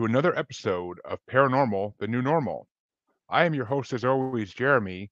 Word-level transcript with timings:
to 0.00 0.06
another 0.06 0.34
episode 0.38 0.98
of 1.04 1.18
Paranormal, 1.30 1.92
the 1.98 2.08
New 2.08 2.22
Normal. 2.22 2.66
I 3.28 3.44
am 3.44 3.52
your 3.52 3.66
host, 3.66 3.92
as 3.92 4.02
always, 4.02 4.50
Jeremy, 4.50 5.10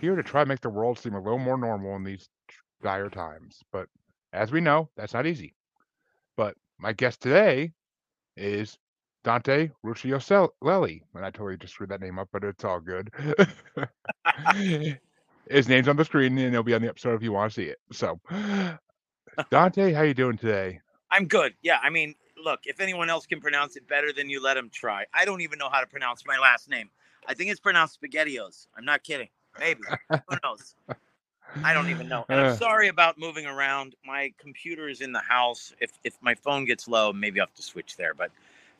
here 0.00 0.16
to 0.16 0.22
try 0.22 0.42
to 0.42 0.48
make 0.48 0.62
the 0.62 0.70
world 0.70 0.98
seem 0.98 1.12
a 1.12 1.20
little 1.20 1.38
more 1.38 1.58
normal 1.58 1.94
in 1.96 2.04
these 2.04 2.26
dire 2.82 3.10
times. 3.10 3.58
But 3.70 3.86
as 4.32 4.50
we 4.50 4.62
know, 4.62 4.88
that's 4.96 5.12
not 5.12 5.26
easy. 5.26 5.54
But 6.38 6.56
my 6.78 6.94
guest 6.94 7.20
today 7.20 7.72
is 8.34 8.78
Dante 9.24 9.68
Rucciolelli. 9.84 11.02
And 11.14 11.22
I 11.22 11.30
totally 11.30 11.58
just 11.58 11.74
screwed 11.74 11.90
that 11.90 12.00
name 12.00 12.18
up, 12.18 12.30
but 12.32 12.42
it's 12.42 12.64
all 12.64 12.80
good. 12.80 13.10
His 15.50 15.68
name's 15.68 15.88
on 15.88 15.96
the 15.96 16.04
screen, 16.06 16.38
and 16.38 16.54
it'll 16.54 16.62
be 16.62 16.72
on 16.72 16.80
the 16.80 16.88
episode 16.88 17.12
if 17.12 17.22
you 17.22 17.32
want 17.32 17.52
to 17.52 17.60
see 17.60 17.68
it. 17.68 17.78
So, 17.92 18.18
Dante, 19.50 19.92
how 19.92 20.00
you 20.00 20.14
doing 20.14 20.38
today? 20.38 20.80
I'm 21.10 21.26
good. 21.26 21.52
Yeah, 21.60 21.78
I 21.82 21.90
mean, 21.90 22.14
look, 22.42 22.60
if 22.64 22.80
anyone 22.80 23.10
else 23.10 23.26
can 23.26 23.40
pronounce 23.40 23.76
it 23.76 23.86
better 23.88 24.12
than 24.12 24.28
you, 24.28 24.42
let 24.42 24.54
them 24.54 24.70
try. 24.72 25.06
I 25.14 25.24
don't 25.24 25.40
even 25.40 25.58
know 25.58 25.68
how 25.70 25.80
to 25.80 25.86
pronounce 25.86 26.24
my 26.26 26.38
last 26.38 26.68
name. 26.68 26.90
I 27.26 27.34
think 27.34 27.50
it's 27.50 27.60
pronounced 27.60 28.00
SpaghettiOs. 28.00 28.66
I'm 28.76 28.84
not 28.84 29.02
kidding. 29.02 29.28
Maybe. 29.58 29.82
Who 30.10 30.36
knows? 30.42 30.74
I 31.64 31.74
don't 31.74 31.90
even 31.90 32.08
know. 32.08 32.24
And 32.28 32.40
I'm 32.40 32.52
uh. 32.52 32.56
sorry 32.56 32.88
about 32.88 33.18
moving 33.18 33.46
around. 33.46 33.94
My 34.04 34.32
computer 34.38 34.88
is 34.88 35.00
in 35.00 35.12
the 35.12 35.20
house. 35.20 35.72
If 35.80 35.92
if 36.04 36.16
my 36.20 36.34
phone 36.34 36.64
gets 36.64 36.86
low, 36.86 37.12
maybe 37.12 37.40
I'll 37.40 37.46
have 37.46 37.54
to 37.54 37.62
switch 37.62 37.96
there. 37.96 38.14
But 38.14 38.30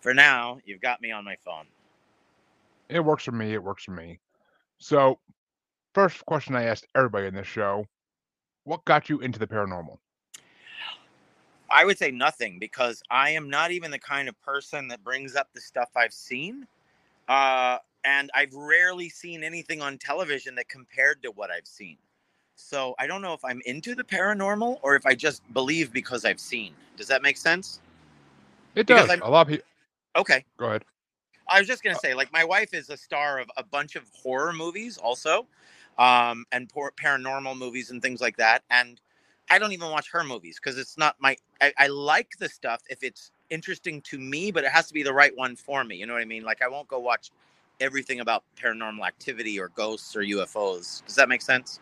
for 0.00 0.14
now, 0.14 0.58
you've 0.64 0.80
got 0.80 1.00
me 1.00 1.11
on 1.11 1.24
my 1.24 1.36
phone. 1.45 1.67
It 2.89 3.00
works 3.00 3.24
for 3.24 3.33
me. 3.33 3.52
It 3.52 3.62
works 3.62 3.84
for 3.84 3.92
me. 3.92 4.20
So, 4.78 5.19
first 5.95 6.24
question 6.27 6.55
I 6.55 6.64
asked 6.64 6.86
everybody 6.95 7.27
in 7.27 7.34
this 7.34 7.47
show: 7.47 7.86
What 8.64 8.84
got 8.84 9.08
you 9.08 9.20
into 9.20 9.39
the 9.39 9.47
paranormal? 9.47 9.98
I 11.71 11.85
would 11.85 11.99
say 11.99 12.11
nothing 12.11 12.59
because 12.59 13.03
I 13.11 13.31
am 13.31 13.49
not 13.49 13.71
even 13.71 13.91
the 13.91 13.99
kind 13.99 14.29
of 14.29 14.41
person 14.43 14.89
that 14.89 15.05
brings 15.05 15.37
up 15.37 15.49
the 15.55 15.61
stuff 15.61 15.91
I've 15.97 16.13
seen. 16.13 16.67
Uh, 17.29 17.79
and 18.05 18.31
I've 18.35 18.53
rarely 18.55 19.09
seen 19.09 19.45
anything 19.45 19.81
on 19.81 19.98
television 19.98 20.55
that 20.57 20.69
compared 20.69 21.23
to 21.23 21.31
what 21.31 21.51
I've 21.51 21.67
seen. 21.67 21.97
So 22.57 22.95
I 22.98 23.07
don't 23.07 23.23
know 23.23 23.33
if 23.33 23.45
I'm 23.45 23.61
into 23.67 23.95
the 23.95 24.05
paranormal 24.05 24.81
or 24.83 24.97
if 24.97 25.07
I 25.07 25.15
just 25.15 25.43
believe 25.55 25.93
because 25.93 26.25
I've 26.25 26.41
seen. 26.41 26.75
Does 26.97 27.09
that 27.09 27.23
make 27.23 27.37
sense? 27.37 27.81
It 28.75 28.87
does. 28.87 29.09
A 29.09 29.31
lot 29.31 29.43
of 29.43 29.48
people. 29.48 29.67
Okay. 30.17 30.45
Go 30.57 30.67
ahead. 30.67 30.85
I 31.48 31.59
was 31.59 31.67
just 31.67 31.83
gonna 31.83 31.98
say, 31.98 32.15
like, 32.15 32.33
my 32.33 32.45
wife 32.45 32.75
is 32.75 32.91
a 32.91 32.97
star 32.97 33.39
of 33.39 33.51
a 33.57 33.65
bunch 33.65 33.97
of 33.97 34.05
horror 34.15 34.53
movies, 34.53 34.98
also, 34.98 35.47
um, 35.98 36.45
and 36.53 36.71
paranormal 36.73 37.59
movies 37.59 37.91
and 37.91 38.01
things 38.01 38.21
like 38.21 38.37
that. 38.37 38.63
And 38.71 39.01
I 39.51 39.59
don't 39.59 39.73
even 39.73 39.91
watch 39.91 40.11
her 40.12 40.25
movies 40.25 40.59
because 40.62 40.79
it's 40.79 40.97
not 40.97 41.17
my. 41.19 41.37
I, 41.61 41.73
I 41.77 41.87
like 41.89 42.39
the 42.39 42.48
stuff 42.48 42.83
if 42.89 43.03
it's 43.03 43.33
interesting 43.51 44.01
to 44.03 44.19
me, 44.19 44.51
but 44.51 44.65
it 44.65 44.70
has 44.70 44.87
to 44.89 44.95
be 44.95 45.03
the 45.03 45.12
right 45.12 45.37
one 45.37 45.57
for 45.57 45.84
me. 45.84 45.97
You 45.97 46.07
know 46.07 46.12
what 46.12 46.23
I 46.23 46.27
mean? 46.27 46.45
Like, 46.45 46.62
I 46.62 46.69
won't 46.69 46.89
go 46.89 47.01
watch 47.01 47.31
everything 47.81 48.20
about 48.20 48.45
paranormal 48.62 49.07
activity 49.07 49.59
or 49.59 49.69
ghosts 49.69 50.15
or 50.15 50.20
UFOs. 50.20 51.05
Does 51.05 51.17
that 51.17 51.29
make 51.29 51.42
sense? 51.42 51.81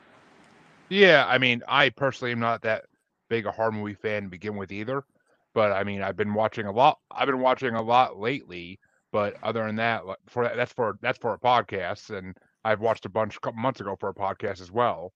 Yeah, 0.89 1.27
I 1.29 1.39
mean, 1.39 1.63
I 1.69 1.91
personally 1.91 2.33
am 2.33 2.41
not 2.41 2.63
that 2.63 2.87
big 3.29 3.47
a 3.47 3.53
horror 3.53 3.73
movie 3.73 3.95
fan 3.95 4.23
to 4.23 4.29
begin 4.29 4.57
with 4.57 4.73
either. 4.73 5.05
But 5.55 5.73
I 5.73 5.85
mean, 5.85 6.03
I've 6.03 6.17
been 6.17 6.35
watching 6.35 6.67
a 6.67 6.73
lot. 6.73 6.99
I've 7.11 7.27
been 7.27 7.41
watching 7.41 7.75
a 7.75 7.83
lot 7.83 8.19
lately. 8.19 8.79
But 9.11 9.37
other 9.43 9.67
than 9.67 9.77
that, 9.77 10.03
for 10.29 10.51
that's 10.55 10.73
for 10.73 10.99
that's 11.01 11.19
for 11.19 11.35
a 11.35 11.39
podcast, 11.39 12.17
and 12.17 12.37
I've 12.65 12.81
watched 12.81 13.07
a 13.07 13.11
bunch 13.11 13.37
a 13.37 13.41
couple 13.41 13.61
months 13.61 13.81
ago 13.81 13.97
for 13.99 14.11
a 14.11 14.15
podcast 14.15 14.61
as 14.61 14.71
well. 14.71 15.13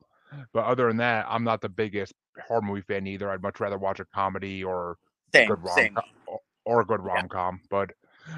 But 0.53 0.65
other 0.65 0.89
than 0.89 0.99
that, 0.99 1.27
I'm 1.29 1.45
not 1.45 1.61
the 1.61 1.69
biggest 1.69 2.15
horror 2.47 2.63
movie 2.63 2.83
fan 2.83 3.07
either. 3.07 3.31
I'd 3.31 3.43
much 3.43 3.61
rather 3.61 3.79
watch 3.79 4.01
a 4.01 4.05
comedy 4.05 4.65
or 4.65 4.99
same, 5.33 5.51
a 5.51 5.57
good 5.57 5.65
rom 5.65 5.99
or, 6.27 6.41
or 6.65 6.81
a 6.81 6.85
good 6.85 7.01
rom 7.01 7.29
com. 7.29 7.61
Yeah. 7.63 7.67
But 7.71 7.91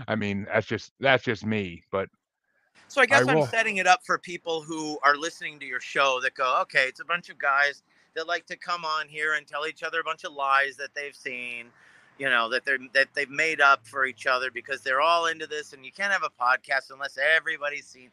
I 0.09 0.17
mean, 0.17 0.47
that's 0.53 0.67
just 0.67 0.93
that's 1.01 1.25
just 1.25 1.45
me. 1.45 1.83
But 1.91 2.09
so 2.89 3.01
I 3.01 3.07
guess 3.07 3.27
I 3.27 3.37
am 3.37 3.47
setting 3.47 3.79
it 3.79 3.87
up 3.87 4.01
for 4.05 4.19
people 4.19 4.63
who 4.63 4.99
are 5.03 5.17
listening 5.17 5.59
to 5.61 5.67
your 5.67 5.81
show 5.81 6.21
that 6.23 6.35
go, 6.35 6.61
okay, 6.63 6.87
it's 6.87 7.01
a 7.01 7.05
bunch 7.05 7.29
of 7.31 7.39
guys 7.39 7.83
that 8.15 8.27
like 8.27 8.47
to 8.47 8.57
come 8.57 8.85
on 8.85 9.09
here 9.09 9.35
and 9.35 9.47
tell 9.47 9.67
each 9.67 9.83
other 9.83 10.01
a 10.01 10.05
bunch 10.05 10.25
of 10.25 10.33
lies 10.33 10.77
that 10.77 10.91
they've 10.95 11.15
seen, 11.15 11.67
you 12.19 12.29
know, 12.29 12.49
that 12.49 12.65
they're 12.65 12.79
that 12.93 13.09
they've 13.15 13.31
made 13.31 13.61
up 13.61 13.87
for 13.87 14.07
each 14.07 14.27
other 14.27 14.51
because 14.51 14.83
they're 14.83 15.01
all 15.01 15.27
into 15.27 15.47
this 15.47 15.73
and 15.73 15.85
you 15.85 15.93
can't 15.93 16.13
have 16.13 16.23
a 16.23 16.31
podcast 16.43 16.91
unless 16.93 17.19
everybody's 17.19 17.87
seen. 17.87 18.11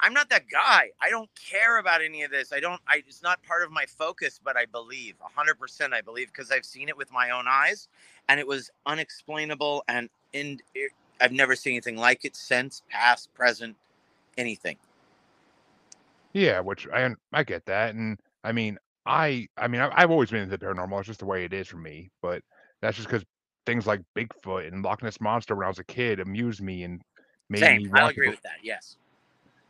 I'm 0.00 0.12
not 0.12 0.28
that 0.30 0.48
guy. 0.50 0.90
I 1.00 1.08
don't 1.10 1.30
care 1.34 1.78
about 1.78 2.02
any 2.02 2.22
of 2.22 2.30
this. 2.30 2.52
I 2.52 2.60
don't 2.60 2.80
I 2.86 3.02
it's 3.06 3.22
not 3.22 3.42
part 3.42 3.62
of 3.62 3.70
my 3.70 3.86
focus, 3.86 4.40
but 4.42 4.56
I 4.56 4.66
believe 4.66 5.14
100% 5.20 5.92
I 5.92 6.00
believe 6.00 6.28
because 6.28 6.50
I've 6.50 6.64
seen 6.64 6.88
it 6.88 6.96
with 6.96 7.10
my 7.12 7.30
own 7.30 7.46
eyes 7.48 7.88
and 8.28 8.38
it 8.38 8.46
was 8.46 8.70
unexplainable 8.86 9.84
and 9.88 10.10
in 10.32 10.60
I've 11.20 11.32
never 11.32 11.56
seen 11.56 11.72
anything 11.72 11.96
like 11.96 12.24
it 12.24 12.36
since, 12.36 12.82
past, 12.90 13.32
present, 13.34 13.76
anything. 14.36 14.76
Yeah, 16.32 16.60
which 16.60 16.86
I 16.92 17.14
I 17.32 17.44
get 17.44 17.64
that, 17.64 17.94
and 17.94 18.18
I 18.44 18.52
mean, 18.52 18.78
I 19.06 19.48
I 19.56 19.68
mean, 19.68 19.80
I, 19.80 20.00
have 20.00 20.10
always 20.10 20.30
been 20.30 20.42
into 20.42 20.56
the 20.56 20.64
paranormal. 20.64 20.98
It's 20.98 21.06
just 21.06 21.20
the 21.20 21.26
way 21.26 21.44
it 21.44 21.54
is 21.54 21.66
for 21.66 21.78
me. 21.78 22.10
But 22.20 22.42
that's 22.82 22.96
just 22.96 23.08
because 23.08 23.24
things 23.64 23.86
like 23.86 24.02
Bigfoot 24.14 24.68
and 24.68 24.84
Loch 24.84 25.02
Ness 25.02 25.20
monster 25.20 25.54
when 25.54 25.64
I 25.64 25.68
was 25.68 25.78
a 25.78 25.84
kid 25.84 26.20
amused 26.20 26.60
me 26.60 26.82
and 26.82 27.00
made 27.48 27.60
Same. 27.60 27.82
me. 27.84 27.90
I 27.94 28.10
agree 28.10 28.28
with 28.28 28.42
that. 28.42 28.58
Yes. 28.62 28.96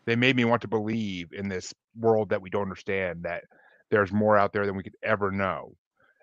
They 0.06 0.16
made 0.16 0.36
me 0.36 0.44
want 0.44 0.62
to 0.62 0.68
believe 0.68 1.32
in 1.32 1.48
this 1.48 1.74
world 1.98 2.30
that 2.30 2.42
we 2.42 2.50
don't 2.50 2.62
understand. 2.62 3.24
That 3.24 3.44
there's 3.90 4.12
more 4.12 4.36
out 4.36 4.52
there 4.52 4.66
than 4.66 4.76
we 4.76 4.82
could 4.82 4.96
ever 5.02 5.30
know, 5.30 5.74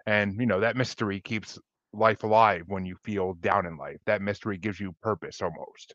and 0.06 0.40
you 0.40 0.46
know 0.46 0.62
that 0.62 0.78
mystery 0.78 1.20
keeps 1.20 1.60
life 1.94 2.24
alive 2.24 2.64
when 2.68 2.86
you 2.86 2.96
feel 3.04 3.34
down 3.36 3.66
in 3.66 3.78
life. 3.78 3.98
That 4.06 4.22
mystery 4.22 4.58
gives 4.58 4.80
you 4.80 4.96
purpose 5.02 5.42
almost. 5.42 5.94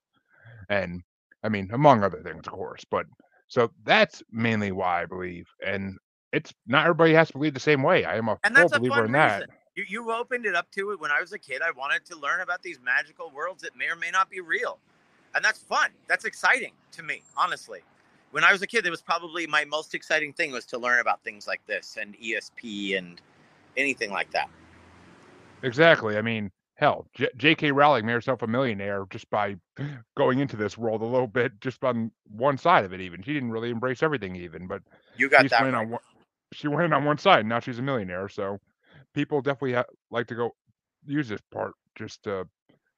And 0.68 1.02
I 1.42 1.48
mean, 1.48 1.70
among 1.72 2.02
other 2.02 2.22
things, 2.22 2.46
of 2.46 2.52
course. 2.52 2.84
But 2.90 3.06
so 3.48 3.70
that's 3.84 4.22
mainly 4.30 4.72
why 4.72 5.02
I 5.02 5.06
believe. 5.06 5.46
And 5.64 5.96
it's 6.32 6.52
not 6.66 6.84
everybody 6.84 7.14
has 7.14 7.28
to 7.28 7.34
believe 7.34 7.54
the 7.54 7.60
same 7.60 7.82
way. 7.82 8.04
I 8.04 8.16
am 8.16 8.28
a 8.28 8.38
and 8.44 8.56
full 8.56 8.68
believer 8.68 9.04
in 9.04 9.12
that. 9.12 9.48
You, 9.74 9.84
you 9.88 10.12
opened 10.12 10.46
it 10.46 10.54
up 10.54 10.70
to 10.72 10.90
it 10.90 11.00
when 11.00 11.10
I 11.10 11.20
was 11.20 11.32
a 11.32 11.38
kid. 11.38 11.62
I 11.62 11.70
wanted 11.70 12.04
to 12.06 12.16
learn 12.18 12.40
about 12.40 12.62
these 12.62 12.78
magical 12.80 13.30
worlds 13.30 13.62
that 13.62 13.76
may 13.76 13.86
or 13.86 13.96
may 13.96 14.10
not 14.10 14.28
be 14.28 14.40
real. 14.40 14.78
And 15.34 15.44
that's 15.44 15.58
fun. 15.60 15.90
That's 16.08 16.24
exciting 16.24 16.72
to 16.92 17.02
me, 17.02 17.22
honestly. 17.36 17.80
When 18.30 18.44
I 18.44 18.52
was 18.52 18.62
a 18.62 18.66
kid, 18.66 18.86
it 18.86 18.90
was 18.90 19.00
probably 19.00 19.46
my 19.46 19.64
most 19.64 19.94
exciting 19.94 20.32
thing 20.32 20.52
was 20.52 20.66
to 20.66 20.78
learn 20.78 21.00
about 21.00 21.22
things 21.24 21.46
like 21.46 21.60
this 21.66 21.96
and 22.00 22.14
ESP 22.18 22.98
and 22.98 23.20
anything 23.76 24.10
like 24.10 24.30
that. 24.32 24.50
Exactly. 25.62 26.16
I 26.16 26.22
mean, 26.22 26.50
hell, 26.74 27.06
J- 27.14 27.30
J.K. 27.36 27.72
Rowling 27.72 28.06
made 28.06 28.12
herself 28.12 28.42
a 28.42 28.46
millionaire 28.46 29.04
just 29.10 29.28
by 29.30 29.56
going 30.16 30.38
into 30.40 30.56
this 30.56 30.76
world 30.76 31.02
a 31.02 31.06
little 31.06 31.26
bit, 31.26 31.60
just 31.60 31.82
on 31.84 32.10
one 32.30 32.58
side 32.58 32.84
of 32.84 32.92
it. 32.92 33.00
Even 33.00 33.22
she 33.22 33.32
didn't 33.32 33.50
really 33.50 33.70
embrace 33.70 34.02
everything, 34.02 34.36
even, 34.36 34.66
but 34.66 34.82
you 35.16 35.28
got 35.28 35.48
that. 35.48 35.62
Right. 35.62 35.74
On 35.74 35.90
one, 35.90 36.00
she 36.52 36.68
went 36.68 36.84
in 36.84 36.92
on 36.92 37.04
one 37.04 37.18
side. 37.18 37.40
And 37.40 37.48
now 37.48 37.60
she's 37.60 37.78
a 37.78 37.82
millionaire. 37.82 38.28
So 38.28 38.58
people 39.14 39.40
definitely 39.40 39.74
ha- 39.74 39.84
like 40.10 40.26
to 40.28 40.34
go 40.34 40.54
use 41.04 41.28
this 41.28 41.40
part 41.50 41.72
just 41.94 42.22
to 42.24 42.46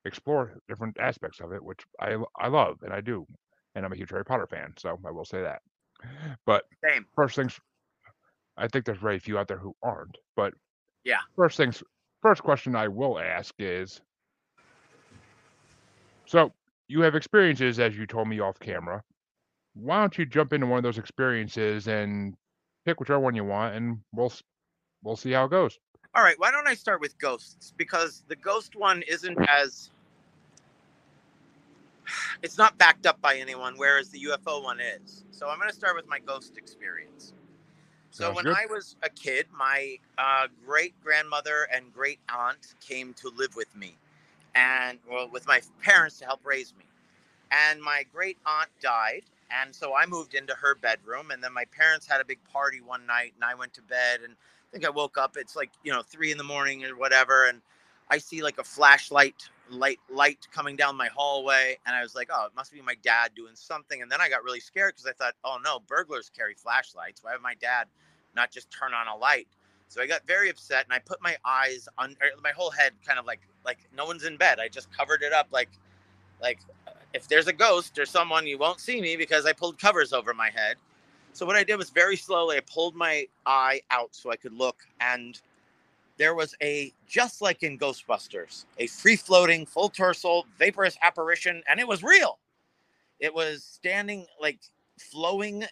explore 0.05 0.55
different 0.69 0.97
aspects 0.99 1.41
of 1.41 1.53
it, 1.53 1.63
which 1.63 1.81
I 2.01 2.17
I 2.39 2.49
love 2.49 2.79
and 2.83 2.93
I 2.93 3.01
do, 3.01 3.27
and 3.75 3.85
I'm 3.85 3.93
a 3.93 3.97
huge 3.97 4.11
Harry 4.11 4.25
Potter 4.25 4.47
fan, 4.47 4.75
so 4.79 4.99
I 5.07 5.11
will 5.11 5.25
say 5.25 5.43
that. 5.43 5.61
But 6.47 6.65
Same. 6.83 7.07
first 7.15 7.37
things, 7.37 7.59
I 8.57 8.69
think 8.69 8.85
there's 8.85 8.99
very 8.99 9.19
few 9.19 9.39
out 9.39 9.49
there 9.49 9.59
who 9.59 9.75
aren't. 9.83 10.17
But 10.37 10.55
yeah, 11.05 11.21
first 11.37 11.57
things 11.57 11.83
first 12.23 12.43
question 12.43 12.77
I 12.77 12.89
will 12.89 13.19
ask 13.19 13.55
is 13.59 14.01
so 16.27 16.53
you 16.89 17.01
have 17.03 17.15
experiences 17.15 17.79
as 17.79 17.97
you 17.97 18.07
told 18.07 18.29
me 18.29 18.41
off 18.41 18.59
camera. 18.59 19.03
Why 19.75 20.01
don't 20.01 20.17
you 20.19 20.27
jump 20.27 20.53
into 20.53 20.67
one 20.67 20.79
of 20.79 20.83
those 20.83 20.99
experiences 20.99 21.87
and 21.87 22.35
pick 22.85 23.01
whichever 23.01 23.21
one 23.21 23.35
you 23.35 23.45
want 23.45 23.75
and 23.75 23.99
we'll 24.13 24.33
we'll 25.03 25.17
see 25.17 25.33
how 25.33 25.45
it 25.45 25.51
goes. 25.51 25.79
All 26.15 26.25
right, 26.25 26.39
why 26.39 26.51
don't 26.51 26.67
I 26.67 26.75
start 26.75 27.01
with 27.01 27.19
ghosts 27.19 27.73
because 27.77 28.25
the 28.29 28.37
ghost 28.37 28.75
one 28.75 29.03
isn't 29.03 29.39
as 29.49 29.91
it's 32.43 32.59
not 32.59 32.79
backed 32.79 33.07
up 33.07 33.21
by 33.21 33.37
anyone 33.37 33.75
whereas 33.77 34.11
the 34.11 34.21
UFO 34.25 34.63
one 34.63 34.81
is. 34.81 35.25
So 35.31 35.49
I'm 35.49 35.59
going 35.59 35.71
to 35.71 35.77
start 35.77 35.97
with 35.97 36.09
my 36.09 36.19
ghost 36.21 36.57
experience. 36.59 37.35
So 38.11 38.27
Sounds 38.27 38.37
when 38.37 38.45
good. 38.47 38.57
I 38.57 38.67
was 38.67 38.97
a 39.03 39.11
kid, 39.11 39.47
my 39.57 39.97
uh, 40.19 40.49
great 40.67 40.95
grandmother 41.03 41.69
and 41.73 41.93
great 41.95 42.21
aunt 42.29 42.75
came 42.81 43.15
to 43.15 43.31
live 43.31 43.57
with 43.57 43.75
me, 43.77 43.97
and 44.55 44.99
well, 45.11 45.29
with 45.29 45.47
my 45.47 45.61
parents 45.83 46.19
to 46.21 46.27
help 46.27 46.41
raise 46.45 46.75
me. 46.79 46.85
And 47.53 47.83
my 47.83 48.05
great 48.13 48.39
aunt 48.47 48.71
died, 48.81 49.23
and 49.51 49.75
so 49.75 49.95
I 49.97 50.07
moved 50.07 50.35
into 50.35 50.55
her 50.55 50.75
bedroom. 50.77 51.31
And 51.33 51.43
then 51.43 51.53
my 51.55 51.65
parents 51.67 52.07
had 52.07 52.21
a 52.21 52.25
big 52.25 52.39
party 52.53 52.81
one 52.81 53.07
night, 53.07 53.33
and 53.37 53.45
I 53.45 53.55
went 53.55 53.75
to 53.75 53.83
bed. 53.83 54.21
And 54.25 54.35
I 54.35 54.69
think 54.73 54.87
I 54.87 54.91
woke 54.91 55.19
up. 55.19 55.37
It's 55.37 55.57
like 55.57 55.71
you 55.85 55.93
know 55.93 56.03
three 56.03 56.33
in 56.33 56.39
the 56.39 56.45
morning 56.45 56.85
or 56.85 56.97
whatever, 56.97 57.47
and 57.49 57.61
I 58.11 58.19
see 58.19 58.43
like 58.43 58.59
a 58.59 58.65
flashlight 58.65 59.49
light 59.71 60.01
light 60.11 60.47
coming 60.53 60.77
down 60.77 60.97
my 60.97 61.09
hallway 61.09 61.77
and 61.87 61.97
i 61.97 62.03
was 62.03 62.15
like 62.15 62.29
oh 62.33 62.47
it 62.47 62.53
must 62.57 62.73
be 62.73 62.83
my 62.83 62.97
dad 63.03 63.31
doing 63.37 63.55
something 63.55 64.03
and 64.03 64.13
then 64.13 64.21
i 64.21 64.29
got 64.29 64.45
really 64.45 64.61
scared 64.61 64.95
because 64.95 65.07
i 65.07 65.13
thought 65.13 65.35
oh 65.45 65.59
no 65.65 65.81
burglars 65.89 66.31
carry 66.37 66.55
flashlights. 66.55 67.23
Why 67.25 67.33
would 67.33 67.43
my 67.43 67.55
dad 67.61 67.87
not 68.37 68.53
just 68.53 68.71
turn 68.71 68.95
on 68.95 69.09
a 69.09 69.17
light? 69.17 69.49
So 69.89 70.03
i 70.03 70.07
got 70.09 70.27
very 70.27 70.51
upset 70.51 70.85
and 70.85 70.95
i 70.95 70.99
put 71.01 71.23
my 71.23 71.37
eyes 71.45 71.89
on 71.99 72.17
er, 72.23 72.31
my 72.43 72.53
whole 72.53 72.71
head 72.71 72.93
kind 73.07 73.19
of 73.19 73.27
like 73.27 73.41
like 73.65 73.79
no 73.97 74.07
one's 74.07 74.25
in 74.25 74.37
bed. 74.39 74.61
I 74.61 74.69
just 74.69 74.91
covered 74.97 75.23
it 75.23 75.33
up 75.33 75.49
like 75.53 75.71
Like, 76.43 76.61
if 77.15 77.29
there's 77.29 77.47
a 77.49 77.53
ghost 77.53 77.99
or 77.99 78.07
someone, 78.07 78.47
you 78.47 78.59
won't 78.59 78.81
see 78.81 79.01
me 79.01 79.17
because 79.17 79.47
I 79.47 79.53
pulled 79.53 79.79
covers 79.79 80.13
over 80.13 80.35
my 80.35 80.51
head. 80.51 80.77
So 81.33 81.47
what 81.47 81.57
I 81.57 81.65
did 81.65 81.77
was 81.77 81.91
very 81.91 82.17
slowly, 82.17 82.57
I 82.57 82.61
pulled 82.61 82.97
my 82.97 83.27
eye 83.47 83.83
out 83.91 84.15
so 84.15 84.31
I 84.31 84.37
could 84.37 84.53
look, 84.55 84.79
and 85.01 85.41
there 86.21 86.35
was 86.35 86.55
a 86.63 86.93
just 87.09 87.41
like 87.41 87.63
in 87.63 87.79
Ghostbusters, 87.79 88.67
a 88.77 88.87
free 88.89 89.17
floating, 89.17 89.65
full 89.65 89.89
torso, 89.89 90.45
vaporous 90.59 90.99
apparition, 91.01 91.63
and 91.67 91.81
it 91.81 91.89
was 91.89 92.03
real. 92.03 92.39
It 93.21 93.33
was 93.33 93.65
standing 93.65 94.27
like 94.39 94.59
flowing 94.99 95.65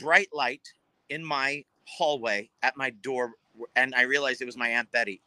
bright 0.00 0.28
light 0.32 0.74
in 1.08 1.24
my 1.24 1.64
hallway 1.84 2.50
at 2.64 2.76
my 2.76 2.90
door, 2.90 3.34
and 3.76 3.94
I 3.94 4.02
realized 4.02 4.42
it 4.42 4.46
was 4.46 4.56
my 4.56 4.70
Aunt 4.70 4.90
Betty. 4.90 5.20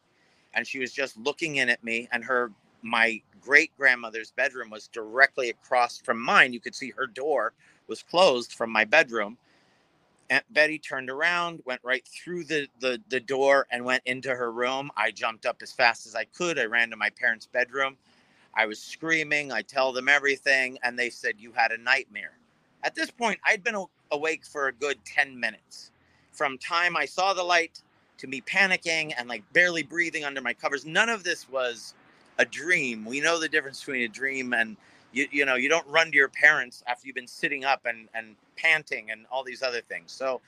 And 0.54 0.68
she 0.68 0.80
was 0.80 0.92
just 0.92 1.16
looking 1.16 1.56
in 1.56 1.70
at 1.70 1.82
me, 1.82 2.10
and 2.12 2.22
her 2.26 2.52
my 2.82 3.22
great 3.40 3.72
grandmother's 3.78 4.32
bedroom 4.32 4.70
was 4.70 4.90
directly 4.90 5.52
across 5.52 6.00
from 6.00 6.22
mine. 6.22 6.52
You 6.52 6.60
could 6.60 6.76
see 6.76 6.90
her 6.98 7.08
door 7.08 7.54
was 7.88 8.04
closed 8.04 8.52
from 8.52 8.72
my 8.72 8.84
bedroom. 8.84 9.38
Aunt 10.30 10.46
Betty 10.54 10.80
turned 10.80 11.10
around, 11.10 11.62
went 11.66 11.82
right 11.84 12.08
through 12.08 12.46
the, 12.46 12.68
the, 12.80 13.02
the 13.10 13.20
door, 13.20 13.68
and 13.72 13.86
went 13.86 14.04
into 14.06 14.30
her 14.36 14.52
room. 14.52 14.92
I 14.98 15.12
jumped 15.12 15.46
up 15.46 15.58
as 15.62 15.72
fast 15.72 16.08
as 16.08 16.16
I 16.16 16.26
could. 16.26 16.60
I 16.60 16.66
ran 16.66 16.90
to 16.92 16.98
my 16.98 17.12
parents' 17.12 17.48
bedroom. 17.48 17.98
I 18.56 18.68
was 18.68 18.80
screaming. 18.80 19.54
I 19.54 19.64
tell 19.64 19.94
them 19.94 20.10
everything, 20.10 20.80
and 20.84 21.00
they 21.00 21.12
said, 21.12 21.36
You 21.40 21.54
had 21.54 21.72
a 21.72 21.80
nightmare. 21.80 22.34
At 22.84 22.96
this 22.96 23.12
point, 23.12 23.40
I'd 23.46 23.64
been 23.64 23.76
awake 24.12 24.46
for 24.46 24.68
a 24.68 24.74
good 24.74 25.00
10 25.06 25.40
minutes. 25.40 25.92
From 26.34 26.58
time 26.60 26.98
I 26.98 27.06
saw 27.06 27.34
the 27.34 27.44
light 27.44 27.82
to 28.20 28.28
me 28.28 28.42
panicking 28.42 29.14
and 29.18 29.30
like 29.30 29.44
barely 29.54 29.84
breathing 29.84 30.26
under 30.26 30.42
my 30.42 30.54
covers, 30.54 30.86
none 30.86 31.10
of 31.10 31.24
this 31.24 31.50
was 31.50 31.96
a 32.40 32.46
dream. 32.46 33.06
We 33.06 33.22
know 33.22 33.40
the 33.40 33.50
difference 33.50 33.82
between 33.82 34.04
a 34.04 34.10
dream 34.10 34.54
and 34.54 34.78
you, 35.16 35.28
you 35.32 35.46
know, 35.46 35.56
you 35.56 35.70
don't 35.70 35.88
run 35.88 36.12
to 36.12 36.18
your 36.18 36.30
parents 36.30 36.84
after 36.88 37.08
you've 37.08 37.16
been 37.18 37.28
sitting 37.28 37.66
up 37.66 37.88
and, 37.88 38.10
and 38.16 38.36
panting 38.58 39.12
and 39.12 39.26
all 39.32 39.44
these 39.44 39.64
other 39.64 39.82
things. 39.82 40.14
So 40.14 40.42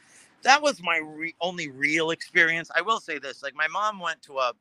that 0.43 0.61
was 0.61 0.83
my 0.83 0.99
re- 0.99 1.35
only 1.41 1.69
real 1.69 2.11
experience. 2.11 2.71
I 2.75 2.83
will 2.83 3.01
say 3.01 3.19
this, 3.19 3.43
like 3.43 3.55
my 3.55 3.69
mom 3.69 3.99
went 4.01 4.21
to 4.23 4.39
a, 4.39 4.53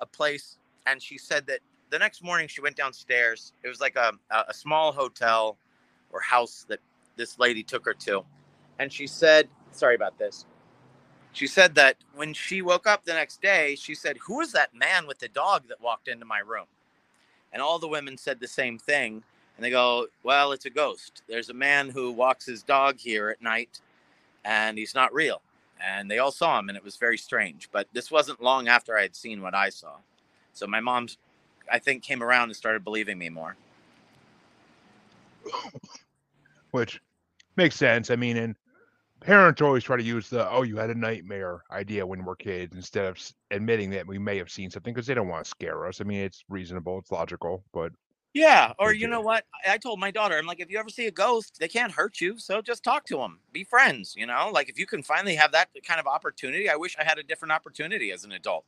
a 0.00 0.06
place 0.06 0.58
and 0.86 1.02
she 1.02 1.18
said 1.18 1.46
that 1.48 1.60
the 1.90 2.00
next 2.00 2.24
morning 2.24 2.48
she 2.48 2.62
went 2.62 2.76
downstairs. 2.76 3.52
It 3.64 3.68
was 3.68 3.82
like 3.82 3.96
a, 3.96 4.14
a 4.48 4.54
small 4.54 4.92
hotel 4.92 5.58
or 6.12 6.20
house 6.22 6.66
that 6.70 6.80
this 7.16 7.38
lady 7.38 7.64
took 7.64 7.86
her 7.86 7.94
to. 7.94 8.24
And 8.80 8.92
she 8.92 9.06
said, 9.08 9.50
sorry 9.72 9.96
about 9.96 10.18
this. 10.18 10.46
She 11.32 11.46
said 11.48 11.74
that 11.76 11.96
when 12.14 12.34
she 12.34 12.62
woke 12.62 12.86
up 12.86 13.04
the 13.04 13.14
next 13.14 13.42
day, 13.42 13.76
she 13.76 13.94
said, 13.94 14.18
Who 14.26 14.40
is 14.40 14.52
that 14.52 14.74
man 14.74 15.06
with 15.06 15.20
the 15.20 15.28
dog 15.28 15.68
that 15.68 15.80
walked 15.80 16.08
into 16.08 16.26
my 16.26 16.40
room? 16.40 16.66
And 17.52 17.62
all 17.62 17.78
the 17.78 17.88
women 17.88 18.18
said 18.18 18.40
the 18.40 18.48
same 18.48 18.78
thing. 18.78 19.24
And 19.58 19.64
they 19.64 19.70
go, 19.70 20.06
Well, 20.22 20.52
it's 20.52 20.66
a 20.66 20.70
ghost. 20.70 21.22
There's 21.28 21.50
a 21.50 21.54
man 21.54 21.90
who 21.90 22.12
walks 22.12 22.46
his 22.46 22.62
dog 22.62 22.96
here 22.96 23.28
at 23.28 23.42
night, 23.42 23.80
and 24.44 24.78
he's 24.78 24.94
not 24.94 25.12
real. 25.12 25.42
And 25.84 26.08
they 26.08 26.20
all 26.20 26.30
saw 26.30 26.60
him, 26.60 26.68
and 26.68 26.78
it 26.78 26.84
was 26.84 26.94
very 26.96 27.18
strange. 27.18 27.68
But 27.72 27.88
this 27.92 28.08
wasn't 28.08 28.40
long 28.40 28.68
after 28.68 28.96
I 28.96 29.02
had 29.02 29.16
seen 29.16 29.42
what 29.42 29.56
I 29.56 29.70
saw. 29.70 29.96
So 30.52 30.68
my 30.68 30.78
mom's, 30.78 31.18
I 31.70 31.80
think, 31.80 32.04
came 32.04 32.22
around 32.22 32.44
and 32.44 32.56
started 32.56 32.84
believing 32.84 33.18
me 33.18 33.30
more. 33.30 33.56
Which 36.70 37.00
makes 37.56 37.74
sense. 37.74 38.12
I 38.12 38.16
mean, 38.16 38.36
and 38.36 38.54
parents 39.20 39.60
always 39.60 39.82
try 39.82 39.96
to 39.96 40.02
use 40.04 40.30
the 40.30 40.48
"oh, 40.48 40.62
you 40.62 40.76
had 40.76 40.90
a 40.90 40.94
nightmare" 40.94 41.64
idea 41.72 42.06
when 42.06 42.24
we're 42.24 42.36
kids 42.36 42.76
instead 42.76 43.06
of 43.06 43.18
admitting 43.50 43.90
that 43.90 44.06
we 44.06 44.18
may 44.18 44.38
have 44.38 44.50
seen 44.50 44.70
something 44.70 44.94
because 44.94 45.08
they 45.08 45.14
don't 45.14 45.26
want 45.26 45.44
to 45.44 45.50
scare 45.50 45.84
us. 45.88 46.00
I 46.00 46.04
mean, 46.04 46.20
it's 46.20 46.44
reasonable, 46.48 47.00
it's 47.00 47.10
logical, 47.10 47.64
but 47.72 47.90
yeah. 48.38 48.72
Or 48.78 48.92
you 48.92 49.08
know 49.08 49.20
what? 49.20 49.44
I 49.68 49.78
told 49.78 49.98
my 49.98 50.10
daughter, 50.10 50.38
I'm 50.38 50.46
like, 50.46 50.60
if 50.60 50.70
you 50.70 50.78
ever 50.78 50.88
see 50.88 51.06
a 51.06 51.10
ghost, 51.10 51.58
they 51.58 51.68
can't 51.68 51.92
hurt 51.92 52.20
you, 52.20 52.38
so 52.38 52.62
just 52.62 52.84
talk 52.84 53.04
to 53.06 53.16
them, 53.16 53.40
be 53.52 53.64
friends. 53.64 54.14
You 54.16 54.26
know, 54.26 54.50
like 54.52 54.68
if 54.68 54.78
you 54.78 54.86
can 54.86 55.02
finally 55.02 55.34
have 55.34 55.52
that 55.52 55.68
kind 55.84 55.98
of 55.98 56.06
opportunity, 56.06 56.70
I 56.70 56.76
wish 56.76 56.96
I 56.98 57.04
had 57.04 57.18
a 57.18 57.22
different 57.22 57.52
opportunity 57.52 58.12
as 58.12 58.24
an 58.24 58.32
adult. 58.32 58.64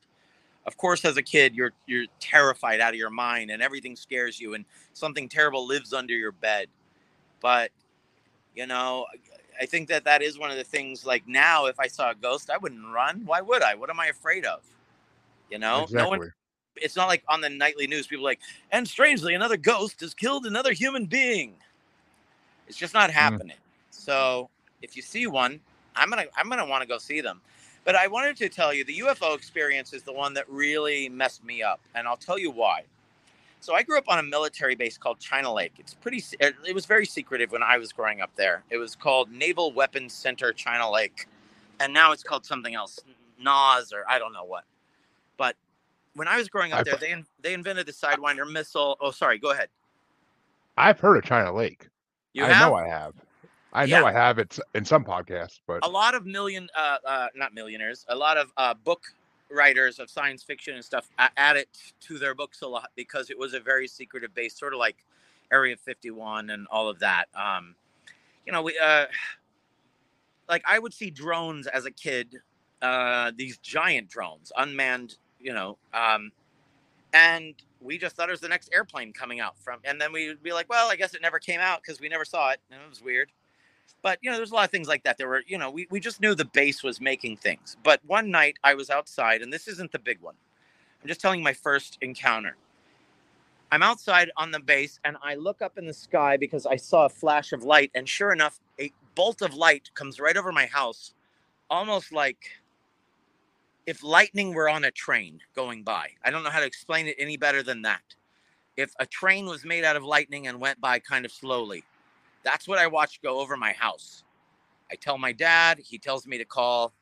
Of 0.67 0.77
course, 0.77 1.05
as 1.05 1.17
a 1.17 1.23
kid, 1.23 1.55
you're 1.55 1.73
you're 1.87 2.07
terrified 2.19 2.81
out 2.81 2.93
of 2.93 2.99
your 2.99 3.11
mind, 3.11 3.51
and 3.51 3.63
everything 3.63 3.97
scares 3.97 4.39
you, 4.41 4.55
and 4.55 4.65
something 4.93 5.29
terrible 5.29 5.67
lives 5.67 5.93
under 5.93 6.15
your 6.15 6.33
bed. 6.33 6.67
But 7.41 7.71
you 8.55 8.67
know, 8.67 9.07
I 9.61 9.67
think 9.67 9.89
that 9.89 10.05
that 10.05 10.21
is 10.21 10.39
one 10.39 10.51
of 10.51 10.57
the 10.57 10.65
things. 10.65 11.07
Like 11.07 11.27
now, 11.27 11.67
if 11.67 11.79
I 11.79 11.87
saw 11.87 12.11
a 12.11 12.15
ghost, 12.15 12.51
I 12.51 12.59
wouldn't 12.59 12.87
run. 12.93 13.23
Why 13.25 13.41
would 13.41 13.63
I? 13.63 13.75
What 13.75 13.89
am 13.89 14.01
I 14.01 14.07
afraid 14.07 14.45
of? 14.45 14.61
You 15.51 15.59
know, 15.59 15.85
exactly. 15.85 16.03
no 16.03 16.09
one. 16.09 16.33
It's 16.77 16.97
not 16.97 17.09
like 17.09 17.23
on 17.29 17.41
the 17.41 17.49
nightly 17.49 17.87
news. 17.87 18.07
People 18.07 18.25
like, 18.25 18.41
and 18.71 18.87
strangely, 18.87 19.35
another 19.35 19.57
ghost 19.57 20.01
has 20.01 20.15
killed 20.15 20.47
another 20.47 20.73
human 20.73 21.07
being. 21.07 21.55
It's 22.69 22.79
just 22.79 22.95
not 22.95 23.11
mm. 23.11 23.15
happening. 23.15 23.57
Mm. 23.57 23.91
So 23.91 24.49
if 24.83 24.97
you 24.97 25.03
see 25.03 25.27
one, 25.27 25.61
I'm 25.97 26.09
gonna 26.09 26.27
I'm 26.37 26.49
gonna 26.49 26.67
want 26.67 26.83
to 26.83 26.89
go 26.89 26.99
see 26.99 27.21
them. 27.21 27.41
But 27.85 27.97
I 27.97 28.07
wanted 28.07 28.37
to 28.39 28.49
tell 28.49 28.73
you 28.75 28.85
the 28.85 28.99
UFO 29.01 29.35
experience 29.35 29.93
is 29.93 30.03
the 30.03 30.13
one 30.13 30.35
that 30.35 30.49
really 30.49 31.09
messed 31.09 31.43
me 31.45 31.63
up, 31.63 31.81
and 31.95 32.07
I'll 32.07 32.17
tell 32.17 32.39
you 32.39 32.51
why. 32.51 32.85
So 33.61 33.75
I 33.75 33.83
grew 33.83 33.99
up 33.99 34.09
on 34.09 34.19
a 34.19 34.23
military 34.23 34.75
base 34.75 34.97
called 34.97 35.19
China 35.19 35.53
Lake. 35.53 35.73
It's 35.79 35.95
pretty. 35.95 36.23
It 36.41 36.75
was 36.75 36.87
very 36.87 37.05
secretive 37.05 37.53
when 37.53 37.63
I 37.63 37.77
was 37.77 37.93
growing 37.93 38.21
up 38.21 38.35
there. 38.37 38.63
It 38.71 38.79
was 38.79 38.95
called 38.95 39.31
Naval 39.31 39.73
Weapons 39.73 40.15
Center 40.15 40.53
China 40.53 40.91
Lake, 40.91 41.27
and 41.79 41.93
now 41.93 42.13
it's 42.13 42.23
called 42.23 42.47
something 42.47 42.75
else, 42.75 43.01
NAS 43.39 43.93
or 43.93 44.05
I 44.09 44.19
don't 44.19 44.33
know 44.33 44.45
what. 44.45 44.65
But 45.37 45.57
when 46.15 46.29
I 46.29 46.37
was 46.37 46.49
growing 46.49 46.73
up 46.73 46.81
I've, 46.81 46.85
there, 46.87 46.97
they 46.97 47.23
they 47.41 47.55
invented 47.55 47.87
the 47.87 47.93
Sidewinder 47.93 48.51
missile. 48.51 48.97
Oh, 49.01 49.11
sorry. 49.11 49.39
Go 49.39 49.51
ahead. 49.51 49.69
I've 50.77 50.99
heard 50.99 51.17
of 51.17 51.25
China 51.25 51.53
Lake. 51.55 51.89
You 52.33 52.45
I 52.45 52.49
have? 52.49 52.71
know 52.71 52.75
I 52.75 52.89
have. 52.89 53.15
I 53.73 53.85
yeah. 53.85 54.01
know 54.01 54.07
I 54.07 54.13
have 54.13 54.39
it 54.39 54.59
in 54.75 54.85
some 54.85 55.05
podcasts, 55.05 55.61
but 55.67 55.85
a 55.85 55.89
lot 55.89 56.15
of 56.15 56.27
million, 56.27 56.69
uh, 56.77 56.97
uh, 57.07 57.27
not 57.37 57.55
millionaires, 57.55 58.05
a 58.09 58.17
lot 58.17 58.37
of 58.37 58.53
uh, 58.57 58.75
book 58.75 59.03
writers 59.51 59.99
of 59.99 60.09
science 60.11 60.43
fiction 60.43 60.75
and 60.75 60.85
stuff 60.85 61.09
add 61.19 61.57
it 61.57 61.69
to 62.01 62.19
their 62.19 62.35
books 62.35 62.63
a 62.63 62.67
lot 62.67 62.91
because 62.97 63.31
it 63.31 63.39
was 63.39 63.55
a 63.55 63.61
very 63.61 63.87
secretive 63.87 64.35
base, 64.35 64.59
sort 64.59 64.73
of 64.73 64.79
like 64.79 64.97
Area 65.53 65.77
51 65.77 66.51
and 66.51 66.67
all 66.71 66.89
of 66.89 66.99
that. 67.01 67.27
Um, 67.35 67.75
you 68.47 68.53
know, 68.53 68.63
we 68.63 68.79
uh, 68.83 69.07
like 70.49 70.63
I 70.67 70.79
would 70.79 70.95
see 70.95 71.11
drones 71.11 71.67
as 71.67 71.85
a 71.85 71.91
kid, 71.91 72.41
uh, 72.83 73.33
these 73.37 73.59
giant 73.59 74.09
drones, 74.09 74.51
unmanned, 74.57 75.17
you 75.41 75.53
know, 75.53 75.79
um, 75.95 76.33
and 77.13 77.55
we 77.81 77.99
just 77.99 78.17
thought 78.17 78.29
it 78.29 78.33
was 78.33 78.41
the 78.41 78.49
next 78.49 78.71
airplane 78.73 79.13
coming 79.13 79.41
out 79.41 79.59
from, 79.59 79.81
and 79.85 80.01
then 80.01 80.13
we 80.13 80.29
would 80.29 80.43
be 80.43 80.53
like, 80.53 80.69
well, 80.69 80.91
I 80.91 80.97
guess 80.97 81.15
it 81.15 81.23
never 81.23 81.39
came 81.39 81.61
out 81.61 81.83
because 81.83 82.01
we 82.01 82.09
never 82.09 82.25
saw 82.25 82.51
it, 82.51 82.61
and 82.71 82.81
it 82.81 82.89
was 82.89 83.03
weird. 83.03 83.31
But 84.03 84.19
you 84.23 84.31
know, 84.31 84.37
there's 84.37 84.53
a 84.53 84.55
lot 84.55 84.65
of 84.65 84.71
things 84.71 84.89
like 84.89 85.05
that. 85.05 85.19
There 85.19 85.29
were, 85.29 85.43
you 85.47 85.59
know, 85.59 85.71
we, 85.71 85.87
we 85.91 86.01
just 86.01 86.21
knew 86.21 86.35
the 86.35 86.45
base 86.45 86.83
was 86.83 87.01
making 87.01 87.39
things. 87.39 87.77
But 87.83 88.01
one 88.07 88.31
night 88.31 88.57
I 88.65 88.75
was 88.75 88.91
outside, 88.91 89.43
and 89.43 89.53
this 89.53 89.69
isn't 89.69 89.93
the 89.93 89.99
big 89.99 90.21
one. 90.21 90.35
I'm 91.03 91.09
just 91.09 91.21
telling 91.21 91.43
my 91.43 91.53
first 91.53 91.99
encounter. 92.01 92.57
I'm 93.73 93.83
outside 93.83 94.31
on 94.37 94.51
the 94.51 94.61
base 94.61 94.99
and 95.05 95.17
I 95.23 95.37
look 95.37 95.63
up 95.63 95.79
in 95.79 95.87
the 95.87 95.95
sky 95.95 96.37
because 96.37 96.67
I 96.67 96.77
saw 96.77 97.07
a 97.07 97.11
flash 97.11 97.53
of 97.53 97.63
light, 97.63 97.91
and 97.95 98.09
sure 98.09 98.33
enough, 98.33 98.61
a 98.81 98.93
bolt 99.15 99.43
of 99.43 99.55
light 99.55 99.91
comes 99.95 100.19
right 100.21 100.37
over 100.37 100.53
my 100.53 100.67
house, 100.67 101.15
almost 101.71 102.13
like 102.13 102.51
if 103.87 104.03
lightning 104.03 104.55
were 104.55 104.69
on 104.69 104.85
a 104.85 104.91
train 104.91 105.41
going 105.55 105.83
by. 105.83 106.11
I 106.25 106.31
don't 106.31 106.43
know 106.43 106.51
how 106.51 106.61
to 106.61 106.67
explain 106.67 107.07
it 107.07 107.17
any 107.19 107.37
better 107.37 107.63
than 107.63 107.83
that. 107.83 108.03
If 108.77 108.93
a 108.99 109.07
train 109.07 109.47
was 109.47 109.65
made 109.65 109.85
out 109.85 109.97
of 109.97 110.05
lightning 110.05 110.47
and 110.47 110.61
went 110.61 110.81
by 110.81 110.99
kind 110.99 111.25
of 111.25 111.33
slowly, 111.33 111.85
that's 112.45 112.69
what 112.69 112.79
I 112.79 112.87
watched 112.87 113.23
go 113.23 113.41
over 113.41 113.57
my 113.57 113.73
house. 113.73 114.25
I 114.91 114.95
tell 114.95 115.19
my 115.19 115.33
dad, 115.33 115.79
he 115.79 115.99
tells 115.99 116.27
me 116.27 116.39
to 116.39 116.45
call 116.45 116.93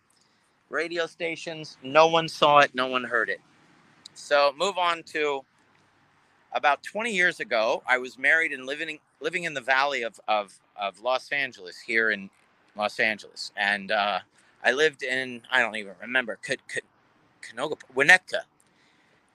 radio 0.68 1.06
stations. 1.06 1.76
No 1.82 2.08
one 2.08 2.28
saw 2.28 2.58
it, 2.58 2.74
no 2.74 2.86
one 2.86 3.04
heard 3.04 3.28
it. 3.28 3.40
So, 4.14 4.52
move 4.58 4.78
on 4.78 5.02
to 5.04 5.42
about 6.52 6.82
20 6.82 7.12
years 7.12 7.40
ago, 7.40 7.82
I 7.86 7.98
was 7.98 8.18
married 8.18 8.52
and 8.52 8.66
living 8.66 8.98
living 9.20 9.44
in 9.44 9.54
the 9.54 9.60
valley 9.60 10.02
of 10.02 10.18
of, 10.28 10.58
of 10.76 11.00
Los 11.00 11.30
Angeles 11.30 11.78
here 11.78 12.10
in 12.10 12.30
Los 12.76 12.98
Angeles, 12.98 13.52
and 13.56 13.92
uh, 13.92 14.20
I 14.64 14.72
lived 14.72 15.02
in 15.02 15.42
I 15.50 15.60
don't 15.60 15.76
even 15.76 15.94
remember 16.02 16.38
Canoga, 17.42 17.76
Winnetka, 17.94 18.42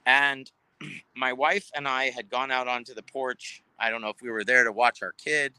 and 0.06 0.52
my 1.16 1.34
wife 1.34 1.72
and 1.76 1.88
I 1.88 2.12
had 2.12 2.30
gone 2.30 2.52
out 2.52 2.68
onto 2.68 2.94
the 2.96 3.04
porch. 3.04 3.64
I 3.80 3.92
don't 3.92 4.02
know 4.02 4.10
if 4.10 4.22
we 4.22 4.32
were 4.32 4.46
there 4.46 4.64
to 4.66 4.74
watch 4.74 5.04
our 5.04 5.14
kid 5.14 5.54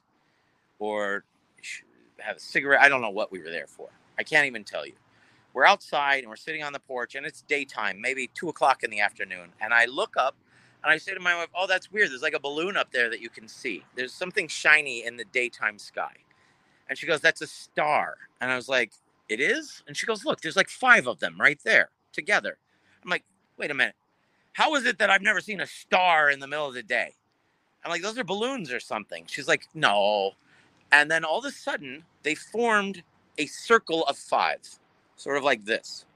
or 0.79 1.25
have 2.21 2.37
a 2.39 2.41
cigarette. 2.41 2.83
I 2.83 2.89
don't 2.89 3.03
know 3.03 3.11
what 3.11 3.33
we 3.33 3.41
were 3.41 3.51
there 3.51 3.67
for. 3.69 3.91
I 4.19 4.23
can't 4.25 4.47
even 4.47 4.65
tell 4.65 4.87
you. 4.87 4.95
We're 5.55 5.67
outside 5.67 6.21
and 6.21 6.29
we're 6.29 6.37
sitting 6.37 6.63
on 6.65 6.73
the 6.75 6.81
porch 6.81 7.17
and 7.17 7.27
it's 7.27 7.43
daytime, 7.43 8.01
maybe 8.01 8.31
two 8.35 8.51
o'clock 8.51 8.85
in 8.85 8.91
the 8.91 9.01
afternoon. 9.01 9.51
And 9.61 9.75
I 9.75 9.87
look 9.87 10.15
up 10.19 10.37
and 10.85 10.93
I 10.93 10.99
say 10.99 11.15
to 11.15 11.21
my 11.21 11.37
wife, 11.37 11.49
Oh, 11.57 11.67
that's 11.67 11.93
weird. 11.93 12.11
There's 12.11 12.23
like 12.23 12.35
a 12.35 12.41
balloon 12.41 12.77
up 12.77 12.93
there 12.93 13.11
that 13.11 13.21
you 13.21 13.31
can 13.31 13.49
see. 13.49 13.85
There's 13.97 14.15
something 14.15 14.49
shiny 14.49 15.05
in 15.07 15.17
the 15.17 15.27
daytime 15.27 15.79
sky. 15.79 16.15
And 16.89 16.99
she 16.99 17.07
goes, 17.07 17.21
That's 17.21 17.43
a 17.43 17.47
star. 17.49 18.17
And 18.41 18.51
I 18.53 18.57
was 18.57 18.69
like, 18.69 18.93
It 19.29 19.41
is? 19.41 19.83
And 19.89 19.97
she 19.97 20.07
goes, 20.07 20.25
Look, 20.25 20.41
there's 20.43 20.57
like 20.57 20.71
five 20.71 21.07
of 21.09 21.21
them 21.21 21.37
right 21.41 21.61
there 21.65 21.91
together. 22.13 22.59
I'm 23.05 23.11
like, 23.11 23.25
Wait 23.59 23.71
a 23.71 23.75
minute. 23.75 23.97
How 24.55 24.75
is 24.77 24.87
it 24.87 24.99
that 24.99 25.11
I've 25.11 25.23
never 25.23 25.41
seen 25.41 25.61
a 25.61 25.67
star 25.67 26.31
in 26.31 26.41
the 26.41 26.49
middle 26.49 26.69
of 26.69 26.75
the 26.75 26.83
day? 26.85 27.13
I'm 27.85 27.91
like, 27.91 28.03
those 28.03 28.19
are 28.19 28.25
balloons 28.25 28.73
or 28.73 28.81
something. 28.81 29.25
She's 29.29 29.49
like, 29.49 29.67
no. 29.75 30.33
And 30.93 31.11
then 31.11 31.25
all 31.25 31.39
of 31.41 31.45
a 31.47 31.51
sudden, 31.53 32.05
they 32.23 32.35
formed 32.35 33.03
a 33.39 33.47
circle 33.47 34.05
of 34.07 34.19
five, 34.19 34.61
sort 35.17 35.37
of 35.39 35.45
like 35.45 35.65
this, 35.65 36.07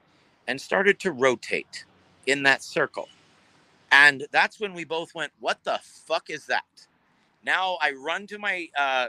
and 0.47 0.59
started 0.61 0.99
to 1.01 1.11
rotate 1.11 1.85
in 2.27 2.43
that 2.43 2.63
circle. 2.63 3.09
And 3.91 4.27
that's 4.31 4.59
when 4.59 4.73
we 4.73 4.85
both 4.85 5.15
went, 5.15 5.33
what 5.39 5.63
the 5.63 5.79
fuck 5.83 6.29
is 6.29 6.47
that? 6.47 6.65
Now 7.43 7.77
I 7.81 7.91
run 7.93 8.27
to 8.27 8.39
my 8.39 8.69
uh, 8.77 9.07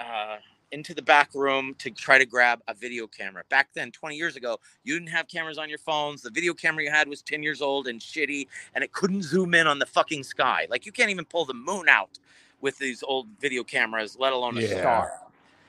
uh, 0.00 0.36
into 0.72 0.94
the 0.94 1.02
back 1.02 1.34
room 1.34 1.74
to 1.78 1.90
try 1.90 2.18
to 2.18 2.24
grab 2.24 2.60
a 2.68 2.74
video 2.74 3.06
camera. 3.06 3.42
Back 3.48 3.68
then, 3.74 3.90
20 3.90 4.16
years 4.16 4.36
ago, 4.36 4.58
you 4.84 4.94
didn't 4.94 5.10
have 5.10 5.28
cameras 5.28 5.58
on 5.58 5.68
your 5.68 5.78
phones. 5.78 6.22
The 6.22 6.30
video 6.30 6.54
camera 6.54 6.84
you 6.84 6.90
had 6.90 7.08
was 7.08 7.22
10 7.22 7.42
years 7.42 7.60
old 7.60 7.86
and 7.86 8.00
shitty, 8.00 8.46
and 8.74 8.84
it 8.84 8.92
couldn't 8.92 9.22
zoom 9.22 9.54
in 9.54 9.66
on 9.66 9.78
the 9.78 9.86
fucking 9.86 10.24
sky. 10.24 10.66
Like 10.70 10.86
you 10.86 10.92
can't 10.92 11.10
even 11.10 11.24
pull 11.24 11.44
the 11.44 11.54
moon 11.54 11.88
out 11.88 12.18
with 12.60 12.78
these 12.78 13.02
old 13.02 13.26
video 13.40 13.64
cameras, 13.64 14.16
let 14.18 14.32
alone 14.32 14.58
a 14.58 14.62
yeah. 14.62 14.80
star. 14.80 15.12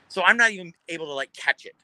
So 0.08 0.22
I'm 0.22 0.36
not 0.36 0.50
even 0.50 0.74
able 0.88 1.06
to 1.06 1.14
like 1.14 1.32
catch 1.32 1.64
it. 1.64 1.74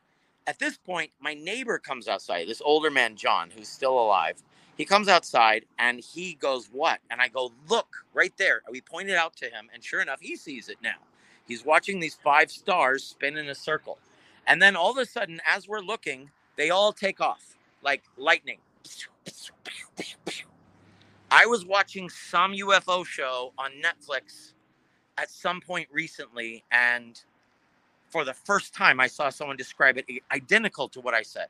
At 0.46 0.58
this 0.58 0.76
point, 0.76 1.10
my 1.20 1.34
neighbor 1.34 1.78
comes 1.78 2.08
outside, 2.08 2.48
this 2.48 2.62
older 2.64 2.90
man, 2.90 3.16
John, 3.16 3.50
who's 3.54 3.68
still 3.68 3.98
alive. 3.98 4.42
He 4.76 4.84
comes 4.84 5.08
outside 5.08 5.64
and 5.78 6.00
he 6.00 6.34
goes, 6.34 6.68
What? 6.70 7.00
And 7.10 7.20
I 7.20 7.28
go, 7.28 7.52
Look 7.68 7.88
right 8.14 8.32
there. 8.38 8.62
We 8.70 8.80
pointed 8.80 9.16
out 9.16 9.36
to 9.36 9.46
him, 9.46 9.68
and 9.74 9.82
sure 9.82 10.00
enough, 10.00 10.20
he 10.20 10.36
sees 10.36 10.68
it 10.68 10.78
now. 10.82 10.96
He's 11.48 11.64
watching 11.64 12.00
these 12.00 12.14
five 12.14 12.50
stars 12.50 13.04
spin 13.04 13.36
in 13.38 13.48
a 13.48 13.54
circle. 13.56 13.98
And 14.46 14.62
then 14.62 14.76
all 14.76 14.92
of 14.92 14.98
a 14.98 15.06
sudden, 15.06 15.40
as 15.46 15.68
we're 15.68 15.80
looking, 15.80 16.30
they 16.56 16.70
all 16.70 16.92
take 16.92 17.20
off 17.20 17.56
like 17.82 18.04
lightning. 18.16 18.58
I 21.30 21.46
was 21.46 21.66
watching 21.66 22.10
some 22.10 22.52
UFO 22.52 23.06
show 23.06 23.52
on 23.58 23.72
Netflix 23.82 24.54
at 25.18 25.30
some 25.30 25.60
point 25.60 25.88
recently, 25.92 26.64
and 26.72 27.20
for 28.10 28.24
the 28.24 28.34
first 28.34 28.74
time, 28.74 29.00
I 29.00 29.08
saw 29.08 29.30
someone 29.30 29.56
describe 29.56 29.98
it 29.98 30.06
identical 30.32 30.88
to 30.90 31.00
what 31.00 31.14
I 31.14 31.22
said 31.22 31.48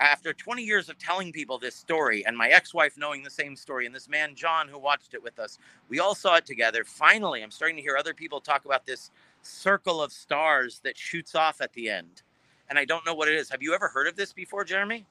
after 0.00 0.32
20 0.32 0.62
years 0.62 0.88
of 0.88 0.98
telling 0.98 1.30
people 1.30 1.58
this 1.58 1.76
story 1.76 2.24
and 2.26 2.36
my 2.36 2.48
ex-wife 2.48 2.96
knowing 2.96 3.22
the 3.22 3.30
same 3.30 3.54
story 3.54 3.86
and 3.86 3.94
this 3.94 4.08
man 4.08 4.34
john 4.34 4.66
who 4.66 4.78
watched 4.78 5.14
it 5.14 5.22
with 5.22 5.38
us 5.38 5.58
we 5.88 6.00
all 6.00 6.14
saw 6.14 6.36
it 6.36 6.46
together. 6.46 6.84
Finally 6.84 7.42
i'm 7.42 7.50
starting 7.50 7.76
to 7.76 7.82
hear 7.82 7.96
other 7.96 8.14
people 8.14 8.40
talk 8.40 8.64
about 8.64 8.86
this 8.86 9.10
circle 9.42 10.02
of 10.02 10.10
stars 10.12 10.80
that 10.82 10.96
shoots 10.96 11.34
off 11.34 11.60
at 11.60 11.72
the 11.74 11.88
end 11.88 12.22
and 12.68 12.78
i 12.78 12.84
don't 12.84 13.04
know 13.06 13.14
what 13.14 13.28
it 13.28 13.34
is. 13.34 13.50
Have 13.50 13.62
you 13.62 13.74
ever 13.74 13.88
heard 13.88 14.06
of 14.06 14.16
this 14.16 14.32
before 14.32 14.64
jeremy? 14.64 15.06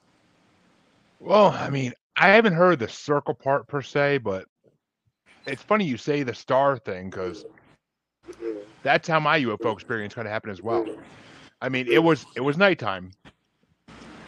Well 1.20 1.48
i 1.50 1.70
mean 1.70 1.92
i 2.16 2.28
haven't 2.28 2.54
heard 2.54 2.80
the 2.80 2.88
circle 2.88 3.34
part 3.34 3.68
per 3.68 3.82
se 3.82 4.18
but 4.18 4.46
it's 5.46 5.62
funny 5.62 5.84
you 5.84 5.96
say 5.96 6.22
the 6.22 6.34
star 6.34 6.76
thing 6.76 7.10
because 7.10 7.44
that's 8.82 9.06
how 9.06 9.20
my 9.20 9.40
ufo 9.40 9.72
experience 9.72 10.14
kind 10.14 10.26
of 10.26 10.32
happened 10.32 10.52
as 10.52 10.62
well. 10.62 10.84
I 11.60 11.68
mean 11.68 11.86
it 11.86 12.02
was 12.02 12.26
it 12.34 12.40
was 12.40 12.56
nighttime 12.56 13.12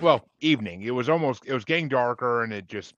well, 0.02 0.28
evening. 0.40 0.82
It 0.82 0.90
was 0.90 1.08
almost 1.08 1.46
it 1.46 1.54
was 1.54 1.64
getting 1.64 1.88
darker, 1.88 2.42
and 2.42 2.52
it 2.52 2.66
just 2.66 2.94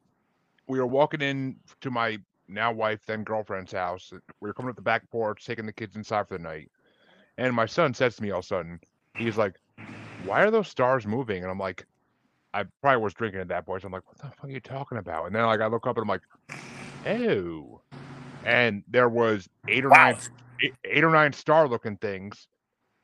we 0.66 0.78
were 0.78 0.86
walking 0.86 1.20
in 1.20 1.56
to 1.82 1.90
my 1.90 2.18
now 2.48 2.72
wife, 2.72 3.00
then 3.06 3.22
girlfriend's 3.22 3.72
house. 3.72 4.12
We 4.40 4.48
were 4.48 4.54
coming 4.54 4.70
up 4.70 4.76
the 4.76 4.82
back 4.82 5.08
porch, 5.10 5.44
taking 5.44 5.66
the 5.66 5.72
kids 5.72 5.96
inside 5.96 6.28
for 6.28 6.36
the 6.36 6.42
night, 6.42 6.70
and 7.38 7.54
my 7.54 7.66
son 7.66 7.94
says 7.94 8.16
to 8.16 8.22
me 8.22 8.30
all 8.30 8.38
of 8.38 8.44
a 8.44 8.48
sudden, 8.48 8.80
he's 9.18 9.36
like, 9.36 9.56
"Why 10.24 10.42
are 10.42 10.50
those 10.50 10.68
stars 10.68 11.06
moving?" 11.06 11.42
And 11.42 11.50
I'm 11.50 11.58
like, 11.58 11.86
I 12.54 12.64
probably 12.80 13.02
was 13.02 13.14
drinking 13.14 13.40
at 13.40 13.48
that 13.48 13.66
point, 13.66 13.82
so 13.82 13.86
I'm 13.86 13.92
like, 13.92 14.06
"What 14.06 14.18
the 14.18 14.28
fuck 14.28 14.44
are 14.44 14.50
you 14.50 14.60
talking 14.60 14.98
about?" 14.98 15.26
And 15.26 15.34
then 15.34 15.44
like 15.44 15.60
I 15.60 15.66
look 15.66 15.86
up 15.86 15.96
and 15.98 16.02
I'm 16.02 16.08
like, 16.08 16.22
"Oh," 17.06 17.82
and 18.44 18.82
there 18.88 19.08
was 19.08 19.48
eight 19.68 19.84
or 19.84 19.90
wow. 19.90 20.12
nine, 20.12 20.16
eight, 20.62 20.74
eight 20.84 21.04
or 21.04 21.10
nine 21.10 21.32
star 21.32 21.68
looking 21.68 21.96
things 21.98 22.48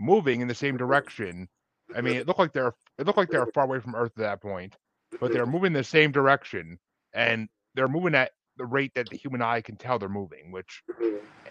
moving 0.00 0.40
in 0.40 0.48
the 0.48 0.54
same 0.54 0.76
direction. 0.76 1.48
I 1.94 2.00
mean, 2.00 2.16
it 2.16 2.26
looked 2.26 2.38
like 2.38 2.52
they're 2.52 2.74
it 3.00 3.06
looked 3.06 3.18
like 3.18 3.30
they 3.30 3.38
were 3.38 3.50
far 3.54 3.64
away 3.64 3.80
from 3.80 3.94
Earth 3.94 4.12
at 4.16 4.22
that 4.22 4.42
point, 4.42 4.76
but 5.18 5.32
they're 5.32 5.46
moving 5.54 5.72
the 5.72 5.84
same 5.84 6.12
direction, 6.12 6.78
and 7.12 7.48
they're 7.74 7.88
moving 7.88 8.14
at 8.14 8.32
the 8.56 8.66
rate 8.66 8.92
that 8.94 9.08
the 9.08 9.16
human 9.16 9.40
eye 9.40 9.60
can 9.60 9.76
tell 9.76 9.98
they're 9.98 10.08
moving. 10.08 10.52
Which, 10.52 10.82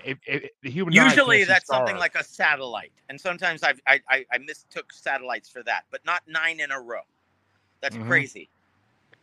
if, 0.06 0.18
if 0.28 0.50
the 0.62 0.70
human 0.70 0.94
usually 0.94 1.44
that's 1.44 1.68
something 1.68 1.98
like 1.98 2.16
a 2.16 2.24
satellite, 2.24 2.94
and 3.10 3.20
sometimes 3.20 3.64
I've, 3.64 3.82
I 3.88 4.00
I 4.08 4.26
I 4.32 4.38
mistook 4.38 4.94
satellites 4.94 5.50
for 5.50 5.64
that, 5.64 5.86
but 5.92 6.06
not 6.06 6.22
nine 6.28 6.60
in 6.60 6.72
a 6.72 6.80
row. 6.80 7.02
That's 7.82 7.96
mm-hmm. 7.96 8.08
crazy. 8.08 8.50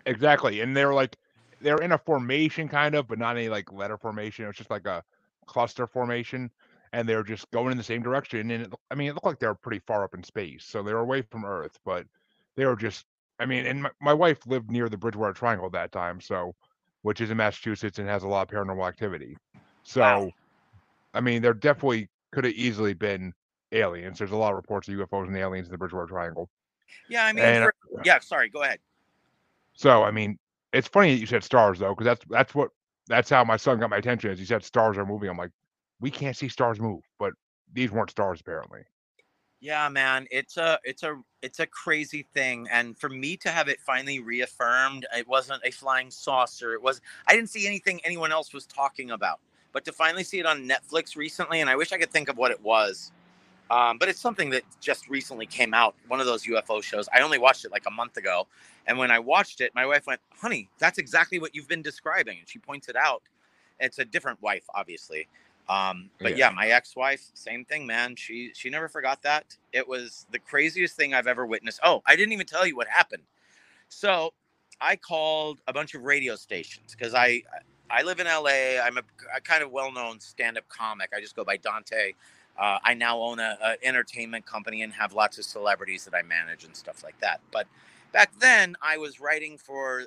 Exactly, 0.04 0.60
and 0.60 0.76
they're 0.76 0.94
like 0.94 1.16
they're 1.60 1.78
in 1.78 1.92
a 1.92 1.98
formation 1.98 2.68
kind 2.68 2.94
of, 2.94 3.08
but 3.08 3.18
not 3.18 3.36
any 3.36 3.48
like 3.48 3.72
letter 3.72 3.96
formation. 3.96 4.46
It's 4.46 4.58
just 4.58 4.70
like 4.70 4.86
a 4.86 5.02
cluster 5.46 5.86
formation 5.86 6.50
and 6.96 7.06
they're 7.06 7.22
just 7.22 7.50
going 7.50 7.72
in 7.72 7.76
the 7.76 7.84
same 7.84 8.02
direction. 8.02 8.50
And 8.50 8.64
it, 8.64 8.72
I 8.90 8.94
mean, 8.94 9.08
it 9.08 9.14
looked 9.14 9.26
like 9.26 9.38
they 9.38 9.46
were 9.46 9.54
pretty 9.54 9.82
far 9.86 10.02
up 10.02 10.14
in 10.14 10.22
space, 10.22 10.64
so 10.64 10.82
they 10.82 10.94
were 10.94 11.00
away 11.00 11.20
from 11.20 11.44
Earth, 11.44 11.78
but 11.84 12.06
they 12.56 12.64
were 12.64 12.74
just. 12.74 13.04
I 13.38 13.44
mean, 13.44 13.66
and 13.66 13.82
my, 13.82 13.90
my 14.00 14.14
wife 14.14 14.38
lived 14.46 14.70
near 14.70 14.88
the 14.88 14.96
Bridgewater 14.96 15.34
Triangle 15.34 15.68
that 15.68 15.92
time, 15.92 16.22
so 16.22 16.54
which 17.02 17.20
is 17.20 17.30
in 17.30 17.36
Massachusetts 17.36 17.98
and 17.98 18.08
has 18.08 18.22
a 18.22 18.26
lot 18.26 18.50
of 18.50 18.56
paranormal 18.56 18.88
activity. 18.88 19.36
So, 19.82 20.00
wow. 20.00 20.30
I 21.12 21.20
mean, 21.20 21.42
there 21.42 21.52
definitely 21.52 22.08
could 22.32 22.44
have 22.44 22.54
easily 22.54 22.94
been 22.94 23.34
aliens. 23.72 24.18
There's 24.18 24.30
a 24.30 24.36
lot 24.36 24.52
of 24.52 24.56
reports 24.56 24.88
of 24.88 24.94
UFOs 24.94 25.26
and 25.26 25.36
aliens 25.36 25.66
in 25.66 25.72
the 25.72 25.78
Bridgewater 25.78 26.06
Triangle. 26.06 26.48
Yeah, 27.10 27.26
I 27.26 27.34
mean, 27.34 27.44
and, 27.44 27.64
uh, 27.64 27.66
for, 27.66 28.02
yeah. 28.06 28.20
Sorry, 28.20 28.48
go 28.48 28.62
ahead. 28.62 28.78
So, 29.74 30.02
I 30.02 30.10
mean, 30.10 30.38
it's 30.72 30.88
funny 30.88 31.12
that 31.12 31.20
you 31.20 31.26
said 31.26 31.44
stars 31.44 31.78
though, 31.78 31.94
because 31.94 32.06
that's 32.06 32.24
that's 32.30 32.54
what 32.54 32.70
that's 33.06 33.28
how 33.28 33.44
my 33.44 33.58
son 33.58 33.80
got 33.80 33.90
my 33.90 33.98
attention. 33.98 34.30
Is 34.30 34.38
he 34.38 34.46
said 34.46 34.64
stars 34.64 34.96
are 34.96 35.04
moving. 35.04 35.28
I'm 35.28 35.36
like, 35.36 35.50
we 36.00 36.10
can't 36.10 36.36
see 36.36 36.48
stars 36.48 36.80
move, 36.80 37.02
but 37.18 37.32
these 37.72 37.90
weren't 37.90 38.10
stars 38.10 38.40
apparently. 38.40 38.82
Yeah, 39.60 39.88
man, 39.88 40.26
it's 40.30 40.58
a 40.58 40.78
it's 40.84 41.02
a 41.02 41.20
it's 41.40 41.60
a 41.60 41.66
crazy 41.66 42.26
thing, 42.34 42.68
and 42.70 42.96
for 42.96 43.08
me 43.08 43.36
to 43.38 43.50
have 43.50 43.68
it 43.68 43.80
finally 43.80 44.20
reaffirmed, 44.20 45.06
it 45.16 45.26
wasn't 45.26 45.62
a 45.64 45.70
flying 45.70 46.10
saucer. 46.10 46.74
It 46.74 46.82
was 46.82 47.00
I 47.26 47.34
didn't 47.34 47.50
see 47.50 47.66
anything 47.66 48.00
anyone 48.04 48.32
else 48.32 48.52
was 48.52 48.66
talking 48.66 49.10
about, 49.10 49.40
but 49.72 49.84
to 49.86 49.92
finally 49.92 50.24
see 50.24 50.38
it 50.38 50.46
on 50.46 50.68
Netflix 50.68 51.16
recently, 51.16 51.60
and 51.60 51.70
I 51.70 51.76
wish 51.76 51.92
I 51.92 51.98
could 51.98 52.10
think 52.10 52.28
of 52.28 52.36
what 52.36 52.50
it 52.50 52.62
was. 52.62 53.12
Um, 53.68 53.98
but 53.98 54.08
it's 54.08 54.20
something 54.20 54.50
that 54.50 54.62
just 54.80 55.08
recently 55.08 55.46
came 55.46 55.74
out. 55.74 55.96
One 56.06 56.20
of 56.20 56.26
those 56.26 56.44
UFO 56.44 56.80
shows. 56.80 57.08
I 57.12 57.20
only 57.20 57.38
watched 57.38 57.64
it 57.64 57.72
like 57.72 57.86
a 57.86 57.90
month 57.90 58.16
ago, 58.18 58.46
and 58.86 58.98
when 58.98 59.10
I 59.10 59.18
watched 59.18 59.60
it, 59.62 59.74
my 59.74 59.86
wife 59.86 60.06
went, 60.06 60.20
"Honey, 60.36 60.68
that's 60.78 60.98
exactly 60.98 61.38
what 61.38 61.54
you've 61.54 61.66
been 61.66 61.82
describing," 61.82 62.38
and 62.38 62.48
she 62.48 62.58
pointed 62.58 62.94
out. 62.94 63.22
It's 63.80 63.98
a 63.98 64.04
different 64.04 64.40
wife, 64.40 64.64
obviously, 64.74 65.28
um, 65.68 66.10
but 66.20 66.32
yeah. 66.36 66.48
yeah, 66.48 66.54
my 66.54 66.68
ex-wife, 66.68 67.22
same 67.34 67.64
thing, 67.64 67.86
man. 67.86 68.14
She 68.16 68.52
she 68.54 68.70
never 68.70 68.88
forgot 68.88 69.22
that. 69.22 69.56
It 69.72 69.86
was 69.86 70.26
the 70.30 70.38
craziest 70.38 70.96
thing 70.96 71.12
I've 71.12 71.26
ever 71.26 71.44
witnessed. 71.44 71.80
Oh, 71.82 72.02
I 72.06 72.14
didn't 72.14 72.32
even 72.32 72.46
tell 72.46 72.66
you 72.66 72.76
what 72.76 72.86
happened. 72.88 73.24
So 73.88 74.32
I 74.80 74.96
called 74.96 75.60
a 75.66 75.72
bunch 75.72 75.94
of 75.94 76.02
radio 76.02 76.36
stations 76.36 76.94
because 76.96 77.14
I 77.14 77.42
I 77.90 78.02
live 78.02 78.20
in 78.20 78.26
LA. 78.26 78.80
I'm 78.82 78.98
a, 78.98 79.02
a 79.34 79.40
kind 79.40 79.62
of 79.62 79.70
well-known 79.70 80.20
stand-up 80.20 80.68
comic. 80.68 81.10
I 81.16 81.20
just 81.20 81.36
go 81.36 81.44
by 81.44 81.56
Dante. 81.56 82.12
Uh, 82.58 82.78
I 82.82 82.94
now 82.94 83.18
own 83.18 83.38
a, 83.38 83.56
a, 83.62 83.86
entertainment 83.86 84.46
company 84.46 84.82
and 84.82 84.92
have 84.92 85.12
lots 85.12 85.38
of 85.38 85.44
celebrities 85.44 86.04
that 86.04 86.14
I 86.14 86.22
manage 86.22 86.64
and 86.64 86.74
stuff 86.74 87.04
like 87.04 87.18
that. 87.20 87.40
But 87.52 87.66
back 88.12 88.32
then, 88.40 88.76
I 88.80 88.96
was 88.96 89.20
writing 89.20 89.58
for 89.58 90.04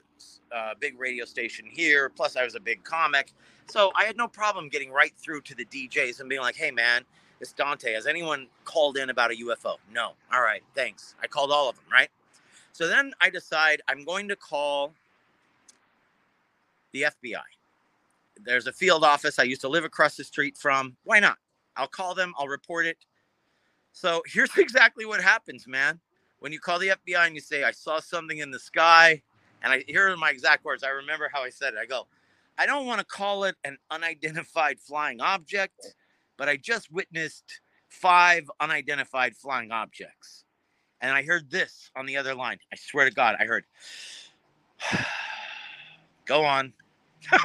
a 0.51 0.55
uh, 0.55 0.73
big 0.79 0.99
radio 0.99 1.25
station 1.25 1.65
here. 1.69 2.09
Plus, 2.09 2.35
I 2.35 2.43
was 2.43 2.55
a 2.55 2.59
big 2.59 2.83
comic, 2.83 3.33
so 3.69 3.91
I 3.95 4.05
had 4.05 4.17
no 4.17 4.27
problem 4.27 4.69
getting 4.69 4.91
right 4.91 5.13
through 5.17 5.41
to 5.41 5.55
the 5.55 5.65
DJs 5.65 6.19
and 6.19 6.29
being 6.29 6.41
like, 6.41 6.55
hey, 6.55 6.71
man, 6.71 7.03
it's 7.39 7.53
Dante. 7.53 7.93
Has 7.93 8.07
anyone 8.07 8.47
called 8.65 8.97
in 8.97 9.09
about 9.09 9.31
a 9.31 9.35
UFO? 9.35 9.75
No. 9.93 10.11
All 10.33 10.41
right. 10.41 10.63
Thanks. 10.75 11.15
I 11.21 11.27
called 11.27 11.51
all 11.51 11.69
of 11.69 11.75
them, 11.75 11.85
right? 11.91 12.09
So 12.73 12.87
then 12.87 13.13
I 13.21 13.29
decide 13.29 13.81
I'm 13.87 14.03
going 14.03 14.27
to 14.29 14.35
call 14.35 14.93
the 16.91 17.03
FBI. 17.03 17.41
There's 18.43 18.67
a 18.67 18.73
field 18.73 19.03
office 19.03 19.37
I 19.37 19.43
used 19.43 19.61
to 19.61 19.69
live 19.69 19.83
across 19.83 20.15
the 20.15 20.23
street 20.23 20.57
from. 20.57 20.95
Why 21.03 21.19
not? 21.19 21.37
I'll 21.75 21.87
call 21.87 22.15
them, 22.15 22.33
I'll 22.37 22.47
report 22.47 22.85
it. 22.85 22.97
So 23.91 24.21
here's 24.27 24.55
exactly 24.57 25.05
what 25.05 25.21
happens, 25.21 25.67
man. 25.67 25.99
When 26.39 26.53
you 26.53 26.59
call 26.59 26.79
the 26.79 26.93
FBI 27.05 27.25
and 27.25 27.35
you 27.35 27.41
say, 27.41 27.63
I 27.63 27.71
saw 27.71 27.99
something 27.99 28.37
in 28.37 28.49
the 28.49 28.59
sky, 28.59 29.21
and 29.61 29.73
I 29.73 29.83
here 29.87 30.09
are 30.09 30.15
my 30.15 30.29
exact 30.29 30.63
words. 30.63 30.83
I 30.83 30.89
remember 30.89 31.29
how 31.31 31.43
I 31.43 31.49
said 31.49 31.73
it. 31.73 31.79
I 31.81 31.85
go, 31.85 32.07
I 32.59 32.65
don't 32.65 32.85
want 32.85 32.99
to 32.99 33.05
call 33.05 33.45
it 33.45 33.55
an 33.63 33.77
unidentified 33.89 34.81
flying 34.81 35.21
object, 35.21 35.95
but 36.37 36.49
I 36.49 36.57
just 36.57 36.91
witnessed 36.91 37.61
five 37.87 38.51
unidentified 38.59 39.37
flying 39.37 39.71
objects. 39.71 40.43
And 40.99 41.13
I 41.13 41.23
heard 41.23 41.49
this 41.49 41.89
on 41.95 42.05
the 42.05 42.17
other 42.17 42.35
line. 42.35 42.57
I 42.73 42.75
swear 42.75 43.05
to 43.05 43.15
God, 43.15 43.37
I 43.39 43.45
heard, 43.45 43.63
go 46.25 46.43
on. 46.43 46.73
I 47.31 47.39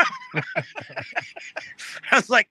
was 2.12 2.28
like, 2.28 2.48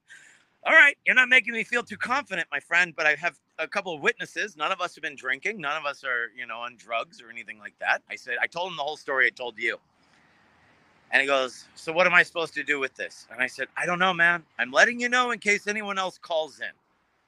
all 0.66 0.72
right, 0.72 0.98
you're 1.06 1.16
not 1.16 1.28
making 1.28 1.54
me 1.54 1.66
feel 1.66 1.84
too 1.84 1.98
confident, 1.98 2.48
my 2.50 2.62
friend, 2.62 2.94
but 2.96 3.06
I 3.06 3.16
have 3.16 3.38
a 3.60 3.68
couple 3.68 3.94
of 3.94 4.00
witnesses. 4.02 4.56
None 4.56 4.72
of 4.72 4.80
us 4.80 4.96
have 4.96 5.02
been 5.02 5.18
drinking. 5.18 5.60
None 5.60 5.76
of 5.76 5.86
us 5.86 6.06
are, 6.06 6.30
you 6.38 6.48
know, 6.48 6.60
on 6.60 6.78
drugs 6.78 7.22
or 7.22 7.30
anything 7.30 7.60
like 7.60 7.78
that. 7.80 8.02
I 8.10 8.16
said, 8.16 8.38
I 8.42 8.48
told 8.48 8.72
him 8.72 8.78
the 8.78 8.84
whole 8.84 8.96
story 8.96 9.28
I 9.28 9.32
told 9.32 9.58
you. 9.58 9.78
And 11.14 11.22
he 11.22 11.28
goes, 11.28 11.66
So 11.76 11.94
what 11.94 12.08
am 12.08 12.14
I 12.14 12.24
supposed 12.24 12.56
to 12.56 12.64
do 12.64 12.80
with 12.80 12.96
this? 12.96 13.28
And 13.32 13.42
I 13.42 13.48
said, 13.48 13.68
I 13.78 13.86
don't 13.86 14.00
know, 14.00 14.14
man. 14.14 14.44
I'm 14.60 14.72
letting 14.72 15.00
you 15.00 15.08
know 15.08 15.32
in 15.32 15.40
case 15.40 15.68
anyone 15.68 16.00
else 16.00 16.18
calls 16.18 16.60
in. 16.60 16.72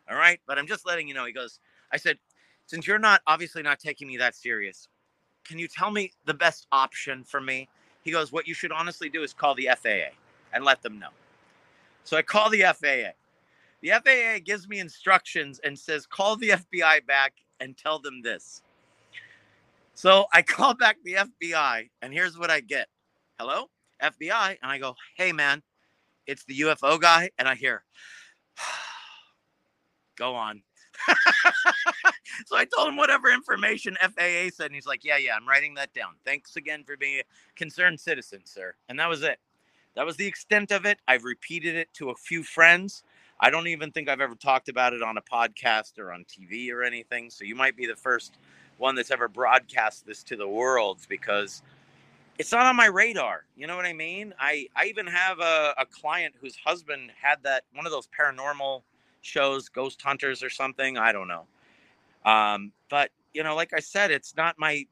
All 0.10 0.18
right. 0.18 0.40
But 0.48 0.58
I'm 0.58 0.68
just 0.68 0.86
letting 0.86 1.08
you 1.08 1.14
know. 1.14 1.26
He 1.26 1.32
goes, 1.32 1.60
I 1.94 1.98
said, 1.98 2.18
Since 2.66 2.88
you're 2.88 3.00
not 3.00 3.22
obviously 3.28 3.62
not 3.62 3.80
taking 3.80 4.08
me 4.08 4.18
that 4.18 4.36
serious, 4.36 4.90
can 5.46 5.60
you 5.60 5.68
tell 5.68 5.92
me 5.92 6.12
the 6.26 6.34
best 6.34 6.66
option 6.72 7.24
for 7.24 7.40
me? 7.40 7.70
He 8.04 8.12
goes, 8.12 8.32
What 8.32 8.48
you 8.48 8.56
should 8.56 8.72
honestly 8.72 9.08
do 9.08 9.22
is 9.22 9.34
call 9.34 9.54
the 9.54 9.70
FAA 9.78 10.16
and 10.52 10.66
let 10.66 10.82
them 10.82 11.00
know. 11.00 11.10
So 12.04 12.18
I 12.18 12.24
call 12.24 12.50
the 12.50 12.62
FAA. 12.62 13.12
The 13.82 13.92
FAA 14.04 14.40
gives 14.44 14.68
me 14.68 14.80
instructions 14.80 15.60
and 15.64 15.78
says, 15.78 16.08
Call 16.08 16.38
the 16.38 16.50
FBI 16.50 17.06
back 17.06 17.34
and 17.60 17.78
tell 17.78 18.00
them 18.00 18.24
this. 18.24 18.64
So 19.94 20.26
I 20.34 20.42
call 20.42 20.74
back 20.74 20.98
the 21.04 21.18
FBI, 21.44 21.88
and 22.02 22.12
here's 22.12 22.36
what 22.36 22.50
I 22.50 22.62
get 22.62 22.88
Hello? 23.38 23.70
FBI, 24.02 24.58
and 24.62 24.72
I 24.72 24.78
go, 24.78 24.96
"Hey, 25.16 25.32
man, 25.32 25.64
it's 26.28 26.44
the 26.46 26.60
UFO 26.62 27.00
guy," 27.00 27.32
and 27.38 27.48
I 27.48 27.56
hear, 27.56 27.84
"Go 30.16 30.36
on." 30.36 30.64
so 32.46 32.56
I 32.56 32.66
told 32.66 32.88
him 32.90 32.96
whatever 32.98 33.30
information 33.30 33.98
FAA 34.02 34.50
said, 34.54 34.68
and 34.68 34.76
he's 34.76 34.88
like, 34.88 35.04
"Yeah, 35.04 35.18
yeah, 35.18 35.36
I'm 35.36 35.48
writing 35.48 35.74
that 35.76 35.94
down. 35.94 36.16
Thanks 36.26 36.56
again 36.56 36.84
for 36.84 36.98
being 36.98 37.20
a 37.20 37.24
concerned 37.56 38.00
citizen, 38.00 38.42
sir." 38.46 38.76
And 38.90 39.00
that 39.00 39.10
was 39.10 39.24
it. 39.24 39.40
That 39.96 40.06
was 40.06 40.18
the 40.18 40.28
extent 40.28 40.72
of 40.72 40.86
it. 40.86 41.00
I've 41.08 41.24
repeated 41.24 41.76
it 41.76 41.94
to 41.96 42.10
a 42.10 42.16
few 42.16 42.44
friends. 42.44 43.04
I 43.40 43.50
don't 43.50 43.68
even 43.68 43.92
think 43.92 44.10
I've 44.10 44.22
ever 44.22 44.36
talked 44.36 44.70
about 44.70 44.94
it 44.94 45.02
on 45.02 45.18
a 45.18 45.22
podcast 45.22 46.00
or 46.00 46.12
on 46.12 46.26
TV 46.26 46.72
or 46.72 46.84
anything. 46.84 47.30
So 47.30 47.44
you 47.44 47.56
might 47.56 47.76
be 47.76 47.86
the 47.86 47.96
first 47.96 48.38
one 48.78 48.96
that's 48.96 49.12
ever 49.12 49.28
broadcast 49.28 50.06
this 50.06 50.24
to 50.24 50.36
the 50.36 50.48
world 50.48 51.00
because 51.10 51.62
it's 52.38 52.52
not 52.52 52.66
on 52.66 52.76
my 52.76 52.88
radar. 52.88 53.46
You 53.56 53.68
know 53.68 53.76
what 53.76 53.86
I 53.86 53.94
mean? 53.94 54.34
I, 54.40 54.68
I 54.76 54.86
even 54.86 55.08
have 55.08 55.40
a, 55.40 55.74
a 55.78 55.86
client 55.86 56.36
whose 56.42 56.56
husband 56.56 57.12
had 57.22 57.38
that 57.44 57.64
one 57.74 57.86
of 57.86 57.92
those 57.92 58.08
paranormal 58.18 58.82
shows, 59.22 59.70
Ghost 59.70 60.02
Hunters 60.02 60.44
or 60.44 60.50
something. 60.50 60.98
I 60.98 61.12
don't 61.12 61.28
know. 61.28 61.46
Um, 62.26 62.72
but 62.90 63.12
you 63.34 63.44
know, 63.44 63.56
like 63.56 63.74
I 63.74 63.80
said, 63.80 64.12
it's 64.12 64.36
not 64.36 64.58
my 64.58 64.86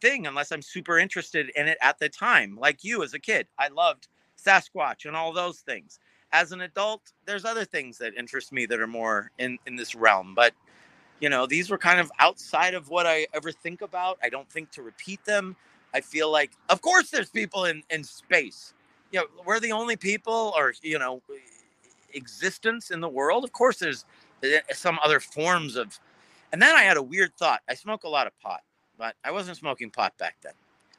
thing 0.00 0.26
unless 0.26 0.52
I'm 0.52 0.62
super 0.62 0.98
interested 0.98 1.50
in 1.56 1.68
it 1.68 1.78
at 1.80 1.98
the 1.98 2.08
time. 2.08 2.56
Like 2.60 2.84
you 2.84 3.02
as 3.02 3.14
a 3.14 3.18
kid, 3.18 3.46
I 3.58 3.68
loved 3.68 4.08
Sasquatch 4.42 5.04
and 5.04 5.16
all 5.16 5.32
those 5.32 5.60
things. 5.60 5.98
As 6.32 6.52
an 6.52 6.60
adult, 6.60 7.12
there's 7.26 7.44
other 7.44 7.64
things 7.64 7.98
that 7.98 8.14
interest 8.14 8.52
me 8.52 8.66
that 8.66 8.80
are 8.80 8.86
more 8.86 9.30
in 9.38 9.58
in 9.66 9.76
this 9.76 9.94
realm. 9.94 10.34
But 10.34 10.52
you 11.20 11.28
know, 11.28 11.46
these 11.46 11.70
were 11.70 11.78
kind 11.78 12.00
of 12.00 12.10
outside 12.20 12.74
of 12.74 12.90
what 12.90 13.06
I 13.06 13.26
ever 13.34 13.50
think 13.50 13.82
about. 13.82 14.18
I 14.22 14.28
don't 14.28 14.48
think 14.50 14.70
to 14.72 14.82
repeat 14.82 15.24
them. 15.24 15.56
I 15.94 16.00
feel 16.00 16.30
like, 16.30 16.52
of 16.68 16.80
course, 16.82 17.10
there's 17.10 17.30
people 17.30 17.64
in 17.64 17.82
in 17.90 18.04
space. 18.04 18.74
You 19.10 19.20
know, 19.20 19.26
we're 19.44 19.60
the 19.60 19.72
only 19.72 19.96
people, 19.96 20.52
or 20.56 20.74
you 20.82 20.98
know, 20.98 21.22
existence 22.14 22.90
in 22.90 23.00
the 23.00 23.08
world. 23.08 23.44
Of 23.44 23.52
course, 23.52 23.78
there's 23.78 24.04
eh, 24.42 24.60
some 24.72 24.98
other 25.02 25.20
forms 25.20 25.76
of. 25.76 25.98
And 26.52 26.62
then 26.62 26.74
I 26.74 26.82
had 26.82 26.96
a 26.96 27.02
weird 27.02 27.36
thought. 27.36 27.60
I 27.68 27.74
smoke 27.74 28.04
a 28.04 28.08
lot 28.08 28.26
of 28.26 28.38
pot, 28.40 28.62
but 28.96 29.14
I 29.22 29.30
wasn't 29.30 29.58
smoking 29.58 29.90
pot 29.90 30.16
back 30.18 30.36
then. 30.42 30.54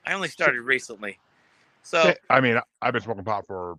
I 0.05 0.13
only 0.13 0.27
started 0.27 0.61
recently. 0.61 1.17
So 1.81 2.13
I 2.29 2.39
mean, 2.39 2.59
I've 2.81 2.93
been 2.93 3.01
smoking 3.01 3.23
pot 3.23 3.47
for 3.47 3.77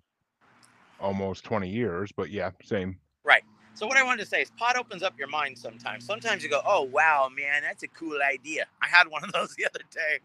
almost 1.00 1.44
20 1.44 1.68
years, 1.68 2.12
but 2.12 2.30
yeah, 2.30 2.50
same. 2.64 2.98
Right. 3.24 3.42
So 3.74 3.86
what 3.86 3.96
I 3.96 4.02
wanted 4.02 4.22
to 4.24 4.26
say 4.26 4.42
is 4.42 4.50
pot 4.58 4.76
opens 4.76 5.02
up 5.02 5.18
your 5.18 5.28
mind 5.28 5.56
sometimes. 5.56 6.04
Sometimes 6.04 6.42
you 6.42 6.50
go, 6.50 6.60
"Oh, 6.66 6.82
wow, 6.82 7.30
man, 7.34 7.62
that's 7.62 7.82
a 7.82 7.88
cool 7.88 8.18
idea." 8.22 8.66
I 8.82 8.88
had 8.88 9.08
one 9.08 9.24
of 9.24 9.32
those 9.34 9.54
the 9.54 9.66
other 9.66 9.80
day 9.90 10.18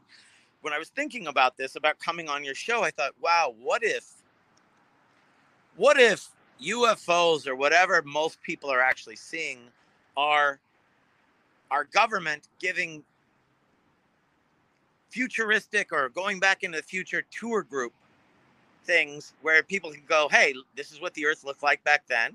when 0.66 0.74
I 0.74 0.80
was 0.80 0.90
thinking 0.90 1.28
about 1.28 1.58
this, 1.58 1.76
about 1.76 2.00
coming 2.00 2.28
on 2.28 2.44
your 2.44 2.56
show, 2.56 2.82
I 2.82 2.90
thought, 2.90 3.12
wow, 3.22 3.54
what 3.62 3.84
if, 3.84 4.04
what 5.76 6.00
if 6.00 6.28
UFOs 6.60 7.46
or 7.46 7.56
whatever 7.56 8.02
most 8.04 8.42
people 8.42 8.72
are 8.72 8.82
actually 8.82 9.16
seeing 9.16 9.60
are 10.18 10.60
our 11.70 11.84
government 11.84 12.48
giving 12.60 13.04
futuristic 15.12 15.92
or 15.92 16.10
going 16.10 16.40
back 16.40 16.64
into 16.64 16.78
the 16.78 16.84
future 16.84 17.24
tour 17.30 17.62
group 17.62 17.94
things 18.86 19.34
where 19.44 19.62
people 19.62 19.92
can 19.92 20.02
go, 20.10 20.28
hey, 20.32 20.56
this 20.76 20.92
is 20.92 21.00
what 21.00 21.14
the 21.14 21.28
Earth 21.28 21.44
looked 21.44 21.62
like 21.62 21.84
back 21.84 22.08
then. 22.08 22.34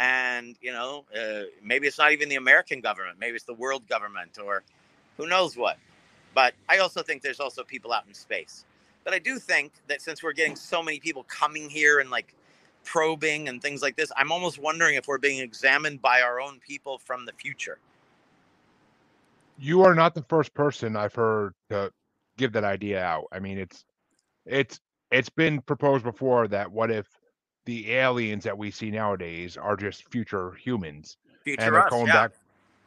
And, 0.00 0.56
you 0.60 0.72
know, 0.72 1.04
uh, 1.16 1.42
maybe 1.62 1.86
it's 1.86 1.98
not 1.98 2.10
even 2.10 2.28
the 2.28 2.36
American 2.36 2.80
government, 2.80 3.18
maybe 3.20 3.36
it's 3.36 3.44
the 3.44 3.54
world 3.54 3.86
government 3.88 4.36
or 4.44 4.64
who 5.16 5.28
knows 5.28 5.56
what. 5.56 5.78
But 6.34 6.54
I 6.68 6.78
also 6.78 7.02
think 7.02 7.22
there's 7.22 7.40
also 7.40 7.64
people 7.64 7.92
out 7.92 8.04
in 8.06 8.14
space. 8.14 8.64
But 9.04 9.14
I 9.14 9.18
do 9.18 9.38
think 9.38 9.72
that 9.86 10.02
since 10.02 10.22
we're 10.22 10.32
getting 10.32 10.56
so 10.56 10.82
many 10.82 11.00
people 11.00 11.24
coming 11.24 11.70
here 11.70 12.00
and 12.00 12.10
like 12.10 12.34
probing 12.84 13.48
and 13.48 13.60
things 13.60 13.82
like 13.82 13.96
this, 13.96 14.12
I'm 14.16 14.30
almost 14.30 14.58
wondering 14.58 14.96
if 14.96 15.06
we're 15.08 15.18
being 15.18 15.40
examined 15.40 16.02
by 16.02 16.20
our 16.20 16.40
own 16.40 16.60
people 16.60 16.98
from 16.98 17.24
the 17.24 17.32
future. 17.32 17.78
You 19.58 19.82
are 19.82 19.94
not 19.94 20.14
the 20.14 20.22
first 20.28 20.54
person 20.54 20.94
I've 20.94 21.14
heard 21.14 21.54
to 21.70 21.92
give 22.36 22.52
that 22.52 22.64
idea 22.64 23.02
out. 23.02 23.24
I 23.32 23.40
mean, 23.40 23.58
it's 23.58 23.84
it's 24.46 24.80
it's 25.10 25.28
been 25.28 25.60
proposed 25.60 26.04
before 26.04 26.48
that 26.48 26.70
what 26.70 26.90
if 26.90 27.06
the 27.66 27.92
aliens 27.92 28.44
that 28.44 28.56
we 28.56 28.70
see 28.70 28.90
nowadays 28.90 29.56
are 29.56 29.76
just 29.76 30.10
future 30.10 30.52
humans 30.52 31.16
future 31.44 31.62
and 31.62 31.74
they're 31.74 31.84
us, 31.84 31.90
going 31.90 32.06
yeah. 32.06 32.12
back 32.12 32.32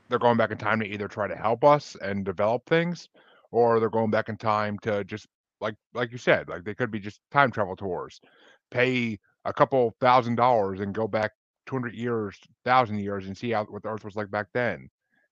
they're 0.09 0.19
going 0.19 0.37
back 0.37 0.51
in 0.51 0.57
time 0.57 0.79
to 0.79 0.85
either 0.85 1.07
try 1.07 1.27
to 1.27 1.35
help 1.35 1.63
us 1.63 1.95
and 2.01 2.25
develop 2.25 2.65
things 2.67 3.09
or 3.51 3.79
they're 3.79 3.89
going 3.89 4.11
back 4.11 4.29
in 4.29 4.37
time 4.37 4.79
to 4.79 5.03
just 5.03 5.27
like 5.59 5.75
like 5.93 6.11
you 6.11 6.17
said, 6.17 6.49
like 6.49 6.63
they 6.63 6.73
could 6.73 6.91
be 6.91 6.99
just 6.99 7.19
time 7.31 7.51
travel 7.51 7.75
tours. 7.75 8.19
Pay 8.71 9.19
a 9.45 9.53
couple 9.53 9.95
thousand 9.99 10.35
dollars 10.35 10.79
and 10.79 10.93
go 10.93 11.07
back 11.07 11.31
200 11.67 11.93
years, 11.93 12.37
thousand 12.65 12.99
years, 12.99 13.27
and 13.27 13.37
see 13.37 13.51
how 13.51 13.65
what 13.65 13.83
the 13.83 13.89
Earth 13.89 14.03
was 14.03 14.15
like 14.15 14.31
back 14.31 14.47
then. 14.53 14.89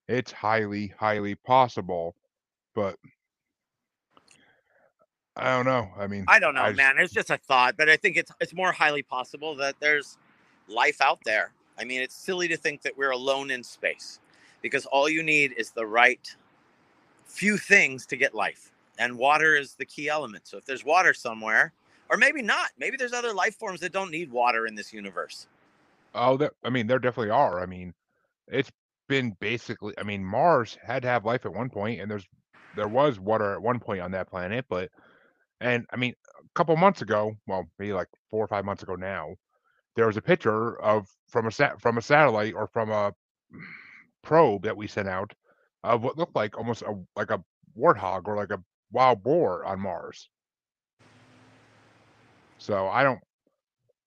It's 0.08 0.32
highly, 0.32 0.94
highly 1.00 1.36
possible, 1.36 2.16
but 2.74 2.96
I 5.36 5.56
don't 5.56 5.66
know. 5.66 5.90
I 5.98 6.08
mean, 6.08 6.26
I 6.28 6.40
don't 6.40 6.56
know, 6.56 6.62
I 6.62 6.70
just, 6.70 6.78
man. 6.78 6.96
It's 6.98 7.14
just 7.14 7.30
a 7.30 7.38
thought, 7.38 7.76
but 7.78 7.90
I 7.90 7.96
think 7.96 8.18
it's 8.18 8.32
it's 8.40 8.54
more 8.54 8.72
highly 8.72 9.04
possible 9.04 9.56
that 9.56 9.76
there's 9.80 10.18
life 10.68 11.02
out 11.02 11.20
there. 11.26 11.54
I 11.78 11.86
mean, 11.86 12.02
it's 12.02 12.16
silly 12.16 12.48
to 12.50 12.58
think 12.58 12.82
that 12.82 12.98
we're 12.98 13.12
alone 13.12 13.52
in 13.52 13.64
space 13.64 14.20
because 14.62 14.86
all 14.86 15.08
you 15.10 15.24
need 15.24 15.54
is 15.58 15.72
the 15.72 15.86
right 15.86 16.36
few 17.30 17.58
things 17.58 18.06
to 18.08 18.18
get 18.18 18.36
life, 18.36 18.72
and 18.98 19.18
water 19.18 19.56
is 19.56 19.76
the 19.76 19.86
key 19.86 20.10
element. 20.10 20.48
So 20.48 20.58
if 20.58 20.66
there's 20.66 20.84
water 20.84 21.14
somewhere, 21.14 21.74
or 22.10 22.18
maybe 22.18 22.42
not, 22.42 22.72
maybe 22.78 22.98
there's 22.98 23.14
other 23.14 23.34
life 23.34 23.58
forms 23.58 23.80
that 23.82 23.94
don't 23.94 24.12
need 24.12 24.32
water 24.32 24.66
in 24.68 24.76
this 24.76 24.92
universe. 24.92 25.48
Oh, 26.16 26.50
I 26.64 26.70
mean, 26.70 26.88
there 26.88 27.00
definitely 27.00 27.32
are. 27.32 27.62
I 27.62 27.66
mean, 27.66 27.94
it's 28.48 28.72
been 29.08 29.36
basically. 29.40 29.94
I 29.98 30.04
mean, 30.04 30.26
Mars 30.26 30.78
had 30.84 31.04
to 31.04 31.08
have 31.08 31.26
life 31.26 31.46
at 31.46 31.54
one 31.54 31.70
point, 31.70 32.02
and 32.02 32.10
there's 32.10 32.26
there 32.76 32.88
was 32.88 33.20
water 33.20 33.54
at 33.54 33.62
one 33.62 33.80
point 33.80 34.02
on 34.02 34.12
that 34.12 34.30
planet, 34.30 34.66
but 34.70 34.90
and 35.62 35.86
I 35.92 35.98
mean, 35.98 36.14
a 36.40 36.44
couple 36.56 36.76
months 36.78 37.02
ago, 37.02 37.36
well, 37.48 37.70
maybe 37.78 37.94
like 37.94 38.08
four 38.30 38.44
or 38.44 38.48
five 38.48 38.66
months 38.66 38.84
ago 38.84 38.96
now, 38.96 39.36
there 39.96 40.08
was 40.08 40.18
a 40.18 40.22
picture 40.22 40.82
of 40.82 41.08
from 41.28 41.48
a 41.48 41.52
sat 41.52 41.80
from 41.80 41.98
a 41.98 42.02
satellite 42.02 42.54
or 42.54 42.68
from 42.68 42.90
a 42.90 43.14
probe 44.24 44.64
that 44.64 44.78
we 44.78 44.88
sent 44.88 45.08
out 45.08 45.34
of 45.84 46.04
what 46.04 46.18
looked 46.18 46.36
like 46.36 46.58
almost 46.58 46.82
a 46.82 46.98
like 47.16 47.32
a 47.32 47.44
warthog 47.78 48.28
or 48.28 48.36
like 48.36 48.52
a 48.52 48.62
wild 48.92 49.24
boar 49.24 49.66
on 49.66 49.80
Mars. 49.80 50.30
So 52.58 52.88
I 52.88 53.04
don't. 53.04 53.20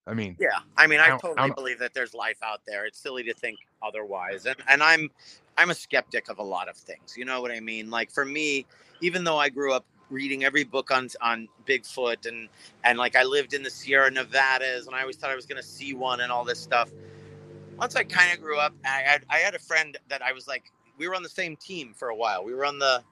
I 0.06 0.14
mean, 0.14 0.36
yeah, 0.40 0.58
I 0.76 0.86
mean, 0.88 0.98
I, 0.98 1.06
I 1.06 1.10
totally 1.10 1.34
I 1.38 1.50
believe 1.50 1.78
that 1.78 1.94
there's 1.94 2.12
life 2.12 2.38
out 2.42 2.60
there. 2.66 2.84
It's 2.84 2.98
silly 2.98 3.22
to 3.22 3.34
think 3.34 3.58
otherwise, 3.82 4.46
and 4.46 4.56
and 4.68 4.82
I'm 4.82 5.10
I'm 5.56 5.70
a 5.70 5.74
skeptic 5.74 6.28
of 6.28 6.38
a 6.38 6.42
lot 6.42 6.68
of 6.68 6.76
things. 6.76 7.16
You 7.16 7.24
know 7.24 7.40
what 7.40 7.50
I 7.50 7.60
mean? 7.60 7.90
Like 7.90 8.10
for 8.10 8.24
me, 8.24 8.66
even 9.00 9.24
though 9.24 9.38
I 9.38 9.48
grew 9.48 9.72
up 9.72 9.84
reading 10.10 10.44
every 10.44 10.64
book 10.64 10.90
on 10.90 11.08
on 11.20 11.48
Bigfoot 11.66 12.26
and 12.26 12.48
and 12.84 12.98
like 12.98 13.16
I 13.16 13.22
lived 13.22 13.54
in 13.54 13.62
the 13.62 13.70
Sierra 13.70 14.10
Nevadas 14.10 14.86
and 14.86 14.94
I 14.94 15.00
always 15.00 15.16
thought 15.16 15.30
I 15.30 15.36
was 15.36 15.46
going 15.46 15.60
to 15.60 15.66
see 15.66 15.94
one 15.94 16.20
and 16.20 16.30
all 16.30 16.44
this 16.44 16.60
stuff. 16.60 16.90
Once 17.78 17.96
I 17.96 18.04
kind 18.04 18.32
of 18.32 18.40
grew 18.40 18.58
up, 18.58 18.74
I 18.84 19.02
had 19.04 19.24
I 19.30 19.38
had 19.38 19.54
a 19.54 19.58
friend 19.58 19.96
that 20.08 20.20
I 20.22 20.32
was 20.32 20.46
like, 20.46 20.70
we 20.98 21.08
were 21.08 21.14
on 21.14 21.22
the 21.22 21.28
same 21.28 21.56
team 21.56 21.94
for 21.94 22.08
a 22.08 22.16
while. 22.16 22.44
We 22.44 22.54
were 22.54 22.64
on 22.64 22.78
the 22.78 23.02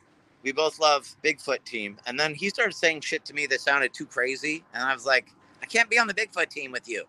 we 0.43 0.53
both 0.53 0.79
love 0.79 1.09
Bigfoot 1.23 1.65
team. 1.65 1.99
And 2.07 2.19
then 2.19 2.35
he 2.35 2.49
started 2.49 2.75
saying 2.75 3.03
shit 3.03 3.25
to 3.27 3.35
me 3.35 3.47
that 3.47 3.61
sounded 3.61 3.93
too 3.93 4.07
crazy. 4.07 4.65
And 4.73 4.83
I 4.83 4.95
was 4.95 5.05
like, 5.05 5.29
I 5.63 5.67
can't 5.67 5.91
be 5.91 5.99
on 5.99 6.07
the 6.07 6.15
Bigfoot 6.15 6.49
team 6.49 6.73
with 6.73 6.89
you. 6.89 7.05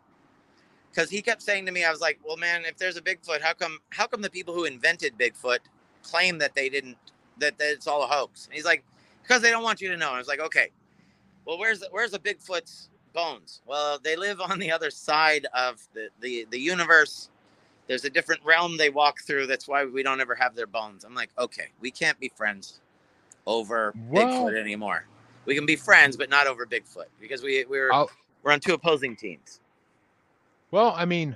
Cause 0.94 1.10
he 1.10 1.22
kept 1.22 1.42
saying 1.42 1.66
to 1.68 1.72
me, 1.72 1.86
I 1.86 1.92
was 1.92 2.02
like, 2.02 2.20
well, 2.26 2.36
man, 2.36 2.66
if 2.66 2.78
there's 2.78 2.98
a 2.98 3.02
Bigfoot, 3.02 3.42
how 3.42 3.54
come, 3.54 3.80
how 3.92 4.08
come 4.08 4.22
the 4.22 4.30
people 4.30 4.54
who 4.54 4.66
invented 4.66 5.18
Bigfoot 5.18 5.60
claim 6.04 6.38
that 6.40 6.54
they 6.54 6.68
didn't, 6.68 6.98
that, 7.38 7.58
that 7.58 7.72
it's 7.72 7.88
all 7.88 8.04
a 8.04 8.08
hoax? 8.08 8.48
And 8.48 8.54
he's 8.54 8.66
like, 8.66 8.84
because 9.24 9.42
they 9.42 9.52
don't 9.52 9.64
want 9.64 9.80
you 9.80 9.90
to 9.90 9.98
know. 9.98 10.08
And 10.08 10.16
I 10.16 10.20
was 10.20 10.28
like, 10.28 10.42
okay, 10.42 10.72
well, 11.46 11.58
where's 11.58 11.80
the, 11.80 11.88
where's 11.92 12.12
the 12.12 12.20
Bigfoot's 12.20 12.90
bones? 13.14 13.62
Well, 13.66 14.00
they 14.04 14.18
live 14.18 14.42
on 14.42 14.60
the 14.60 14.72
other 14.72 14.92
side 14.92 15.48
of 15.54 15.82
the, 15.94 16.10
the, 16.20 16.46
the 16.52 16.60
universe 16.60 17.30
there's 17.88 18.06
a 18.06 18.10
different 18.10 18.44
realm 18.44 18.78
they 18.78 18.90
walk 18.90 19.22
through. 19.22 19.48
That's 19.48 19.68
why 19.68 19.86
we 19.86 20.04
don't 20.04 20.22
ever 20.22 20.36
have 20.36 20.56
their 20.56 20.68
bones. 20.68 21.04
I'm 21.04 21.16
like, 21.16 21.30
okay, 21.38 21.68
we 21.80 21.92
can't 21.92 22.20
be 22.20 22.32
friends 22.36 22.80
over 23.46 23.94
well, 24.10 24.26
Bigfoot 24.26 24.60
anymore. 24.60 25.06
we 25.46 25.56
can 25.56 25.66
be 25.66 25.76
friends, 25.76 26.16
but 26.16 26.30
not 26.30 26.48
over 26.48 26.66
Bigfoot 26.66 27.08
because 27.20 27.42
we 27.42 27.66
we're 27.66 27.92
I'll, 27.92 28.10
we're 28.44 28.52
on 28.52 28.60
two 28.60 28.74
opposing 28.74 29.16
teams. 29.16 29.60
Well, 30.72 30.94
I 30.96 31.06
mean, 31.06 31.36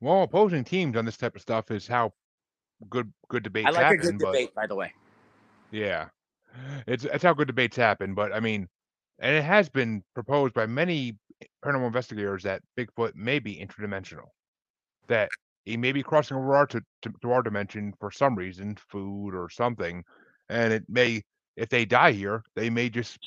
well, 0.00 0.22
opposing 0.22 0.64
teams 0.64 0.96
on 0.96 1.04
this 1.04 1.16
type 1.16 1.34
of 1.34 1.42
stuff 1.42 1.70
is 1.70 1.86
how 1.86 2.12
good 2.90 3.12
good 3.28 3.42
debates. 3.42 3.68
I 3.68 3.70
like 3.70 3.82
happen, 3.82 4.00
a 4.00 4.02
good 4.02 4.18
debate, 4.18 4.54
by 4.54 4.66
the 4.66 4.74
way. 4.74 4.92
Yeah, 5.70 6.08
it's 6.86 7.04
it's 7.04 7.24
how 7.24 7.34
good 7.34 7.48
debates 7.48 7.76
happen. 7.76 8.14
But 8.14 8.32
I 8.32 8.40
mean, 8.40 8.68
and 9.18 9.34
it 9.34 9.42
has 9.42 9.68
been 9.68 10.02
proposed 10.14 10.54
by 10.54 10.66
many 10.66 11.16
paranormal 11.64 11.86
investigators 11.86 12.42
that 12.44 12.62
Bigfoot 12.78 13.14
may 13.14 13.38
be 13.38 13.56
interdimensional, 13.56 14.28
that 15.08 15.28
he 15.66 15.76
may 15.78 15.92
be 15.92 16.04
crossing 16.04 16.38
over 16.38 16.56
our 16.56 16.66
to, 16.68 16.82
to, 17.02 17.12
to 17.22 17.32
our 17.32 17.42
dimension 17.42 17.94
for 18.00 18.10
some 18.12 18.36
reason, 18.36 18.76
food 18.90 19.34
or 19.34 19.50
something, 19.50 20.04
and 20.50 20.72
it 20.74 20.84
may, 20.88 21.22
if 21.56 21.70
they 21.70 21.86
die 21.86 22.12
here, 22.12 22.42
they 22.56 22.70
may 22.70 22.90
just 22.90 23.18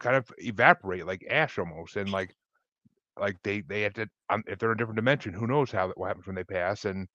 kind 0.00 0.16
of 0.16 0.26
evaporate 0.38 1.06
like 1.06 1.24
ash 1.30 1.58
almost, 1.58 1.96
and 1.96 2.10
like 2.12 2.34
like 3.18 3.36
they 3.44 3.62
they 3.62 3.82
have 3.82 3.94
to 3.94 4.08
um, 4.30 4.44
if 4.48 4.58
they're 4.58 4.70
in 4.72 4.76
a 4.76 4.78
different 4.78 4.96
dimension, 4.96 5.34
who 5.34 5.46
knows 5.48 5.72
how 5.72 5.90
what 5.96 6.08
happens 6.08 6.26
when 6.26 6.36
they 6.36 6.44
pass 6.44 6.84
and 6.86 7.08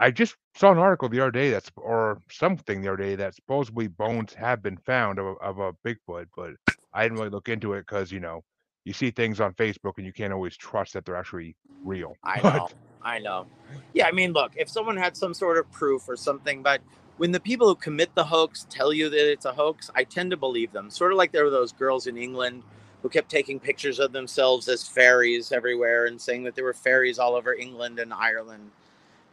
I 0.00 0.10
just 0.10 0.36
saw 0.54 0.72
an 0.72 0.78
article 0.78 1.08
the 1.08 1.20
other 1.20 1.30
day 1.30 1.50
that's 1.50 1.70
or 1.76 2.20
something 2.30 2.80
the 2.82 2.88
other 2.88 2.96
day 2.96 3.14
that 3.16 3.34
supposedly 3.34 3.88
bones 3.88 4.34
have 4.34 4.62
been 4.62 4.78
found 4.78 5.18
of 5.18 5.36
of 5.40 5.58
a 5.58 5.72
Bigfoot, 5.86 6.26
but 6.36 6.54
I 6.92 7.04
didn't 7.04 7.18
really 7.18 7.30
look 7.30 7.48
into 7.48 7.74
it 7.74 7.80
because 7.82 8.10
you 8.12 8.20
know 8.20 8.42
you 8.86 8.94
see 8.94 9.10
things 9.10 9.40
on 9.40 9.52
Facebook 9.52 9.98
and 9.98 10.06
you 10.06 10.12
can't 10.12 10.32
always 10.32 10.56
trust 10.56 10.94
that 10.94 11.04
they're 11.04 11.16
actually 11.16 11.54
real. 11.84 12.16
I 12.24 12.40
know, 12.40 12.68
I 13.02 13.18
know. 13.18 13.46
Yeah, 13.92 14.06
I 14.06 14.12
mean, 14.12 14.32
look, 14.32 14.52
if 14.56 14.70
someone 14.70 14.96
had 14.96 15.16
some 15.16 15.34
sort 15.34 15.58
of 15.58 15.70
proof 15.70 16.08
or 16.08 16.16
something, 16.16 16.62
but 16.62 16.80
when 17.18 17.32
the 17.32 17.40
people 17.40 17.68
who 17.68 17.74
commit 17.74 18.14
the 18.14 18.24
hoax 18.24 18.66
tell 18.70 18.92
you 18.92 19.10
that 19.10 19.30
it's 19.30 19.44
a 19.44 19.52
hoax, 19.52 19.90
I 19.94 20.04
tend 20.04 20.30
to 20.30 20.36
believe 20.38 20.72
them. 20.72 20.88
Sort 20.90 21.12
of 21.12 21.18
like 21.18 21.32
there 21.32 21.44
were 21.44 21.50
those 21.50 21.72
girls 21.72 22.06
in 22.06 22.16
England 22.16 22.62
who 23.02 23.10
kept 23.10 23.28
taking 23.28 23.60
pictures 23.60 23.98
of 23.98 24.12
themselves 24.12 24.68
as 24.68 24.86
fairies 24.86 25.52
everywhere 25.52 26.06
and 26.06 26.20
saying 26.20 26.44
that 26.44 26.54
there 26.54 26.64
were 26.64 26.72
fairies 26.72 27.18
all 27.18 27.34
over 27.34 27.52
England 27.54 27.98
and 27.98 28.12
Ireland 28.12 28.70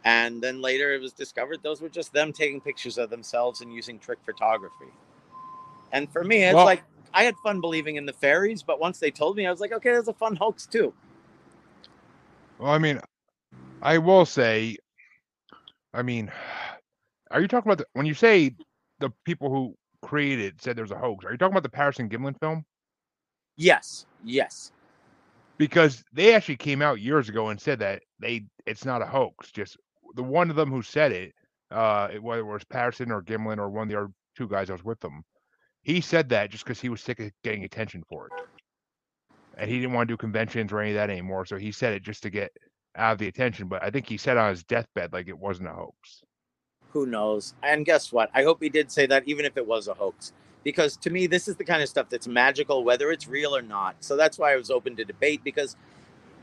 and 0.04 0.42
then 0.42 0.60
later 0.60 0.92
it 0.92 1.00
was 1.00 1.12
discovered 1.12 1.62
those 1.62 1.80
were 1.80 1.88
just 1.88 2.12
them 2.12 2.32
taking 2.32 2.60
pictures 2.60 2.98
of 2.98 3.10
themselves 3.10 3.62
and 3.62 3.72
using 3.72 3.98
trick 3.98 4.18
photography. 4.24 4.92
And 5.92 6.10
for 6.10 6.22
me, 6.24 6.44
it's 6.44 6.54
well, 6.54 6.64
like 6.64 6.82
I 7.14 7.22
had 7.22 7.36
fun 7.42 7.60
believing 7.60 7.96
in 7.96 8.06
the 8.06 8.12
fairies, 8.12 8.62
but 8.62 8.80
once 8.80 8.98
they 8.98 9.10
told 9.10 9.36
me, 9.36 9.46
I 9.46 9.50
was 9.50 9.60
like, 9.60 9.72
okay, 9.72 9.92
that's 9.92 10.08
a 10.08 10.12
fun 10.12 10.34
hoax 10.36 10.66
too. 10.66 10.92
Well, 12.58 12.72
I 12.72 12.78
mean, 12.78 13.00
I 13.80 13.98
will 13.98 14.26
say, 14.26 14.76
I 15.92 16.02
mean, 16.02 16.30
are 17.30 17.40
you 17.40 17.48
talking 17.48 17.70
about 17.70 17.78
the, 17.78 17.86
when 17.92 18.04
you 18.04 18.14
say 18.14 18.56
the 18.98 19.10
people 19.24 19.48
who 19.48 19.76
created 20.02 20.60
said 20.60 20.76
there's 20.76 20.90
a 20.90 20.98
hoax? 20.98 21.24
Are 21.24 21.32
you 21.32 21.38
talking 21.38 21.52
about 21.52 21.62
the 21.62 21.68
Patterson 21.68 22.08
Gimlin 22.08 22.38
film? 22.40 22.64
Yes, 23.56 24.06
yes. 24.24 24.72
Because 25.56 26.02
they 26.12 26.34
actually 26.34 26.56
came 26.56 26.82
out 26.82 27.00
years 27.00 27.28
ago 27.28 27.48
and 27.48 27.60
said 27.60 27.78
that 27.78 28.02
they 28.18 28.44
it's 28.66 28.84
not 28.84 29.02
a 29.02 29.06
hoax. 29.06 29.52
Just 29.52 29.76
the 30.14 30.22
one 30.22 30.50
of 30.50 30.56
them 30.56 30.70
who 30.70 30.82
said 30.82 31.12
it, 31.12 31.32
uh, 31.70 32.08
whether 32.20 32.40
it 32.40 32.44
was 32.44 32.64
Patterson 32.64 33.12
or 33.12 33.22
Gimlin 33.22 33.58
or 33.58 33.68
one 33.68 33.84
of 33.84 33.88
the 33.88 33.98
other 33.98 34.10
two 34.36 34.48
guys 34.48 34.68
I 34.68 34.72
was 34.72 34.84
with 34.84 34.98
them, 35.00 35.22
he 35.84 36.00
said 36.00 36.30
that 36.30 36.50
just 36.50 36.64
because 36.64 36.80
he 36.80 36.88
was 36.88 37.00
sick 37.00 37.20
of 37.20 37.30
getting 37.44 37.64
attention 37.64 38.02
for 38.08 38.26
it, 38.26 38.32
and 39.56 39.70
he 39.70 39.78
didn't 39.78 39.92
want 39.92 40.08
to 40.08 40.12
do 40.12 40.16
conventions 40.16 40.72
or 40.72 40.80
any 40.80 40.90
of 40.90 40.96
that 40.96 41.10
anymore. 41.10 41.44
So 41.44 41.56
he 41.56 41.70
said 41.70 41.92
it 41.92 42.02
just 42.02 42.22
to 42.24 42.30
get 42.30 42.50
out 42.96 43.12
of 43.12 43.18
the 43.18 43.28
attention. 43.28 43.68
But 43.68 43.82
I 43.82 43.90
think 43.90 44.08
he 44.08 44.16
said 44.16 44.36
on 44.36 44.50
his 44.50 44.64
deathbed 44.64 45.12
like 45.12 45.28
it 45.28 45.38
wasn't 45.38 45.68
a 45.68 45.72
hoax. 45.72 46.22
Who 46.90 47.06
knows? 47.06 47.54
And 47.62 47.84
guess 47.84 48.12
what? 48.12 48.30
I 48.34 48.44
hope 48.44 48.62
he 48.62 48.68
did 48.68 48.90
say 48.90 49.06
that, 49.06 49.24
even 49.26 49.44
if 49.44 49.56
it 49.56 49.66
was 49.66 49.88
a 49.88 49.94
hoax, 49.94 50.32
because 50.62 50.96
to 50.98 51.10
me, 51.10 51.26
this 51.26 51.48
is 51.48 51.56
the 51.56 51.64
kind 51.64 51.82
of 51.82 51.88
stuff 51.88 52.08
that's 52.08 52.26
magical, 52.26 52.82
whether 52.82 53.10
it's 53.10 53.28
real 53.28 53.54
or 53.54 53.62
not. 53.62 53.96
So 54.00 54.16
that's 54.16 54.38
why 54.38 54.52
I 54.52 54.56
was 54.56 54.70
open 54.70 54.96
to 54.96 55.04
debate 55.04 55.42
because 55.44 55.76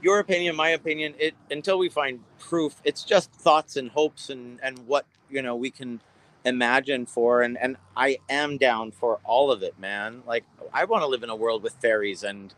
your 0.04 0.19
opinion, 0.19 0.56
my 0.56 0.69
opinion, 0.69 1.15
it 1.17 1.34
until 1.49 1.80
we 1.80 1.89
find 1.89 2.19
proof, 2.38 2.75
it's 2.84 3.04
just 3.04 3.32
thoughts 3.32 3.75
and 3.77 3.89
hopes 3.89 4.30
and 4.30 4.60
and 4.62 4.77
what 4.88 5.06
you 5.30 5.41
know 5.41 5.56
we 5.56 5.71
can 5.71 6.01
imagine 6.45 7.06
for 7.06 7.41
and 7.41 7.58
and 7.58 7.77
I 7.95 8.17
am 8.30 8.58
down 8.58 8.91
for 8.91 9.19
all 9.23 9.51
of 9.51 9.63
it, 9.63 9.77
man. 9.80 10.23
Like 10.25 10.43
I 10.73 10.86
want 10.86 11.04
to 11.04 11.08
live 11.08 11.23
in 11.23 11.30
a 11.30 11.36
world 11.36 11.63
with 11.63 11.73
fairies 11.82 12.23
and 12.23 12.54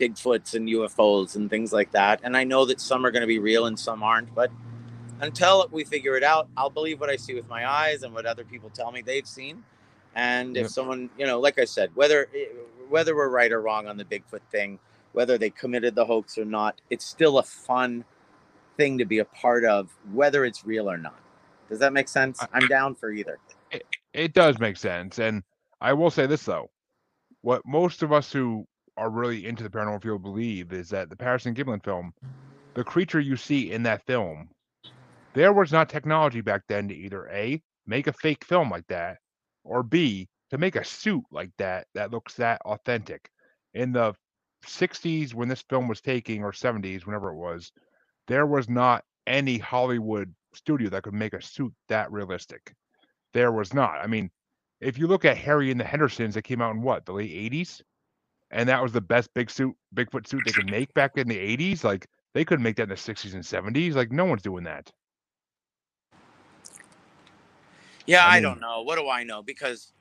Bigfoots 0.00 0.54
and 0.54 0.68
UFOs 0.68 1.36
and 1.36 1.48
things 1.48 1.72
like 1.72 1.92
that. 1.92 2.20
And 2.24 2.36
I 2.36 2.44
know 2.44 2.64
that 2.64 2.80
some 2.80 3.06
are 3.06 3.10
going 3.10 3.22
to 3.22 3.26
be 3.26 3.38
real 3.38 3.66
and 3.66 3.78
some 3.78 4.02
aren't, 4.02 4.34
but 4.34 4.50
until 5.20 5.68
we 5.70 5.84
figure 5.84 6.16
it 6.16 6.24
out, 6.24 6.48
I'll 6.56 6.70
believe 6.70 7.00
what 7.00 7.08
I 7.08 7.16
see 7.16 7.34
with 7.34 7.48
my 7.48 7.70
eyes 7.70 8.02
and 8.02 8.12
what 8.12 8.26
other 8.26 8.44
people 8.44 8.70
tell 8.70 8.90
me 8.90 9.02
they've 9.02 9.26
seen. 9.26 9.62
And 10.14 10.56
if 10.56 10.68
someone, 10.68 11.08
you 11.16 11.26
know, 11.26 11.40
like 11.40 11.58
I 11.58 11.64
said, 11.64 11.90
whether 11.94 12.28
eh, 12.34 12.46
whether 12.88 13.16
we're 13.16 13.30
right 13.30 13.50
or 13.52 13.62
wrong 13.62 13.86
on 13.86 13.96
the 13.96 14.04
Bigfoot 14.04 14.42
thing, 14.50 14.78
whether 15.12 15.38
they 15.38 15.50
committed 15.50 15.94
the 15.94 16.04
hoax 16.04 16.36
or 16.36 16.44
not, 16.44 16.80
it's 16.90 17.06
still 17.06 17.38
a 17.38 17.42
fun 17.42 18.04
thing 18.76 18.98
to 18.98 19.04
be 19.04 19.20
a 19.20 19.24
part 19.24 19.64
of, 19.64 19.88
whether 20.12 20.44
it's 20.44 20.66
real 20.66 20.90
or 20.90 20.98
not. 20.98 21.21
Does 21.72 21.78
that 21.78 21.94
make 21.94 22.06
sense? 22.08 22.38
I'm 22.52 22.66
down 22.66 22.94
for 22.94 23.10
either. 23.10 23.38
It, 23.70 23.82
it 24.12 24.34
does 24.34 24.58
make 24.58 24.76
sense. 24.76 25.18
And 25.18 25.42
I 25.80 25.94
will 25.94 26.10
say 26.10 26.26
this, 26.26 26.44
though. 26.44 26.68
What 27.40 27.62
most 27.64 28.02
of 28.02 28.12
us 28.12 28.30
who 28.30 28.66
are 28.98 29.08
really 29.08 29.46
into 29.46 29.62
the 29.62 29.70
paranormal 29.70 30.02
field 30.02 30.22
believe 30.22 30.74
is 30.74 30.90
that 30.90 31.08
the 31.08 31.16
Patterson 31.16 31.54
Gimlin 31.54 31.82
film, 31.82 32.12
the 32.74 32.84
creature 32.84 33.20
you 33.20 33.36
see 33.36 33.72
in 33.72 33.82
that 33.84 34.04
film, 34.04 34.50
there 35.32 35.54
was 35.54 35.72
not 35.72 35.88
technology 35.88 36.42
back 36.42 36.60
then 36.68 36.88
to 36.88 36.94
either 36.94 37.26
A, 37.28 37.62
make 37.86 38.06
a 38.06 38.12
fake 38.12 38.44
film 38.44 38.68
like 38.68 38.86
that, 38.88 39.16
or 39.64 39.82
B, 39.82 40.28
to 40.50 40.58
make 40.58 40.76
a 40.76 40.84
suit 40.84 41.24
like 41.30 41.52
that 41.56 41.86
that 41.94 42.10
looks 42.10 42.34
that 42.34 42.60
authentic. 42.66 43.30
In 43.72 43.92
the 43.92 44.14
60s 44.66 45.32
when 45.32 45.48
this 45.48 45.64
film 45.70 45.88
was 45.88 46.02
taking 46.02 46.44
or 46.44 46.52
70s 46.52 47.06
whenever 47.06 47.30
it 47.30 47.36
was 47.36 47.72
there 48.28 48.46
was 48.46 48.68
not 48.68 49.02
any 49.26 49.58
hollywood 49.58 50.32
studio 50.54 50.88
that 50.90 51.02
could 51.02 51.14
make 51.14 51.32
a 51.32 51.42
suit 51.42 51.72
that 51.88 52.10
realistic 52.10 52.74
there 53.32 53.52
was 53.52 53.72
not 53.72 53.96
i 54.02 54.06
mean 54.06 54.30
if 54.80 54.98
you 54.98 55.06
look 55.06 55.24
at 55.24 55.36
harry 55.36 55.70
and 55.70 55.80
the 55.80 55.84
hendersons 55.84 56.34
that 56.34 56.42
came 56.42 56.60
out 56.60 56.74
in 56.74 56.82
what 56.82 57.04
the 57.06 57.12
late 57.12 57.30
80s 57.52 57.82
and 58.50 58.68
that 58.68 58.82
was 58.82 58.92
the 58.92 59.00
best 59.00 59.32
big 59.34 59.50
suit 59.50 59.74
bigfoot 59.94 60.26
suit 60.26 60.42
they 60.44 60.52
could 60.52 60.70
make 60.70 60.92
back 60.94 61.12
in 61.16 61.28
the 61.28 61.56
80s 61.56 61.84
like 61.84 62.06
they 62.34 62.44
couldn't 62.44 62.62
make 62.62 62.76
that 62.76 62.84
in 62.84 62.88
the 62.88 62.94
60s 62.94 63.34
and 63.34 63.42
70s 63.42 63.94
like 63.94 64.12
no 64.12 64.24
one's 64.24 64.42
doing 64.42 64.64
that 64.64 64.90
yeah 68.06 68.26
i, 68.26 68.36
mean, 68.36 68.46
I 68.46 68.48
don't 68.48 68.60
know 68.60 68.82
what 68.82 68.98
do 68.98 69.08
i 69.08 69.22
know 69.22 69.42
because 69.42 69.92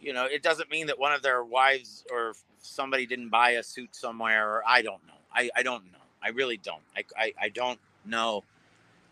you 0.00 0.12
know 0.12 0.24
it 0.26 0.42
doesn't 0.42 0.70
mean 0.70 0.86
that 0.86 0.98
one 0.98 1.12
of 1.12 1.22
their 1.22 1.42
wives 1.44 2.04
or 2.10 2.34
somebody 2.60 3.06
didn't 3.06 3.28
buy 3.28 3.50
a 3.50 3.62
suit 3.62 3.94
somewhere 3.94 4.48
or 4.48 4.62
I 4.66 4.82
don't 4.82 5.04
know. 5.06 5.14
I, 5.32 5.50
I 5.56 5.62
don't 5.62 5.84
know. 5.92 5.98
I 6.22 6.30
really 6.30 6.56
don't. 6.56 6.82
I, 6.96 7.04
I, 7.16 7.32
I 7.42 7.48
don't 7.48 7.78
know. 8.04 8.44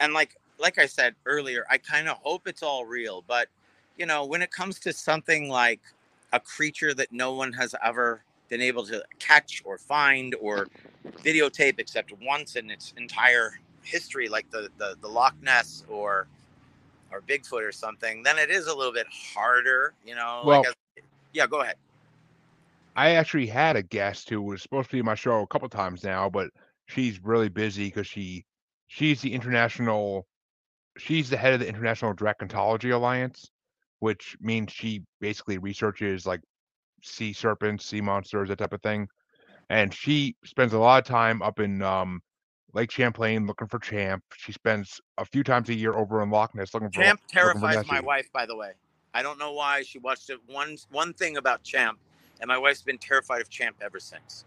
And 0.01 0.13
like 0.13 0.37
like 0.59 0.79
I 0.79 0.87
said 0.87 1.15
earlier, 1.27 1.67
I 1.71 1.79
kind 1.79 2.09
of 2.09 2.17
hope 2.19 2.47
it's 2.47 2.63
all 2.63 2.85
real, 2.87 3.25
but 3.27 3.49
you 3.99 4.07
know, 4.07 4.25
when 4.25 4.43
it 4.43 4.51
comes 4.51 4.79
to 4.81 4.93
something 4.93 5.49
like 5.49 5.81
a 6.33 6.41
creature 6.41 6.95
that 6.95 7.13
no 7.13 7.33
one 7.33 7.53
has 7.53 7.75
ever 7.83 8.23
been 8.49 8.61
able 8.61 8.85
to 8.87 9.03
catch 9.19 9.63
or 9.65 9.79
find 9.79 10.35
or 10.41 10.69
videotape 11.25 11.79
except 11.79 12.13
once 12.21 12.57
in 12.57 12.71
its 12.71 12.95
entire 12.97 13.59
history, 13.83 14.29
like 14.29 14.51
the, 14.51 14.69
the, 14.79 14.97
the 15.01 15.09
Loch 15.09 15.35
Ness 15.43 15.85
or 15.89 16.27
or 17.13 17.21
Bigfoot 17.23 17.67
or 17.67 17.73
something, 17.73 18.23
then 18.23 18.39
it 18.39 18.51
is 18.51 18.67
a 18.67 18.75
little 18.75 18.93
bit 18.93 19.07
harder, 19.35 19.95
you 20.05 20.15
know. 20.15 20.43
Well, 20.45 20.63
like 20.63 20.71
a, 20.99 21.03
yeah, 21.33 21.47
go 21.47 21.61
ahead. 21.63 21.77
I 22.97 23.11
actually 23.11 23.47
had 23.47 23.77
a 23.77 23.83
guest 23.83 24.29
who 24.29 24.43
was 24.43 24.63
supposed 24.63 24.89
to 24.91 24.97
be 24.97 25.01
in 25.01 25.05
my 25.05 25.15
show 25.15 25.41
a 25.41 25.47
couple 25.47 25.69
times 25.69 26.03
now, 26.03 26.29
but 26.29 26.51
she's 26.87 27.23
really 27.23 27.49
busy 27.49 27.87
because 27.87 28.07
she 28.07 28.45
she's 28.87 29.21
the 29.21 29.33
international 29.33 30.27
she's 30.99 31.29
the 31.29 31.37
head 31.37 31.55
of 31.55 31.61
the 31.61 31.69
International 31.69 32.15
Dracontology 32.15 32.93
Alliance, 32.93 33.51
which 33.99 34.37
means 34.41 34.73
she 34.73 35.03
basically 35.21 35.59
researches 35.59 36.27
like 36.27 36.41
sea 37.03 37.33
serpents, 37.33 37.85
sea 37.85 38.01
monsters, 38.01 38.49
that 38.49 38.59
type 38.59 38.73
of 38.73 38.83
thing. 38.83 39.09
And 39.69 39.93
she 39.93 40.37
spends 40.45 40.73
a 40.73 40.79
lot 40.79 41.03
of 41.03 41.07
time 41.07 41.43
up 41.43 41.61
in 41.61 41.83
um, 41.83 42.21
Lake 42.73 42.91
Champlain 42.91 43.47
looking 43.47 43.69
for 43.69 43.79
Champ. 43.79 44.23
She 44.37 44.53
spends 44.53 45.01
a 45.19 45.25
few 45.25 45.43
times 45.43 45.69
a 45.69 45.75
year 45.75 45.93
over 45.93 46.23
in 46.23 46.31
Loch 46.31 46.55
Ness 46.55 46.73
looking 46.73 46.91
for 46.91 47.03
Champ. 47.03 47.21
Terrifies 47.29 47.85
for 47.87 47.93
my 47.93 48.01
wife, 48.01 48.31
by 48.33 48.47
the 48.47 48.57
way. 48.57 48.73
I 49.13 49.23
don't 49.23 49.39
know 49.39 49.53
why 49.53 49.83
she 49.83 49.99
watched 49.99 50.31
it. 50.31 50.39
One 50.47 50.77
one 50.91 51.13
thing 51.13 51.37
about 51.37 51.63
Champ 51.63 51.99
and 52.41 52.49
my 52.49 52.59
wife's 52.59 52.83
been 52.83 52.99
terrified 52.99 53.41
of 53.41 53.49
Champ 53.49 53.77
ever 53.81 53.99
since. 53.99 54.45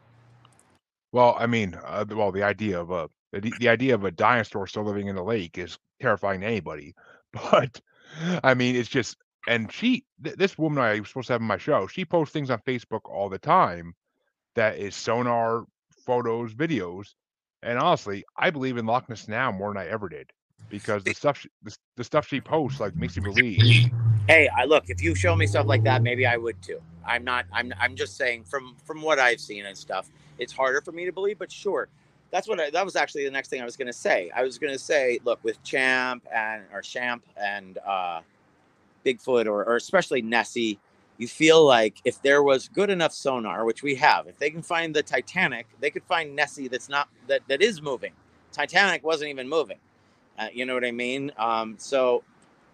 Well, 1.12 1.36
I 1.40 1.48
mean, 1.48 1.76
uh, 1.84 2.06
well, 2.10 2.32
the 2.32 2.44
idea 2.44 2.80
of 2.80 2.92
a 2.92 3.10
the, 3.32 3.54
the 3.60 3.70
idea 3.70 3.96
of 3.96 4.04
a 4.04 4.12
dinosaur 4.12 4.68
still 4.68 4.84
living 4.84 5.08
in 5.08 5.16
the 5.16 5.24
lake 5.24 5.58
is 5.58 5.78
terrifying 6.02 6.42
to 6.42 6.48
anybody. 6.48 6.96
But 7.52 7.80
I 8.44 8.56
mean, 8.56 8.76
it's 8.76 8.90
just 8.90 9.16
and 9.48 9.72
she 9.72 10.04
th- 10.24 10.36
this 10.36 10.58
woman 10.58 10.84
I 10.84 11.00
was 11.00 11.10
supposed 11.10 11.28
to 11.28 11.34
have 11.34 11.42
in 11.42 11.48
my 11.48 11.58
show, 11.58 11.86
she 11.86 12.04
posts 12.06 12.34
things 12.34 12.50
on 12.50 12.60
Facebook 12.68 13.02
all 13.04 13.30
the 13.30 13.38
time 13.38 13.94
that 14.56 14.78
is 14.78 14.96
sonar 14.96 15.66
photos, 16.06 16.56
videos. 16.56 17.14
And 17.62 17.78
honestly, 17.78 18.24
I 18.38 18.50
believe 18.50 18.78
in 18.78 18.88
Loch 18.88 19.08
Ness 19.10 19.28
now 19.28 19.52
more 19.52 19.72
than 19.72 19.82
I 19.82 19.88
ever 19.88 20.10
did 20.10 20.32
because 20.70 21.04
the 21.04 21.14
stuff 21.14 21.40
she, 21.40 21.50
the, 21.64 21.78
the 21.98 22.04
stuff 22.04 22.28
she 22.28 22.42
posts 22.42 22.80
like 22.80 22.96
makes 22.96 23.16
you 23.16 23.22
believe. 23.22 23.92
Hey, 24.28 24.48
I 24.56 24.66
look. 24.66 24.92
If 24.92 25.02
you 25.02 25.16
show 25.16 25.36
me 25.36 25.48
stuff 25.48 25.66
like 25.66 25.84
that, 25.86 26.04
maybe 26.04 26.28
I 26.28 26.38
would 26.38 26.62
too. 26.62 26.80
I'm 27.04 27.24
not. 27.24 27.48
I'm. 27.52 27.74
I'm 27.80 27.96
just 27.96 28.16
saying 28.16 28.44
from 28.44 28.76
from 28.86 29.02
what 29.02 29.18
I've 29.18 29.40
seen 29.40 29.66
and 29.66 29.76
stuff. 29.76 30.08
It's 30.38 30.54
harder 30.54 30.82
for 30.82 30.92
me 30.92 31.06
to 31.06 31.12
believe, 31.12 31.40
but 31.40 31.52
sure. 31.52 31.90
That's 32.32 32.48
what 32.48 32.60
I, 32.60 32.70
that 32.70 32.86
was 32.86 32.96
actually 32.96 33.26
the 33.26 33.32
next 33.32 33.50
thing 33.50 33.62
I 33.62 33.66
was 33.66 33.76
going 33.76 33.88
to 33.88 33.94
say. 33.94 34.32
I 34.36 34.44
was 34.44 34.58
going 34.58 34.74
to 34.74 34.80
say, 34.80 35.20
look, 35.24 35.40
with 35.44 35.62
Champ 35.64 36.26
and 36.34 36.64
or 36.74 36.82
Champ 36.82 37.24
and 37.38 37.78
uh, 37.80 38.22
Bigfoot 39.06 39.46
or, 39.46 39.64
or 39.66 39.76
especially 39.76 40.22
Nessie, 40.22 40.80
you 41.18 41.28
feel 41.28 41.66
like 41.66 42.02
if 42.06 42.22
there 42.22 42.44
was 42.44 42.70
good 42.70 42.90
enough 42.90 43.14
sonar, 43.14 43.66
which 43.66 43.84
we 43.84 43.96
have, 43.96 44.28
if 44.28 44.38
they 44.38 44.50
can 44.50 44.62
find 44.62 44.96
the 44.96 45.04
Titanic, 45.04 45.68
they 45.80 45.90
could 45.90 46.04
find 46.04 46.36
Nessie 46.36 46.68
that's 46.68 46.90
not 46.90 47.10
that 47.28 47.42
that 47.48 47.62
is 47.62 47.82
moving. 47.82 48.14
Titanic 48.52 49.04
wasn't 49.04 49.30
even 49.30 49.48
moving. 49.48 49.78
Uh, 50.38 50.48
you 50.54 50.66
know 50.66 50.74
what 50.74 50.86
I 50.86 50.92
mean? 50.92 51.32
Um, 51.38 51.76
so 51.78 52.24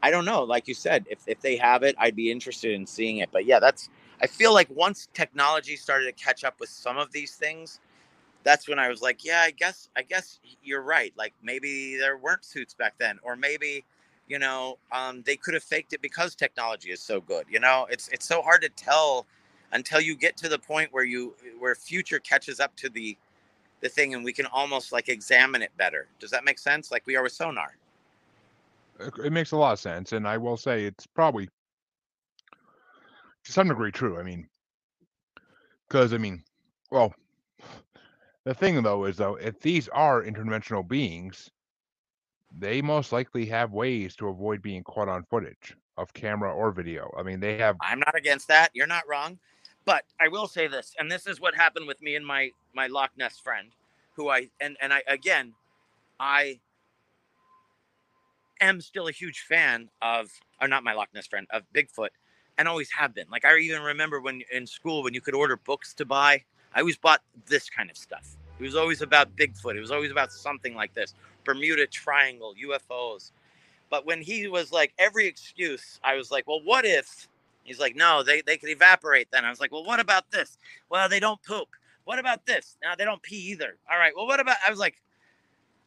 I 0.03 0.11
don't 0.11 0.25
know. 0.25 0.43
Like 0.43 0.67
you 0.67 0.75
said, 0.75 1.05
if 1.09 1.19
if 1.25 1.41
they 1.41 1.57
have 1.57 1.81
it, 1.81 1.95
I'd 1.97 2.15
be 2.15 2.31
interested 2.31 2.71
in 2.73 2.85
seeing 2.85 3.17
it. 3.17 3.29
But 3.31 3.45
yeah, 3.45 3.59
that's. 3.59 3.89
I 4.21 4.27
feel 4.27 4.53
like 4.53 4.69
once 4.69 5.09
technology 5.13 5.75
started 5.75 6.05
to 6.05 6.23
catch 6.23 6.43
up 6.43 6.59
with 6.59 6.69
some 6.69 6.97
of 6.97 7.11
these 7.11 7.35
things, 7.35 7.79
that's 8.45 8.69
when 8.69 8.79
I 8.79 8.87
was 8.87 9.01
like, 9.01 9.25
yeah, 9.25 9.41
I 9.41 9.51
guess 9.51 9.89
I 9.97 10.03
guess 10.03 10.39
you're 10.63 10.83
right. 10.83 11.11
Like 11.17 11.33
maybe 11.43 11.97
there 11.97 12.17
weren't 12.17 12.45
suits 12.45 12.73
back 12.73 12.93
then, 12.97 13.19
or 13.23 13.35
maybe 13.35 13.83
you 14.27 14.39
know 14.39 14.77
um, 14.91 15.23
they 15.25 15.35
could 15.35 15.55
have 15.55 15.63
faked 15.63 15.91
it 15.91 16.01
because 16.01 16.35
technology 16.35 16.91
is 16.91 17.01
so 17.01 17.19
good. 17.19 17.45
You 17.49 17.59
know, 17.59 17.87
it's 17.89 18.07
it's 18.09 18.25
so 18.25 18.41
hard 18.41 18.61
to 18.61 18.69
tell 18.69 19.25
until 19.73 19.99
you 19.99 20.15
get 20.15 20.37
to 20.37 20.47
the 20.47 20.59
point 20.59 20.93
where 20.93 21.03
you 21.03 21.35
where 21.59 21.75
future 21.75 22.19
catches 22.19 22.59
up 22.59 22.75
to 22.77 22.89
the 22.89 23.17
the 23.81 23.89
thing 23.89 24.13
and 24.13 24.23
we 24.23 24.31
can 24.31 24.45
almost 24.45 24.93
like 24.93 25.09
examine 25.09 25.63
it 25.63 25.71
better. 25.75 26.07
Does 26.19 26.29
that 26.29 26.45
make 26.45 26.59
sense? 26.59 26.91
Like 26.91 27.05
we 27.07 27.15
are 27.17 27.23
with 27.23 27.33
sonar. 27.33 27.75
It 29.23 29.33
makes 29.33 29.51
a 29.51 29.57
lot 29.57 29.73
of 29.73 29.79
sense, 29.79 30.13
and 30.13 30.25
I 30.25 30.37
will 30.37 30.55
say 30.55 30.85
it's 30.85 31.05
probably 31.07 31.49
to 33.43 33.51
some 33.51 33.67
degree 33.67 33.91
true. 33.91 34.19
I 34.19 34.23
mean, 34.23 34.47
because 35.87 36.13
I 36.13 36.17
mean, 36.17 36.43
well, 36.91 37.13
the 38.45 38.53
thing 38.53 38.81
though 38.83 39.05
is 39.05 39.17
though, 39.17 39.35
if 39.35 39.59
these 39.59 39.89
are 39.89 40.23
interdimensional 40.23 40.87
beings, 40.87 41.49
they 42.57 42.81
most 42.81 43.11
likely 43.11 43.45
have 43.47 43.71
ways 43.71 44.15
to 44.15 44.27
avoid 44.29 44.61
being 44.61 44.83
caught 44.83 45.09
on 45.09 45.25
footage 45.29 45.75
of 45.97 46.13
camera 46.13 46.53
or 46.53 46.71
video. 46.71 47.13
I 47.17 47.23
mean, 47.23 47.39
they 47.39 47.57
have. 47.57 47.75
I'm 47.81 47.99
not 47.99 48.15
against 48.15 48.47
that. 48.47 48.69
You're 48.73 48.87
not 48.87 49.03
wrong, 49.09 49.39
but 49.83 50.03
I 50.21 50.27
will 50.27 50.47
say 50.47 50.67
this, 50.67 50.93
and 50.99 51.11
this 51.11 51.27
is 51.27 51.41
what 51.41 51.55
happened 51.55 51.87
with 51.87 52.01
me 52.01 52.15
and 52.15 52.25
my 52.25 52.51
my 52.73 52.87
Loch 52.87 53.11
Ness 53.17 53.39
friend, 53.39 53.71
who 54.15 54.29
I 54.29 54.49
and 54.61 54.77
and 54.79 54.93
I 54.93 55.01
again, 55.07 55.53
I 56.19 56.59
am 58.61 58.79
still 58.79 59.07
a 59.07 59.11
huge 59.11 59.41
fan 59.41 59.89
of, 60.01 60.29
or 60.61 60.67
not 60.67 60.83
my 60.83 60.93
Loch 60.93 61.09
Ness 61.13 61.27
friend 61.27 61.47
of 61.49 61.63
Bigfoot, 61.73 62.09
and 62.57 62.67
always 62.67 62.91
have 62.91 63.13
been. 63.13 63.27
Like 63.29 63.43
I 63.43 63.57
even 63.57 63.81
remember 63.81 64.21
when 64.21 64.41
in 64.51 64.67
school 64.67 65.03
when 65.03 65.13
you 65.13 65.21
could 65.21 65.35
order 65.35 65.57
books 65.57 65.93
to 65.95 66.05
buy 66.05 66.43
I 66.75 66.81
always 66.81 66.97
bought 66.97 67.21
this 67.47 67.69
kind 67.69 67.89
of 67.89 67.97
stuff. 67.97 68.35
It 68.59 68.63
was 68.63 68.75
always 68.75 69.01
about 69.01 69.35
Bigfoot. 69.35 69.75
It 69.75 69.81
was 69.81 69.91
always 69.91 70.11
about 70.11 70.31
something 70.31 70.75
like 70.75 70.93
this 70.93 71.13
Bermuda 71.43 71.87
Triangle, 71.87 72.53
UFOs. 72.61 73.31
But 73.89 74.05
when 74.05 74.21
he 74.21 74.47
was 74.47 74.71
like, 74.71 74.93
every 74.97 75.25
excuse, 75.27 75.99
I 76.03 76.15
was 76.15 76.31
like, 76.31 76.47
well, 76.47 76.61
what 76.63 76.85
if? 76.85 77.27
He's 77.63 77.79
like, 77.79 77.95
no, 77.95 78.23
they, 78.23 78.41
they 78.41 78.57
could 78.57 78.69
evaporate 78.69 79.29
then. 79.31 79.45
I 79.45 79.49
was 79.49 79.59
like, 79.59 79.71
well, 79.71 79.85
what 79.85 79.99
about 79.99 80.29
this? 80.31 80.57
Well, 80.89 81.07
they 81.07 81.19
don't 81.19 81.41
poop. 81.43 81.69
What 82.03 82.19
about 82.19 82.45
this? 82.45 82.77
No, 82.83 82.91
they 82.97 83.05
don't 83.05 83.21
pee 83.21 83.37
either. 83.51 83.77
All 83.91 83.97
right. 83.97 84.13
Well, 84.15 84.27
what 84.27 84.39
about? 84.39 84.57
I 84.65 84.69
was 84.69 84.79
like, 84.79 85.01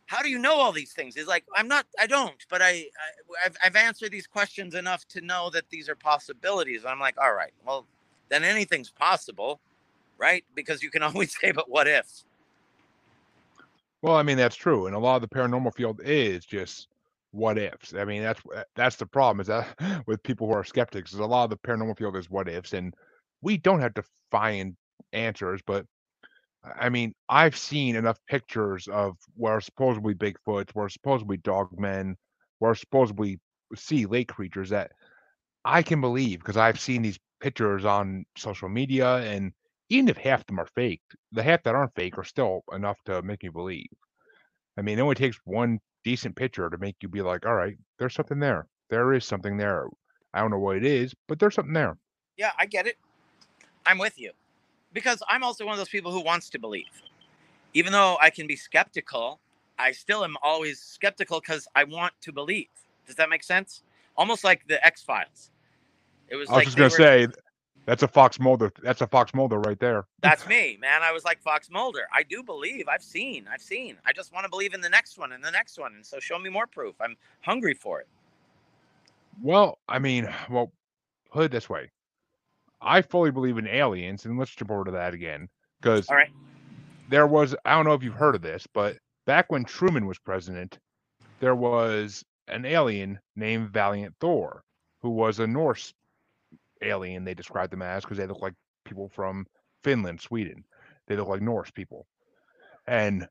how 0.07 0.23
do 0.23 0.31
you 0.31 0.39
know 0.39 0.55
all 0.55 0.73
these 0.73 0.93
things? 0.93 1.15
He's 1.15 1.27
like, 1.27 1.45
I'm 1.55 1.69
not, 1.69 1.87
I 1.99 2.07
don't, 2.07 2.45
but 2.49 2.63
I, 2.63 2.69
I 2.71 3.43
have 3.43 3.57
I've 3.63 3.77
answered 3.77 4.11
these 4.11 4.27
questions 4.27 4.75
enough 4.75 5.07
to 5.09 5.21
know 5.21 5.51
that 5.51 5.69
these 5.71 5.89
are 5.89 5.95
possibilities. 5.95 6.83
And 6.83 6.91
I'm 6.91 6.99
like, 6.99 7.21
all 7.21 7.35
right, 7.35 7.53
well, 7.65 7.85
then 8.31 8.43
anything's 8.43 8.91
possible 8.91 9.61
right? 10.19 10.45
Because 10.55 10.83
you 10.83 10.91
can 10.91 11.03
always 11.05 11.35
say, 11.39 11.53
but 11.53 11.71
what 11.71 11.87
if? 11.87 12.07
Well, 14.03 14.15
I 14.15 14.23
mean 14.23 14.37
that's 14.37 14.57
true, 14.57 14.87
and 14.87 14.95
a 14.95 14.99
lot 14.99 15.17
of 15.17 15.23
the 15.23 15.35
paranormal 15.35 15.75
field 15.75 16.01
is 16.05 16.45
just 16.45 16.89
what 17.33 17.59
ifs. 17.59 17.95
I 17.95 18.05
mean 18.05 18.23
that's 18.23 18.41
uh, 18.55 18.63
that's 18.77 18.97
the 18.97 19.07
problem 19.07 19.41
is 19.41 19.49
that 19.49 19.67
with 20.07 20.23
people 20.23 20.47
who 20.47 20.53
are 20.55 20.65
skeptics 20.65 21.13
is 21.13 21.19
a 21.19 21.27
lot 21.27 21.45
of 21.45 21.51
the 21.51 21.57
paranormal 21.57 21.99
field 21.99 22.17
is 22.17 22.31
what 22.31 22.49
ifs, 22.49 22.75
and 22.75 22.95
we 23.43 23.57
don't 23.57 23.81
have 23.81 23.95
to 23.95 24.05
find 24.31 24.77
answers, 25.13 25.61
but 25.67 25.85
I 26.81 26.89
mean 26.91 27.13
I've 27.29 27.57
seen 27.57 27.97
enough 27.97 28.19
pictures 28.29 28.87
of 28.89 29.17
where 29.35 29.61
supposedly 29.61 30.15
Bigfoots, 30.15 30.71
where 30.75 30.89
supposedly 30.89 31.39
dogmen, 31.39 32.15
where 32.61 32.75
supposedly 32.77 33.41
sea 33.75 34.07
lake 34.07 34.29
creatures 34.29 34.71
that 34.71 34.93
I 35.65 35.83
can 35.83 36.01
believe 36.01 36.39
because 36.39 36.57
I've 36.57 36.81
seen 36.81 37.03
these 37.03 37.19
pictures 37.41 37.85
on 37.85 38.25
social 38.37 38.69
media 38.69 39.17
and 39.17 39.53
even 39.89 40.09
if 40.09 40.17
half 40.17 40.41
of 40.41 40.47
them 40.47 40.61
are 40.61 40.69
fake, 40.75 41.03
the 41.33 41.43
half 41.43 41.63
that 41.63 41.75
aren't 41.75 41.95
fake 41.95 42.19
are 42.19 42.25
still 42.25 42.63
enough 42.73 42.99
to 43.07 43.23
make 43.23 43.43
me 43.43 43.49
believe. 43.49 43.89
I 44.77 44.83
mean, 44.83 44.99
it 44.99 45.03
only 45.03 45.15
takes 45.15 45.39
one 45.45 45.81
decent 46.05 46.37
picture 46.37 46.71
to 46.71 46.79
make 46.79 46.97
you 47.03 47.09
be 47.09 47.23
like, 47.23 47.47
all 47.47 47.55
right, 47.55 47.77
there's 47.99 48.15
something 48.15 48.39
there. 48.39 48.67
There 48.91 49.13
is 49.13 49.25
something 49.25 49.57
there. 49.57 49.87
I 50.35 50.41
don't 50.41 50.51
know 50.51 50.59
what 50.59 50.77
it 50.77 50.85
is, 50.85 51.15
but 51.27 51.39
there's 51.39 51.55
something 51.55 51.73
there. 51.73 51.97
Yeah, 52.37 52.53
I 52.59 52.67
get 52.67 52.87
it. 52.87 52.97
I'm 53.87 53.99
with 53.99 54.19
you. 54.19 54.33
Because 54.93 55.23
I'm 55.29 55.43
also 55.43 55.65
one 55.65 55.73
of 55.73 55.79
those 55.79 55.89
people 55.89 56.13
who 56.13 56.21
wants 56.21 56.49
to 56.51 56.59
believe. 56.59 56.87
Even 57.75 57.93
though 57.93 58.17
I 58.21 58.31
can 58.31 58.47
be 58.47 58.57
skeptical, 58.57 59.41
I 59.79 59.93
still 59.93 60.25
am 60.25 60.37
always 60.43 60.81
skeptical 60.81 61.41
because 61.41 61.67
I 61.75 61.85
want 61.85 62.13
to 62.23 62.33
believe. 62.33 62.69
Does 63.07 63.17
that 63.17 63.29
make 63.29 63.43
sense? 63.43 63.83
Almost 64.17 64.45
like 64.45 64.67
the 64.67 64.85
X 64.85 65.03
Files. 65.03 65.51
It 66.29 66.37
was. 66.37 66.49
I 66.49 66.53
was 66.53 66.57
like 66.57 66.65
just 66.67 66.77
gonna 66.77 66.87
were... 66.87 67.31
say 67.31 67.41
that's 67.89 68.03
a 68.03 68.09
Fox 68.09 68.39
Mulder. 68.39 68.71
That's 68.83 69.01
a 69.01 69.07
Fox 69.07 69.33
Mulder 69.33 69.61
right 69.61 69.81
there. 69.81 70.05
That's 70.21 70.47
me, 70.47 70.77
man. 70.79 71.03
I 71.03 71.11
was 71.11 71.25
like 71.25 71.41
Fox 71.41 71.71
Mulder. 71.71 72.03
I 72.15 72.23
do 72.23 72.43
believe. 72.43 72.87
I've 72.87 73.03
seen. 73.03 73.47
I've 73.51 73.63
seen. 73.63 73.97
I 74.05 74.13
just 74.13 74.31
want 74.31 74.45
to 74.45 74.51
believe 74.51 74.75
in 74.75 74.83
the 74.83 74.91
next 74.91 75.17
one 75.17 75.33
and 75.33 75.43
the 75.43 75.51
next 75.51 75.79
one. 75.79 75.95
And 75.95 76.05
so 76.05 76.21
show 76.21 76.39
me 76.39 76.51
more 76.51 76.67
proof. 76.67 76.97
I'm 77.01 77.17
hungry 77.41 77.73
for 77.73 78.01
it. 78.01 78.07
Well, 79.41 79.79
I 79.89 79.99
mean, 80.01 80.29
well, 80.51 80.71
put 81.33 81.45
it 81.45 81.51
this 81.51 81.71
way. 81.71 81.91
I 82.83 83.01
fully 83.01 83.31
believe 83.31 83.57
in 83.57 83.67
aliens, 83.67 84.27
and 84.27 84.39
let's 84.39 84.55
jump 84.55 84.71
over 84.71 84.85
to 84.85 84.91
that 84.91 85.15
again. 85.15 85.49
Because 85.81 86.11
all 86.11 86.17
right. 86.17 86.31
There 87.09 87.27
was 87.27 87.55
I 87.65 87.75
don't 87.75 87.87
know 87.87 87.95
if 87.95 88.03
you've 88.03 88.13
heard 88.13 88.35
of 88.35 88.43
this, 88.43 88.67
but 88.75 88.99
back 89.25 89.51
when 89.51 89.65
Truman 89.65 90.05
was 90.05 90.19
president, 90.19 90.79
there 91.41 91.55
was 91.55 92.23
an 92.49 92.67
alien 92.67 93.19
named 93.35 93.71
Valiant 93.71 94.15
Thor, 94.21 94.63
who 95.01 95.09
was 95.09 95.39
a 95.39 95.47
Norse 95.47 95.95
alien 96.83 97.25
they 97.25 97.35
described 97.35 97.73
them 97.73 97.83
as 97.83 98.03
because 98.03 98.19
they 98.19 98.27
look 98.27 98.43
like 98.43 98.55
people 98.85 99.09
from 99.09 99.47
Finland, 99.83 100.21
Sweden. 100.21 100.65
They 101.07 101.17
look 101.17 101.29
like 101.29 101.43
Norse 101.43 101.71
people. 101.71 102.07
And 102.87 103.27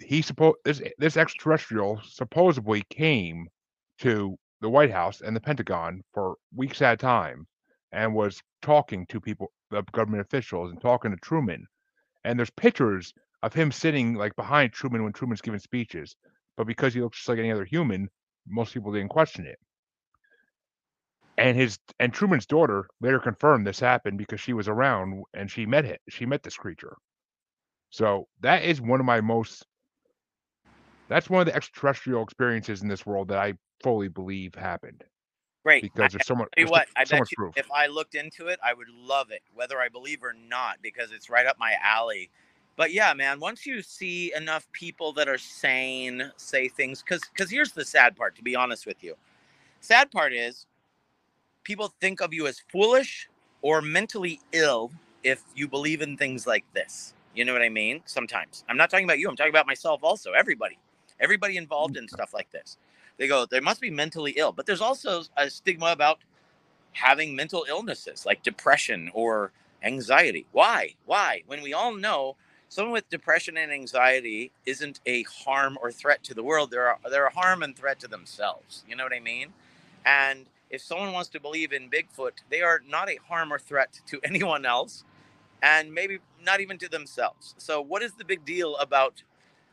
he 0.00 0.22
supposed 0.22 0.58
this 0.64 0.80
eh, 0.80 0.90
this 0.98 1.16
extraterrestrial 1.16 2.00
supposedly 2.04 2.82
came 2.90 3.48
to 3.98 4.36
the 4.60 4.70
White 4.70 4.90
House 4.90 5.20
and 5.20 5.36
the 5.36 5.40
Pentagon 5.40 6.02
for 6.12 6.36
weeks 6.54 6.82
at 6.82 6.94
a 6.94 6.96
time 6.96 7.46
and 7.92 8.14
was 8.14 8.42
talking 8.62 9.06
to 9.06 9.20
people, 9.20 9.52
the 9.70 9.82
government 9.92 10.22
officials, 10.22 10.70
and 10.70 10.80
talking 10.80 11.10
to 11.10 11.16
Truman. 11.18 11.66
And 12.24 12.38
there's 12.38 12.50
pictures 12.50 13.12
of 13.42 13.52
him 13.52 13.70
sitting 13.70 14.14
like 14.14 14.34
behind 14.36 14.72
Truman 14.72 15.04
when 15.04 15.12
Truman's 15.12 15.42
giving 15.42 15.60
speeches. 15.60 16.16
But 16.56 16.66
because 16.66 16.94
he 16.94 17.00
looks 17.00 17.18
just 17.18 17.28
like 17.28 17.38
any 17.38 17.52
other 17.52 17.64
human, 17.64 18.08
most 18.46 18.74
people 18.74 18.92
didn't 18.92 19.10
question 19.10 19.46
it 19.46 19.58
and 21.38 21.56
his 21.56 21.78
and 21.98 22.12
Truman's 22.12 22.46
daughter 22.46 22.86
later 23.00 23.18
confirmed 23.18 23.66
this 23.66 23.80
happened 23.80 24.18
because 24.18 24.40
she 24.40 24.52
was 24.52 24.68
around 24.68 25.24
and 25.34 25.50
she 25.50 25.66
met 25.66 25.84
it. 25.84 26.00
She 26.08 26.26
met 26.26 26.42
this 26.42 26.56
creature. 26.56 26.96
So 27.90 28.28
that 28.40 28.64
is 28.64 28.80
one 28.80 29.00
of 29.00 29.06
my 29.06 29.20
most. 29.20 29.64
That's 31.08 31.28
one 31.28 31.40
of 31.40 31.46
the 31.46 31.54
extraterrestrial 31.54 32.22
experiences 32.22 32.82
in 32.82 32.88
this 32.88 33.04
world 33.04 33.28
that 33.28 33.38
I 33.38 33.54
fully 33.82 34.08
believe 34.08 34.54
happened. 34.54 35.04
Great. 35.64 35.82
Because 35.82 36.12
there's 36.12 36.26
so 36.26 36.34
much. 36.34 36.48
Tell 36.56 36.64
you 36.66 36.70
what, 36.70 36.88
I 36.96 37.04
bet 37.04 37.30
you 37.30 37.36
proof. 37.36 37.54
if 37.56 37.70
I 37.72 37.86
looked 37.86 38.14
into 38.14 38.48
it, 38.48 38.58
I 38.64 38.74
would 38.74 38.88
love 38.88 39.30
it, 39.30 39.42
whether 39.54 39.80
I 39.80 39.88
believe 39.88 40.22
or 40.22 40.34
not, 40.34 40.78
because 40.82 41.10
it's 41.10 41.30
right 41.30 41.46
up 41.46 41.58
my 41.58 41.74
alley. 41.82 42.30
But 42.76 42.92
yeah, 42.92 43.14
man, 43.14 43.40
once 43.40 43.64
you 43.64 43.82
see 43.82 44.34
enough 44.34 44.66
people 44.72 45.12
that 45.14 45.28
are 45.28 45.38
sane 45.38 46.32
say 46.36 46.68
things, 46.68 47.02
because 47.02 47.22
because 47.32 47.50
here's 47.50 47.72
the 47.72 47.84
sad 47.84 48.16
part, 48.16 48.36
to 48.36 48.42
be 48.42 48.56
honest 48.56 48.86
with 48.86 49.02
you. 49.02 49.14
Sad 49.80 50.10
part 50.10 50.32
is 50.32 50.66
people 51.64 51.92
think 52.00 52.20
of 52.20 52.32
you 52.32 52.46
as 52.46 52.62
foolish 52.68 53.28
or 53.62 53.82
mentally 53.82 54.40
ill 54.52 54.92
if 55.22 55.42
you 55.56 55.66
believe 55.66 56.02
in 56.02 56.16
things 56.16 56.46
like 56.46 56.64
this. 56.74 57.14
You 57.34 57.44
know 57.44 57.52
what 57.52 57.62
I 57.62 57.68
mean? 57.68 58.02
Sometimes. 58.04 58.64
I'm 58.68 58.76
not 58.76 58.90
talking 58.90 59.06
about 59.06 59.18
you, 59.18 59.28
I'm 59.28 59.36
talking 59.36 59.52
about 59.52 59.66
myself 59.66 60.00
also. 60.02 60.32
Everybody. 60.32 60.78
Everybody 61.18 61.56
involved 61.56 61.96
in 61.96 62.06
stuff 62.08 62.34
like 62.34 62.50
this. 62.52 62.76
They 63.16 63.28
go, 63.28 63.46
they 63.46 63.60
must 63.60 63.80
be 63.80 63.90
mentally 63.90 64.32
ill. 64.36 64.52
But 64.52 64.66
there's 64.66 64.80
also 64.80 65.22
a 65.36 65.48
stigma 65.48 65.86
about 65.86 66.18
having 66.92 67.34
mental 67.34 67.64
illnesses 67.68 68.24
like 68.26 68.42
depression 68.42 69.10
or 69.14 69.52
anxiety. 69.82 70.46
Why? 70.52 70.94
Why? 71.06 71.42
When 71.46 71.62
we 71.62 71.72
all 71.72 71.94
know 71.94 72.36
someone 72.68 72.92
with 72.92 73.08
depression 73.08 73.56
and 73.56 73.72
anxiety 73.72 74.50
isn't 74.66 75.00
a 75.06 75.22
harm 75.24 75.78
or 75.80 75.92
threat 75.92 76.24
to 76.24 76.34
the 76.34 76.42
world. 76.42 76.70
They're 76.70 76.88
a, 76.88 76.98
they're 77.08 77.26
a 77.26 77.34
harm 77.34 77.62
and 77.62 77.76
threat 77.76 78.00
to 78.00 78.08
themselves. 78.08 78.84
You 78.88 78.96
know 78.96 79.04
what 79.04 79.12
I 79.12 79.20
mean? 79.20 79.48
And 80.04 80.46
if 80.70 80.82
someone 80.82 81.12
wants 81.12 81.28
to 81.30 81.40
believe 81.40 81.72
in 81.72 81.90
Bigfoot, 81.90 82.32
they 82.50 82.62
are 82.62 82.80
not 82.88 83.08
a 83.08 83.18
harm 83.28 83.52
or 83.52 83.58
threat 83.58 84.00
to 84.06 84.20
anyone 84.24 84.66
else, 84.66 85.04
and 85.62 85.92
maybe 85.92 86.18
not 86.42 86.60
even 86.60 86.78
to 86.78 86.88
themselves. 86.88 87.54
So, 87.58 87.80
what 87.80 88.02
is 88.02 88.12
the 88.14 88.24
big 88.24 88.44
deal 88.44 88.76
about 88.76 89.22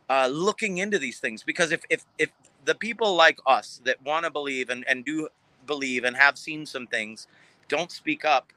uh, 0.09 0.27
looking 0.31 0.77
into 0.77 0.99
these 0.99 1.19
things? 1.19 1.43
Because 1.43 1.71
if 1.71 1.81
if 1.89 2.05
if 2.17 2.29
the 2.65 2.75
people 2.75 3.15
like 3.15 3.39
us 3.47 3.81
that 3.85 4.01
want 4.03 4.25
to 4.25 4.31
believe 4.31 4.69
and, 4.69 4.85
and 4.87 5.03
do 5.03 5.27
believe 5.65 6.03
and 6.03 6.15
have 6.15 6.37
seen 6.37 6.65
some 6.65 6.87
things 6.87 7.27
don't 7.67 7.91
speak 7.91 8.25
up, 8.25 8.51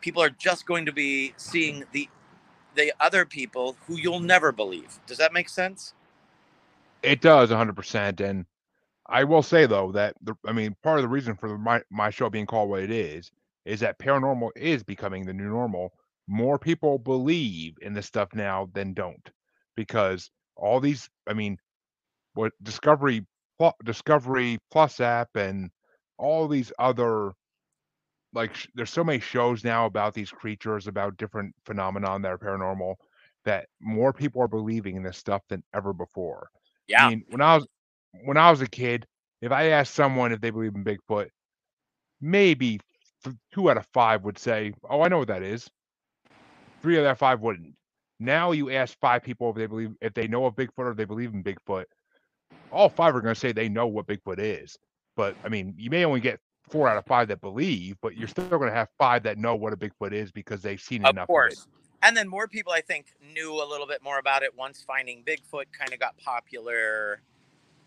people 0.00 0.22
are 0.22 0.30
just 0.30 0.66
going 0.66 0.86
to 0.86 0.92
be 0.92 1.34
seeing 1.36 1.84
the 1.92 2.08
the 2.74 2.92
other 3.00 3.24
people 3.24 3.76
who 3.86 3.96
you'll 3.96 4.20
never 4.20 4.52
believe. 4.52 5.00
Does 5.06 5.18
that 5.18 5.32
make 5.32 5.48
sense? 5.48 5.94
It 7.02 7.20
does 7.20 7.50
100%. 7.50 8.20
And 8.20 8.46
I 9.08 9.24
will 9.24 9.42
say 9.42 9.66
though 9.66 9.92
that 9.92 10.14
the, 10.22 10.34
I 10.46 10.52
mean 10.52 10.76
part 10.82 10.98
of 10.98 11.02
the 11.02 11.08
reason 11.08 11.36
for 11.36 11.56
my 11.58 11.82
my 11.90 12.10
show 12.10 12.28
being 12.28 12.46
called 12.46 12.68
what 12.70 12.82
it 12.82 12.90
is 12.90 13.30
is 13.64 13.80
that 13.80 13.98
paranormal 13.98 14.50
is 14.56 14.82
becoming 14.82 15.24
the 15.24 15.32
new 15.32 15.48
normal. 15.48 15.92
More 16.26 16.58
people 16.58 16.98
believe 16.98 17.74
in 17.80 17.94
this 17.94 18.06
stuff 18.06 18.28
now 18.34 18.68
than 18.74 18.92
don't 18.92 19.30
because 19.76 20.30
all 20.56 20.80
these 20.80 21.08
I 21.26 21.32
mean 21.32 21.58
what 22.34 22.52
Discovery 22.62 23.26
Discovery 23.84 24.58
Plus 24.70 25.00
app 25.00 25.30
and 25.34 25.70
all 26.18 26.48
these 26.48 26.72
other 26.78 27.32
like 28.34 28.54
sh- 28.54 28.66
there's 28.74 28.90
so 28.90 29.04
many 29.04 29.20
shows 29.20 29.64
now 29.64 29.86
about 29.86 30.12
these 30.12 30.30
creatures 30.30 30.86
about 30.86 31.16
different 31.16 31.54
phenomenon 31.64 32.22
that 32.22 32.32
are 32.32 32.38
paranormal 32.38 32.94
that 33.44 33.66
more 33.80 34.12
people 34.12 34.42
are 34.42 34.48
believing 34.48 34.96
in 34.96 35.02
this 35.02 35.16
stuff 35.16 35.42
than 35.48 35.62
ever 35.74 35.92
before. 35.94 36.50
Yeah. 36.86 37.06
I 37.06 37.08
mean, 37.10 37.24
when 37.30 37.40
I 37.40 37.56
was 37.56 37.66
when 38.24 38.36
I 38.36 38.50
was 38.50 38.60
a 38.60 38.66
kid, 38.66 39.06
if 39.40 39.52
I 39.52 39.68
asked 39.68 39.94
someone 39.94 40.32
if 40.32 40.40
they 40.40 40.50
believe 40.50 40.74
in 40.74 40.84
Bigfoot, 40.84 41.28
maybe 42.20 42.80
two 43.52 43.70
out 43.70 43.76
of 43.76 43.86
five 43.92 44.24
would 44.24 44.38
say, 44.38 44.72
"Oh, 44.88 45.02
I 45.02 45.08
know 45.08 45.18
what 45.18 45.28
that 45.28 45.42
is." 45.42 45.68
Three 46.82 46.98
out 46.98 47.06
of 47.06 47.18
five 47.18 47.40
wouldn't. 47.40 47.74
Now 48.20 48.52
you 48.52 48.70
ask 48.70 48.98
five 49.00 49.22
people 49.22 49.50
if 49.50 49.56
they 49.56 49.66
believe 49.66 49.94
if 50.00 50.14
they 50.14 50.26
know 50.26 50.46
of 50.46 50.54
Bigfoot 50.54 50.70
or 50.78 50.94
they 50.94 51.04
believe 51.04 51.32
in 51.32 51.42
Bigfoot. 51.42 51.84
All 52.72 52.88
five 52.88 53.14
are 53.14 53.20
going 53.20 53.34
to 53.34 53.40
say 53.40 53.52
they 53.52 53.68
know 53.68 53.86
what 53.86 54.06
Bigfoot 54.06 54.38
is. 54.38 54.76
But 55.16 55.36
I 55.44 55.48
mean, 55.48 55.74
you 55.76 55.90
may 55.90 56.04
only 56.04 56.20
get 56.20 56.40
four 56.68 56.88
out 56.88 56.96
of 56.96 57.06
five 57.06 57.28
that 57.28 57.40
believe, 57.40 57.96
but 58.02 58.16
you're 58.16 58.28
still 58.28 58.48
going 58.48 58.70
to 58.70 58.74
have 58.74 58.88
five 58.98 59.22
that 59.24 59.38
know 59.38 59.54
what 59.54 59.72
a 59.72 59.76
Bigfoot 59.76 60.12
is 60.12 60.30
because 60.30 60.62
they've 60.62 60.80
seen 60.80 61.04
of 61.04 61.10
enough. 61.10 61.26
Course. 61.26 61.60
Of 61.60 61.66
it. 61.66 61.78
And 62.02 62.16
then 62.16 62.28
more 62.28 62.46
people, 62.46 62.72
I 62.72 62.80
think, 62.80 63.06
knew 63.34 63.54
a 63.54 63.66
little 63.66 63.86
bit 63.86 64.02
more 64.02 64.18
about 64.18 64.42
it 64.42 64.56
once 64.56 64.84
Finding 64.86 65.24
Bigfoot 65.24 65.64
kind 65.76 65.92
of 65.92 65.98
got 65.98 66.16
popular. 66.18 67.22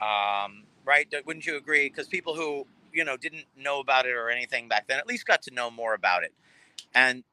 Um, 0.01 0.63
right? 0.85 1.07
Wouldn't 1.25 1.45
you 1.45 1.57
agree? 1.57 1.89
Because 1.89 2.07
people 2.07 2.35
who 2.35 2.65
you 2.93 3.05
know 3.05 3.17
didn't 3.17 3.45
know 3.57 3.79
about 3.79 4.05
it 4.05 4.13
or 4.13 4.29
anything 4.29 4.67
back 4.67 4.87
then 4.87 4.99
at 4.99 5.07
least 5.07 5.25
got 5.25 5.41
to 5.43 5.53
know 5.53 5.69
more 5.71 5.93
about 5.93 6.23
it. 6.23 6.33
And 6.93 7.23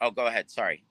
oh, 0.00 0.10
go 0.10 0.26
ahead. 0.26 0.50
Sorry. 0.50 0.82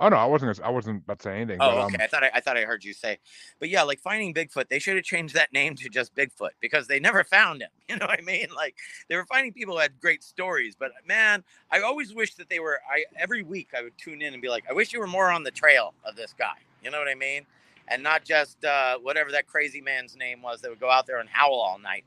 Oh 0.00 0.08
no, 0.08 0.16
I 0.16 0.24
wasn't. 0.24 0.60
I 0.60 0.70
wasn't 0.70 1.04
about 1.04 1.20
to 1.20 1.22
say 1.22 1.36
anything. 1.36 1.58
Oh, 1.60 1.70
but, 1.70 1.84
okay. 1.84 1.94
Um, 1.94 2.00
I 2.00 2.06
thought 2.08 2.24
I, 2.24 2.30
I 2.34 2.40
thought 2.40 2.56
I 2.56 2.62
heard 2.62 2.82
you 2.82 2.92
say, 2.92 3.18
but 3.60 3.68
yeah, 3.68 3.84
like 3.84 4.00
finding 4.00 4.34
Bigfoot, 4.34 4.68
they 4.68 4.80
should 4.80 4.96
have 4.96 5.04
changed 5.04 5.34
that 5.34 5.52
name 5.52 5.76
to 5.76 5.88
just 5.88 6.14
Bigfoot 6.16 6.50
because 6.60 6.88
they 6.88 6.98
never 6.98 7.22
found 7.24 7.62
him. 7.62 7.70
You 7.88 7.96
know 7.98 8.06
what 8.06 8.18
I 8.18 8.22
mean? 8.22 8.46
Like 8.56 8.76
they 9.08 9.16
were 9.16 9.26
finding 9.26 9.52
people 9.52 9.74
who 9.74 9.80
had 9.80 10.00
great 10.00 10.24
stories, 10.24 10.74
but 10.74 10.90
man, 11.06 11.44
I 11.70 11.80
always 11.80 12.14
wish 12.14 12.34
that 12.36 12.48
they 12.48 12.58
were. 12.58 12.80
I 12.90 13.04
every 13.16 13.42
week 13.42 13.68
I 13.76 13.82
would 13.82 13.96
tune 13.98 14.22
in 14.22 14.32
and 14.32 14.42
be 14.42 14.48
like, 14.48 14.64
I 14.68 14.72
wish 14.72 14.92
you 14.92 15.00
were 15.00 15.06
more 15.06 15.30
on 15.30 15.44
the 15.44 15.50
trail 15.50 15.94
of 16.04 16.16
this 16.16 16.34
guy. 16.36 16.54
You 16.82 16.90
know 16.90 16.98
what 16.98 17.08
I 17.08 17.14
mean? 17.14 17.46
And 17.88 18.02
not 18.02 18.24
just 18.24 18.64
uh, 18.64 18.98
whatever 18.98 19.30
that 19.32 19.46
crazy 19.46 19.80
man's 19.80 20.16
name 20.16 20.42
was 20.42 20.60
that 20.60 20.70
would 20.70 20.80
go 20.80 20.90
out 20.90 21.06
there 21.06 21.18
and 21.18 21.28
howl 21.28 21.54
all 21.54 21.78
night. 21.78 22.04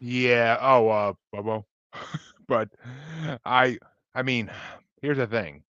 Yeah. 0.00 0.58
Oh, 0.60 0.88
uh, 0.88 1.12
Bobo. 1.32 1.66
but 2.48 2.68
I, 3.44 3.78
I 4.14 4.22
mean, 4.22 4.50
here's 5.00 5.18
the 5.18 5.26
thing: 5.26 5.62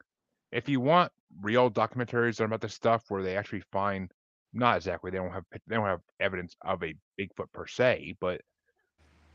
if 0.51 0.67
you 0.67 0.79
want 0.79 1.11
real 1.41 1.69
documentaries 1.69 2.43
about 2.43 2.61
this 2.61 2.73
stuff 2.73 3.03
where 3.09 3.21
they 3.21 3.37
actually 3.37 3.63
find, 3.71 4.11
not 4.53 4.77
exactly, 4.77 5.11
they 5.11 5.17
don't 5.17 5.31
have 5.31 5.45
they 5.67 5.75
don't 5.75 5.85
have 5.85 6.01
evidence 6.19 6.55
of 6.63 6.83
a 6.83 6.95
Bigfoot 7.19 7.51
per 7.53 7.67
se, 7.67 8.15
but 8.19 8.41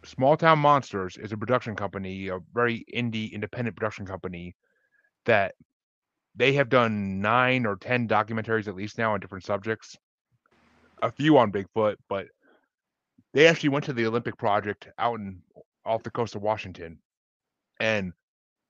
Small 0.05 0.37
Town 0.37 0.59
Monsters 0.59 1.17
is 1.19 1.33
a 1.33 1.37
production 1.37 1.77
company, 1.77 2.29
a 2.29 2.39
very 2.55 2.85
indie 2.93 3.33
independent 3.33 3.77
production 3.77 4.07
company 4.07 4.57
that 5.27 5.55
they 6.35 6.53
have 6.55 6.69
done 6.69 7.21
nine 7.21 7.67
or 7.67 7.77
ten 7.77 8.09
documentaries 8.09 8.69
at 8.69 8.77
least 8.77 8.99
now 8.99 9.15
on 9.15 9.21
different 9.21 9.45
subjects. 9.45 9.97
A 11.03 11.11
few 11.11 11.39
on 11.39 11.51
Bigfoot, 11.51 11.97
but 12.09 12.27
they 13.33 13.47
actually 13.47 13.71
went 13.71 13.87
to 13.87 13.93
the 13.93 14.07
Olympic 14.07 14.37
project 14.37 14.89
out 14.99 15.19
in 15.19 15.43
off 15.85 16.03
the 16.03 16.11
coast 16.11 16.35
of 16.35 16.43
Washington, 16.43 16.99
and 17.81 18.13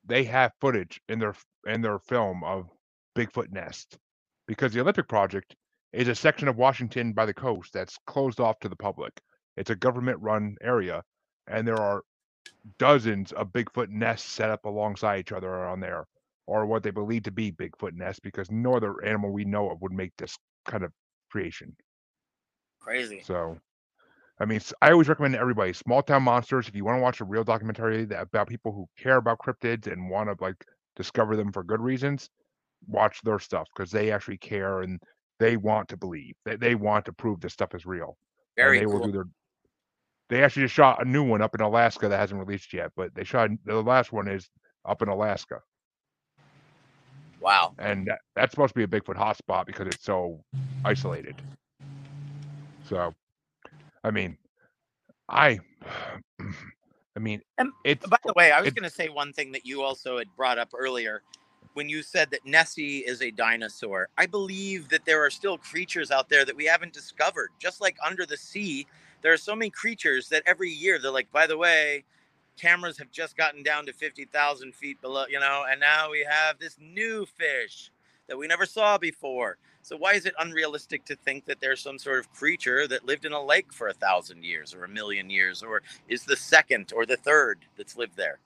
they 0.04 0.24
have 0.24 0.52
footage 0.60 1.00
in 1.08 1.18
their 1.18 1.34
in 1.66 1.82
their 1.82 1.98
film 1.98 2.44
of 2.44 2.68
Bigfoot 3.16 3.50
nest 3.50 3.98
because 4.46 4.72
the 4.72 4.80
Olympic 4.80 5.08
project 5.08 5.54
is 5.92 6.08
a 6.08 6.14
section 6.14 6.48
of 6.48 6.56
Washington 6.56 7.12
by 7.12 7.26
the 7.26 7.34
coast 7.34 7.72
that's 7.72 7.98
closed 8.06 8.40
off 8.40 8.58
to 8.60 8.68
the 8.68 8.76
public. 8.76 9.12
It's 9.56 9.70
a 9.70 9.76
government 9.76 10.18
run 10.20 10.56
area, 10.62 11.02
and 11.48 11.66
there 11.66 11.80
are 11.80 12.02
dozens 12.78 13.32
of 13.32 13.52
Bigfoot 13.52 13.88
nests 13.88 14.30
set 14.30 14.50
up 14.50 14.64
alongside 14.64 15.20
each 15.20 15.32
other 15.32 15.66
on 15.66 15.80
there, 15.80 16.06
or 16.46 16.66
what 16.66 16.83
they 16.83 16.90
believe 16.90 17.24
to 17.24 17.31
be 17.31 17.53
Bigfoot 17.53 17.92
nests, 17.92 18.20
because 18.20 18.50
no 18.50 18.74
other 18.74 19.05
animal 19.05 19.31
we 19.31 19.44
know 19.44 19.70
of 19.70 19.81
would 19.83 19.92
make 19.92 20.12
this 20.16 20.37
kind 20.66 20.85
of 20.85 20.92
creation. 21.31 21.74
Crazy. 22.81 23.20
So, 23.24 23.59
I 24.40 24.46
mean, 24.46 24.61
I 24.83 24.90
always 24.90 25.09
recommend 25.09 25.35
to 25.35 25.40
everybody 25.40 25.72
Small 25.72 26.03
Town 26.03 26.22
Monsters. 26.22 26.68
If 26.68 26.74
you 26.74 26.85
want 26.85 26.98
to 26.98 27.03
watch 27.03 27.20
a 27.20 27.24
real 27.24 27.44
documentary 27.44 28.05
that, 28.07 28.22
about 28.22 28.48
people 28.48 28.72
who 28.72 28.88
care 28.98 29.16
about 29.16 29.38
cryptids 29.38 29.90
and 29.90 30.11
want 30.11 30.29
to 30.29 30.42
like 30.42 30.64
discover 30.96 31.37
them 31.37 31.53
for 31.53 31.62
good 31.62 31.81
reasons, 31.81 32.31
watch 32.87 33.20
their 33.22 33.38
stuff 33.38 33.68
because 33.74 33.90
they 33.90 34.11
actually 34.11 34.38
care 34.38 34.81
and 34.81 34.98
they 35.38 35.57
want 35.57 35.88
to 35.88 35.96
believe. 35.96 36.35
They, 36.44 36.57
they 36.57 36.74
want 36.74 37.05
to 37.05 37.12
prove 37.12 37.40
this 37.40 37.53
stuff 37.53 37.74
is 37.74 37.87
real. 37.87 38.16
Very 38.57 38.79
and 38.79 38.87
they 38.87 38.90
cool. 38.90 39.00
will 39.00 39.07
do 39.07 39.12
their 39.12 39.26
they 40.31 40.44
actually 40.44 40.62
just 40.62 40.74
shot 40.74 41.05
a 41.05 41.09
new 41.09 41.24
one 41.24 41.42
up 41.42 41.57
in 41.57 41.61
Alaska 41.61 42.09
that 42.09 42.16
hasn't 42.16 42.40
released 42.40 42.72
yet, 42.72 42.92
but 42.96 43.12
they 43.14 43.24
shot 43.24 43.50
the 43.64 43.83
last 43.83 44.12
one 44.12 44.29
is 44.29 44.48
up 44.88 45.03
in 45.03 45.09
Alaska. 45.09 45.61
Wow. 47.40 47.74
And 47.79 48.07
that, 48.07 48.20
that's 48.37 48.53
supposed 48.53 48.74
to 48.74 48.79
be 48.79 48.85
a 48.85 49.00
Bigfoot 49.00 49.16
hotspot 49.16 49.66
because 49.66 49.87
it's 49.87 50.05
so 50.05 50.42
isolated. 50.85 51.37
So, 52.88 53.14
I 54.05 54.11
mean, 54.11 54.37
I, 55.29 55.61
I 57.16 57.18
mean, 57.18 57.40
And 57.59 57.70
it's 57.85 58.07
By 58.07 58.18
the 58.24 58.33
way, 58.35 58.53
I 58.53 58.61
was 58.61 58.72
going 58.72 58.88
to 58.88 58.94
say 58.94 59.09
one 59.09 59.33
thing 59.33 59.53
that 59.53 59.66
you 59.66 59.83
also 59.83 60.18
had 60.18 60.29
brought 60.37 60.59
up 60.59 60.70
earlier 60.76 61.22
when 61.74 61.88
you 61.88 62.03
said 62.03 62.31
that 62.31 62.44
Nessie 62.44 62.98
is 62.98 63.22
a 63.22 63.31
dinosaur. 63.31 64.09
I 64.18 64.26
believe 64.26 64.88
that 64.88 65.05
there 65.05 65.24
are 65.24 65.31
still 65.31 65.59
creatures 65.59 66.11
out 66.11 66.29
there 66.29 66.44
that 66.44 66.57
we 66.57 66.64
haven't 66.64 66.92
discovered. 66.92 67.50
Just 67.59 67.81
like 67.81 67.96
under 68.05 68.26
the 68.26 68.37
sea, 68.37 68.87
there 69.22 69.33
are 69.33 69.38
so 69.38 69.55
many 69.55 69.70
creatures 69.70 70.29
that 70.29 70.42
every 70.46 70.70
year 70.70 70.98
they're 70.98 71.11
like, 71.11 71.31
by 71.33 71.46
the 71.46 71.57
way, 71.57 72.05
cameras 72.60 72.98
have 72.98 73.10
just 73.10 73.36
gotten 73.36 73.62
down 73.62 73.86
to 73.86 73.92
50,000 73.92 74.74
feet 74.74 75.00
below, 75.00 75.24
you 75.28 75.40
know, 75.40 75.64
and 75.70 75.80
now 75.80 76.10
we 76.10 76.26
have 76.28 76.58
this 76.58 76.76
new 76.80 77.26
fish 77.26 77.90
that 78.28 78.38
we 78.38 78.46
never 78.46 78.66
saw 78.66 78.98
before. 78.98 79.56
So 79.82 79.96
why 79.96 80.12
is 80.12 80.26
it 80.26 80.34
unrealistic 80.38 81.04
to 81.06 81.16
think 81.16 81.46
that 81.46 81.61
there's 81.61 81.80
some 81.80 81.98
sort 81.98 82.18
of 82.18 82.32
creature 82.32 82.86
that 82.88 83.06
lived 83.06 83.24
in 83.24 83.32
a 83.32 83.42
lake 83.42 83.72
for 83.72 83.88
a 83.88 83.94
thousand 83.94 84.44
years 84.44 84.74
or 84.74 84.84
a 84.84 84.88
million 84.88 85.30
years 85.30 85.62
or 85.62 85.82
is 86.08 86.24
the 86.24 86.36
second 86.36 86.92
or 86.94 87.06
the 87.06 87.16
third 87.16 87.64
that's 87.76 87.96
lived 87.96 88.16
there? 88.16 88.38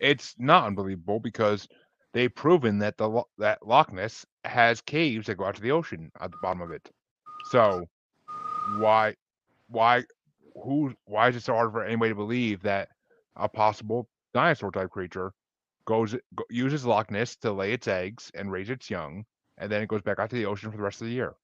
it's 0.00 0.34
not 0.38 0.66
unbelievable 0.66 1.20
because 1.20 1.68
they've 2.12 2.34
proven 2.34 2.78
that 2.78 2.96
the 2.96 3.22
that 3.38 3.66
Loch 3.66 3.92
Ness 3.92 4.26
has 4.44 4.80
caves 4.80 5.26
that 5.26 5.36
go 5.36 5.44
out 5.44 5.54
to 5.56 5.62
the 5.62 5.72
ocean 5.72 6.10
at 6.20 6.30
the 6.30 6.36
bottom 6.42 6.60
of 6.60 6.70
it. 6.70 6.90
So 7.50 7.86
why 8.78 9.14
why 9.68 10.04
who 10.62 10.94
why 11.04 11.28
is 11.28 11.36
it 11.36 11.42
so 11.42 11.54
hard 11.54 11.72
for 11.72 11.84
anybody 11.84 12.10
to 12.10 12.16
believe 12.16 12.62
that 12.62 12.88
a 13.36 13.48
possible 13.48 14.08
dinosaur 14.34 14.70
type 14.70 14.90
creature 14.90 15.32
goes 15.86 16.14
go, 16.34 16.44
uses 16.50 16.84
Loch 16.84 17.10
Ness 17.10 17.36
to 17.36 17.52
lay 17.52 17.72
its 17.72 17.88
eggs 17.88 18.30
and 18.34 18.50
raise 18.50 18.70
its 18.70 18.90
young, 18.90 19.24
and 19.58 19.70
then 19.70 19.82
it 19.82 19.88
goes 19.88 20.02
back 20.02 20.18
out 20.18 20.30
to 20.30 20.36
the 20.36 20.46
ocean 20.46 20.70
for 20.70 20.76
the 20.76 20.82
rest 20.82 21.00
of 21.00 21.06
the 21.06 21.12
year? 21.12 21.34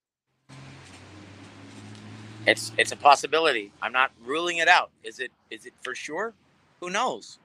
It's 2.47 2.72
it's 2.76 2.93
a 2.93 2.97
possibility. 2.97 3.70
I'm 3.80 3.93
not 3.93 4.11
ruling 4.24 4.59
it 4.59 4.68
out. 4.68 4.90
Is 5.05 5.20
it 5.20 5.30
is 5.51 5.64
it 5.64 5.72
for 5.82 5.95
sure? 5.95 6.34
Who 6.80 6.90
knows? 6.90 7.38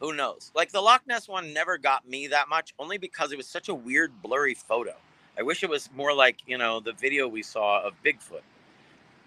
Who 0.00 0.14
knows? 0.14 0.50
Like 0.54 0.72
the 0.72 0.80
Loch 0.80 1.02
Ness 1.06 1.28
one 1.28 1.52
never 1.52 1.78
got 1.78 2.08
me 2.08 2.26
that 2.28 2.48
much, 2.48 2.74
only 2.78 2.98
because 2.98 3.32
it 3.32 3.36
was 3.36 3.46
such 3.46 3.68
a 3.68 3.74
weird, 3.74 4.22
blurry 4.22 4.54
photo. 4.54 4.94
I 5.38 5.42
wish 5.42 5.62
it 5.62 5.70
was 5.70 5.90
more 5.94 6.14
like 6.14 6.38
you 6.46 6.56
know 6.56 6.80
the 6.80 6.92
video 6.92 7.28
we 7.28 7.42
saw 7.42 7.82
of 7.82 7.92
Bigfoot, 8.02 8.42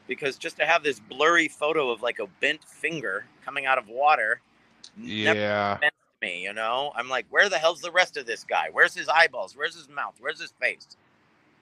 because 0.09 0.37
just 0.37 0.57
to 0.57 0.65
have 0.65 0.83
this 0.83 0.99
blurry 0.99 1.47
photo 1.47 1.89
of 1.89 2.01
like 2.01 2.19
a 2.19 2.27
bent 2.41 2.65
finger 2.65 3.25
coming 3.45 3.65
out 3.65 3.77
of 3.77 3.87
water, 3.87 4.41
Yeah, 5.01 5.77
me. 6.21 6.43
You 6.43 6.53
know, 6.53 6.91
I'm 6.95 7.07
like, 7.07 7.25
where 7.29 7.47
the 7.47 7.57
hell's 7.57 7.79
the 7.79 7.91
rest 7.91 8.17
of 8.17 8.25
this 8.25 8.43
guy? 8.43 8.67
Where's 8.71 8.93
his 8.93 9.07
eyeballs? 9.07 9.55
Where's 9.55 9.75
his 9.75 9.87
mouth? 9.87 10.15
Where's 10.19 10.41
his 10.41 10.53
face? 10.59 10.97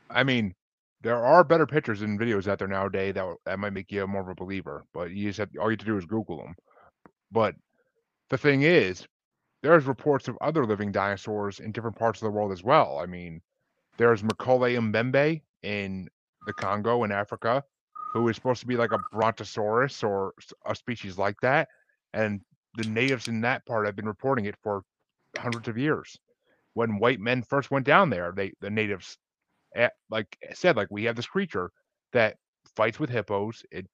I 0.09 0.23
mean, 0.23 0.55
there 1.01 1.23
are 1.23 1.43
better 1.43 1.67
pictures 1.67 2.01
and 2.01 2.19
videos 2.19 2.47
out 2.47 2.57
there 2.57 2.67
nowadays 2.67 3.13
that 3.13 3.35
that 3.45 3.59
might 3.59 3.73
make 3.73 3.91
you 3.91 4.07
more 4.07 4.21
of 4.21 4.29
a 4.29 4.35
believer. 4.35 4.85
But 4.93 5.11
you 5.11 5.29
just 5.29 5.39
have 5.39 5.49
all 5.59 5.65
you 5.65 5.71
have 5.71 5.79
to 5.79 5.85
do 5.85 5.97
is 5.97 6.05
Google 6.05 6.37
them. 6.37 6.55
But 7.31 7.55
the 8.29 8.37
thing 8.37 8.63
is, 8.63 9.05
there's 9.61 9.85
reports 9.85 10.27
of 10.27 10.37
other 10.41 10.65
living 10.65 10.91
dinosaurs 10.91 11.59
in 11.59 11.71
different 11.71 11.97
parts 11.97 12.21
of 12.21 12.25
the 12.25 12.31
world 12.31 12.51
as 12.51 12.63
well. 12.63 12.99
I 12.99 13.05
mean, 13.05 13.41
there's 13.97 14.23
Mokele-mbembe 14.23 15.41
in 15.63 16.07
the 16.45 16.53
Congo 16.53 17.03
in 17.03 17.11
Africa, 17.11 17.63
who 18.17 18.29
is 18.29 18.35
supposed 18.35 18.61
to 18.61 18.67
be 18.67 18.77
like 18.77 18.91
a 18.91 18.99
brontosaurus 19.11 20.03
or 20.03 20.33
a 20.65 20.75
species 20.75 21.17
like 21.17 21.39
that, 21.41 21.67
and 22.13 22.41
the 22.75 22.83
natives 22.85 23.27
in 23.27 23.41
that 23.41 23.65
part 23.65 23.85
have 23.85 23.95
been 23.95 24.07
reporting 24.07 24.45
it 24.45 24.55
for 24.63 24.83
hundreds 25.37 25.67
of 25.67 25.77
years. 25.77 26.17
When 26.73 26.99
white 26.99 27.19
men 27.19 27.43
first 27.43 27.71
went 27.71 27.85
down 27.85 28.09
there, 28.09 28.31
they 28.35 28.53
the 28.61 28.69
natives 28.69 29.17
eh, 29.75 29.89
like 30.09 30.37
said 30.53 30.75
like 30.77 30.89
we 30.91 31.03
have 31.05 31.15
this 31.15 31.27
creature 31.27 31.71
that 32.13 32.37
fights 32.75 32.99
with 32.99 33.09
hippos. 33.09 33.63
It 33.71 33.87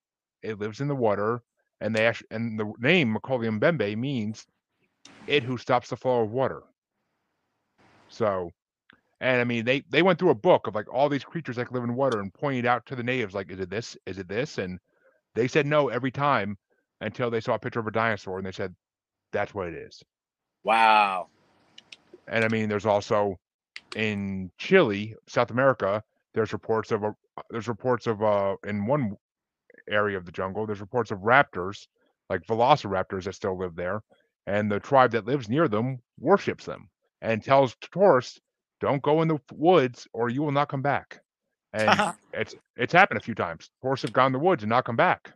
it 0.44 0.60
lives 0.60 0.82
in 0.82 0.88
the 0.88 0.96
water, 0.96 1.42
and 1.82 1.96
they 1.96 2.06
actually 2.08 2.28
and 2.32 2.60
the 2.60 2.74
name 2.80 3.16
Mokele-mbembe 3.16 3.98
means 3.98 4.46
it 5.28 5.44
who 5.44 5.58
stops 5.58 5.90
the 5.90 5.98
flow 5.98 6.22
of 6.22 6.32
water. 6.32 6.64
So, 8.10 8.52
and 9.24 9.40
I 9.42 9.46
mean 9.46 9.66
they 9.66 9.84
they 9.90 10.04
went 10.04 10.20
through 10.20 10.32
a 10.32 10.36
book 10.36 10.68
of 10.68 10.76
like 10.76 10.94
all 10.94 11.10
these 11.10 11.24
creatures 11.24 11.56
that 11.56 11.72
live 11.72 11.84
in 11.84 11.96
water 11.96 12.20
and 12.20 12.34
pointed 12.34 12.66
out 12.66 12.86
to 12.88 12.96
the 12.96 13.04
natives 13.04 13.34
like 13.34 13.50
is 13.50 13.60
it 13.60 13.70
this 13.70 13.98
is 14.06 14.20
it 14.20 14.28
this 14.28 14.58
and 14.58 14.80
they 15.34 15.48
said 15.48 15.66
no 15.66 15.88
every 15.88 16.12
time 16.12 16.58
until 17.02 17.32
they 17.32 17.40
saw 17.40 17.56
a 17.56 17.60
picture 17.60 17.80
of 17.80 17.88
a 17.88 17.92
dinosaur 17.92 18.38
and 18.38 18.46
they 18.46 18.52
said 18.52 18.76
that's 19.32 19.54
what 19.54 19.68
it 19.68 19.74
is. 19.74 20.04
Wow. 20.64 21.28
And 22.28 22.46
I 22.46 22.48
mean, 22.48 22.70
there's 22.70 22.86
also 22.86 23.38
in 23.96 24.52
Chile, 24.58 25.16
South 25.28 25.52
America, 25.52 26.04
there's 26.34 26.54
reports 26.54 26.92
of 26.92 27.04
a 27.04 27.16
there's 27.50 27.68
reports 27.68 28.08
of 28.08 28.22
uh 28.24 28.56
in 28.66 28.86
one 28.86 29.18
area 29.90 30.18
of 30.18 30.26
the 30.26 30.32
jungle, 30.32 30.66
there's 30.66 30.82
reports 30.82 31.12
of 31.12 31.20
raptors, 31.20 31.88
like 32.30 32.46
velociraptors 32.46 33.26
that 33.26 33.36
still 33.36 33.58
live 33.58 33.76
there, 33.76 34.02
and 34.48 34.72
the 34.72 34.80
tribe 34.80 35.12
that 35.12 35.26
lives 35.26 35.50
near 35.50 35.68
them 35.68 36.00
worships 36.20 36.66
them 36.66 36.90
and 37.22 37.44
tells 37.44 37.76
tourists, 37.92 38.40
"Don't 38.84 39.02
go 39.02 39.22
in 39.22 39.28
the 39.28 39.40
woods 39.54 40.08
or 40.14 40.30
you 40.30 40.44
will 40.44 40.52
not 40.52 40.68
come 40.68 40.82
back." 40.82 41.22
And 41.74 42.14
it's 42.34 42.56
it's 42.76 42.94
happened 42.94 43.18
a 43.18 43.24
few 43.24 43.34
times. 43.34 43.70
Horses 43.82 44.10
have 44.10 44.14
gone 44.14 44.28
in 44.28 44.34
the 44.34 44.40
woods 44.40 44.64
and 44.64 44.70
not 44.70 44.86
come 44.86 44.96
back. 44.96 45.32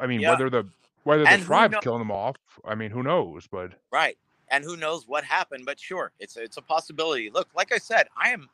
I 0.00 0.06
mean, 0.06 0.20
yeah. 0.20 0.30
whether 0.30 0.50
the 0.50 0.66
whether 1.04 1.22
the 1.22 1.30
and 1.30 1.42
tribe's 1.44 1.76
killing 1.82 2.00
them 2.00 2.10
off, 2.10 2.36
I 2.64 2.74
mean, 2.74 2.90
who 2.90 3.02
knows? 3.02 3.46
But 3.46 3.72
right, 3.92 4.16
and 4.50 4.64
who 4.64 4.76
knows 4.76 5.06
what 5.06 5.24
happened? 5.24 5.64
But 5.64 5.78
sure, 5.78 6.12
it's 6.18 6.36
it's 6.36 6.56
a 6.56 6.62
possibility. 6.62 7.30
Look, 7.30 7.48
like 7.54 7.72
I 7.72 7.78
said, 7.78 8.08
I 8.16 8.30
am, 8.30 8.48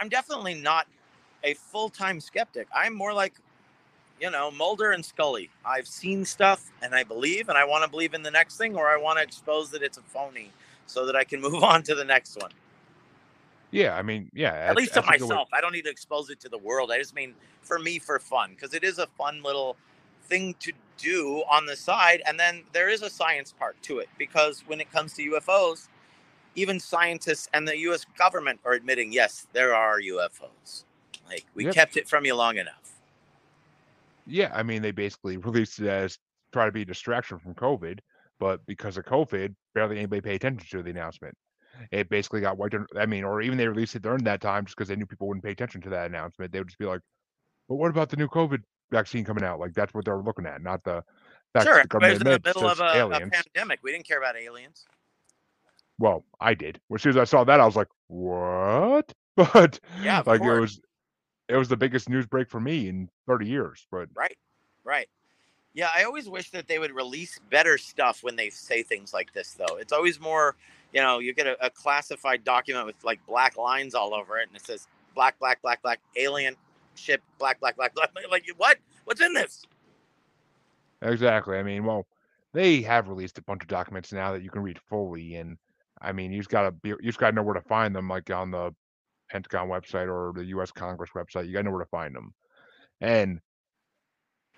I'm 0.00 0.08
definitely 0.08 0.54
not 0.54 0.86
a 1.44 1.54
full 1.54 1.90
time 1.90 2.20
skeptic. 2.20 2.66
I'm 2.74 2.94
more 2.94 3.12
like, 3.12 3.34
you 4.20 4.30
know, 4.30 4.50
Mulder 4.50 4.92
and 4.92 5.04
Scully. 5.04 5.50
I've 5.64 5.86
seen 5.86 6.24
stuff, 6.24 6.70
and 6.82 6.94
I 6.94 7.04
believe, 7.04 7.48
and 7.48 7.58
I 7.58 7.64
want 7.64 7.84
to 7.84 7.90
believe 7.90 8.14
in 8.14 8.22
the 8.22 8.30
next 8.30 8.56
thing, 8.56 8.76
or 8.76 8.88
I 8.88 8.96
want 8.96 9.18
to 9.18 9.22
expose 9.22 9.70
that 9.70 9.82
it's 9.82 9.98
a 9.98 10.02
phony, 10.02 10.50
so 10.86 11.06
that 11.06 11.16
I 11.16 11.24
can 11.24 11.40
move 11.48 11.62
on 11.62 11.82
to 11.84 11.94
the 11.94 12.04
next 12.04 12.40
one. 12.40 12.52
Yeah, 13.72 13.96
I 13.96 14.02
mean, 14.02 14.30
yeah. 14.34 14.52
At 14.52 14.76
least 14.76 14.94
to 14.94 15.02
myself. 15.02 15.48
I 15.52 15.60
don't 15.60 15.72
need 15.72 15.84
to 15.84 15.90
expose 15.90 16.30
it 16.30 16.38
to 16.40 16.48
the 16.48 16.58
world. 16.58 16.92
I 16.92 16.98
just 16.98 17.14
mean 17.14 17.34
for 17.62 17.78
me 17.78 17.98
for 17.98 18.18
fun 18.18 18.50
because 18.50 18.74
it 18.74 18.84
is 18.84 18.98
a 18.98 19.06
fun 19.18 19.42
little 19.42 19.76
thing 20.24 20.54
to 20.60 20.72
do 20.98 21.42
on 21.50 21.66
the 21.66 21.74
side. 21.74 22.22
And 22.26 22.38
then 22.38 22.62
there 22.72 22.90
is 22.90 23.02
a 23.02 23.10
science 23.10 23.52
part 23.52 23.82
to 23.84 23.98
it 23.98 24.08
because 24.18 24.62
when 24.66 24.80
it 24.80 24.92
comes 24.92 25.14
to 25.14 25.30
UFOs, 25.32 25.88
even 26.54 26.78
scientists 26.78 27.48
and 27.54 27.66
the 27.66 27.76
US 27.78 28.04
government 28.18 28.60
are 28.64 28.72
admitting, 28.72 29.10
yes, 29.10 29.46
there 29.54 29.74
are 29.74 30.00
UFOs. 30.00 30.84
Like 31.26 31.46
we 31.54 31.64
yep. 31.64 31.74
kept 31.74 31.96
it 31.96 32.06
from 32.06 32.26
you 32.26 32.34
long 32.34 32.58
enough. 32.58 32.92
Yeah, 34.26 34.50
I 34.54 34.62
mean, 34.62 34.82
they 34.82 34.92
basically 34.92 35.36
released 35.38 35.80
it 35.80 35.88
as 35.88 36.18
try 36.52 36.66
to 36.66 36.72
be 36.72 36.82
a 36.82 36.84
distraction 36.84 37.38
from 37.38 37.54
COVID, 37.54 38.00
but 38.38 38.64
because 38.66 38.98
of 38.98 39.06
COVID, 39.06 39.54
barely 39.74 39.96
anybody 39.96 40.20
paid 40.20 40.34
attention 40.34 40.78
to 40.78 40.82
the 40.82 40.90
announcement. 40.90 41.34
It 41.90 42.08
basically 42.08 42.40
got 42.40 42.58
wiped. 42.58 42.76
I 42.98 43.06
mean, 43.06 43.24
or 43.24 43.40
even 43.42 43.58
they 43.58 43.66
released 43.66 43.96
it 43.96 44.02
during 44.02 44.24
that 44.24 44.40
time 44.40 44.64
just 44.64 44.76
because 44.76 44.88
they 44.88 44.96
knew 44.96 45.06
people 45.06 45.28
wouldn't 45.28 45.44
pay 45.44 45.52
attention 45.52 45.80
to 45.82 45.90
that 45.90 46.06
announcement. 46.06 46.52
They 46.52 46.60
would 46.60 46.68
just 46.68 46.78
be 46.78 46.86
like, 46.86 47.00
"But 47.68 47.76
what 47.76 47.90
about 47.90 48.10
the 48.10 48.16
new 48.16 48.28
COVID 48.28 48.62
vaccine 48.92 49.24
coming 49.24 49.42
out. 49.42 49.58
Like 49.58 49.74
that's 49.74 49.92
what 49.92 50.04
they're 50.04 50.18
looking 50.18 50.46
at, 50.46 50.62
not 50.62 50.84
the 50.84 51.02
fact 51.52 51.66
sure, 51.66 51.74
that 51.74 51.82
the 51.82 51.88
government 51.88 52.20
in 52.20 52.32
the 52.32 52.40
middle 52.44 52.68
of 52.68 52.78
a, 52.78 53.08
a, 53.10 53.28
pandemic. 53.28 53.80
We 53.82 53.90
didn't 53.90 54.06
care 54.06 54.18
about 54.18 54.36
aliens. 54.36 54.84
Well, 55.98 56.24
I 56.40 56.54
did. 56.54 56.80
As 56.94 57.02
soon 57.02 57.10
as 57.10 57.16
I 57.16 57.24
saw 57.24 57.42
that, 57.44 57.58
I 57.58 57.66
was 57.66 57.74
like, 57.74 57.88
"What?" 58.06 59.12
But 59.34 59.80
yeah, 60.02 60.22
like 60.26 60.42
course. 60.42 60.58
it 60.58 60.60
was, 60.60 60.80
it 61.48 61.56
was 61.56 61.68
the 61.70 61.76
biggest 61.76 62.06
news 62.10 62.26
break 62.26 62.50
for 62.50 62.60
me 62.60 62.88
in 62.88 63.08
30 63.26 63.48
years. 63.48 63.86
But 63.90 64.10
right, 64.14 64.36
right. 64.84 65.08
Yeah, 65.72 65.88
I 65.96 66.04
always 66.04 66.28
wish 66.28 66.50
that 66.50 66.68
they 66.68 66.78
would 66.78 66.94
release 66.94 67.38
better 67.48 67.78
stuff 67.78 68.22
when 68.22 68.36
they 68.36 68.50
say 68.50 68.82
things 68.82 69.14
like 69.14 69.32
this, 69.32 69.54
though. 69.54 69.76
It's 69.76 69.90
always 69.90 70.20
more, 70.20 70.56
you 70.92 71.00
know, 71.00 71.18
you 71.18 71.32
get 71.34 71.46
a, 71.46 71.64
a 71.64 71.70
classified 71.70 72.44
document 72.44 72.86
with 72.86 72.96
like 73.04 73.24
black 73.26 73.56
lines 73.56 73.94
all 73.94 74.14
over 74.14 74.38
it, 74.38 74.48
and 74.48 74.56
it 74.56 74.64
says 74.64 74.86
black, 75.14 75.38
black, 75.38 75.62
black, 75.62 75.82
black, 75.82 76.00
alien, 76.16 76.56
ship, 76.94 77.22
black, 77.38 77.60
black, 77.60 77.76
black, 77.76 77.94
black. 77.94 78.10
Like 78.30 78.44
what? 78.56 78.78
What's 79.04 79.20
in 79.20 79.32
this? 79.32 79.64
Exactly. 81.02 81.58
I 81.58 81.62
mean, 81.62 81.84
well, 81.84 82.06
they 82.52 82.82
have 82.82 83.08
released 83.08 83.38
a 83.38 83.42
bunch 83.42 83.62
of 83.62 83.68
documents 83.68 84.12
now 84.12 84.32
that 84.32 84.42
you 84.42 84.50
can 84.50 84.62
read 84.62 84.78
fully, 84.88 85.36
and 85.36 85.56
I 86.00 86.12
mean, 86.12 86.32
you 86.32 86.38
just 86.40 86.50
gotta 86.50 86.70
be, 86.70 86.90
you 86.90 86.98
just 87.02 87.18
gotta 87.18 87.34
know 87.34 87.42
where 87.42 87.54
to 87.54 87.62
find 87.62 87.94
them, 87.94 88.08
like 88.08 88.30
on 88.30 88.50
the 88.50 88.74
Pentagon 89.30 89.68
website 89.68 90.08
or 90.08 90.32
the 90.34 90.44
U.S. 90.46 90.70
Congress 90.70 91.10
website. 91.14 91.46
You 91.46 91.52
gotta 91.52 91.64
know 91.64 91.70
where 91.70 91.84
to 91.84 91.90
find 91.90 92.14
them. 92.14 92.34
And 93.00 93.40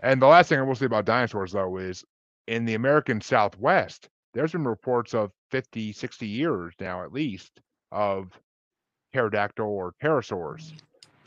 and 0.02 0.20
the 0.20 0.26
last 0.26 0.48
thing 0.48 0.58
I 0.58 0.62
will 0.62 0.74
say 0.74 0.86
about 0.86 1.04
dinosaurs, 1.04 1.52
though, 1.52 1.76
is 1.78 2.04
in 2.46 2.64
the 2.64 2.74
American 2.74 3.20
Southwest, 3.20 4.08
there's 4.34 4.52
been 4.52 4.64
reports 4.64 5.14
of 5.14 5.30
50, 5.50 5.92
60 5.92 6.26
years 6.26 6.74
now, 6.80 7.02
at 7.02 7.12
least, 7.12 7.60
of 7.92 8.32
pterodactyl 9.12 9.66
or 9.66 9.94
pterosaurs 10.02 10.72
mm. 10.72 10.78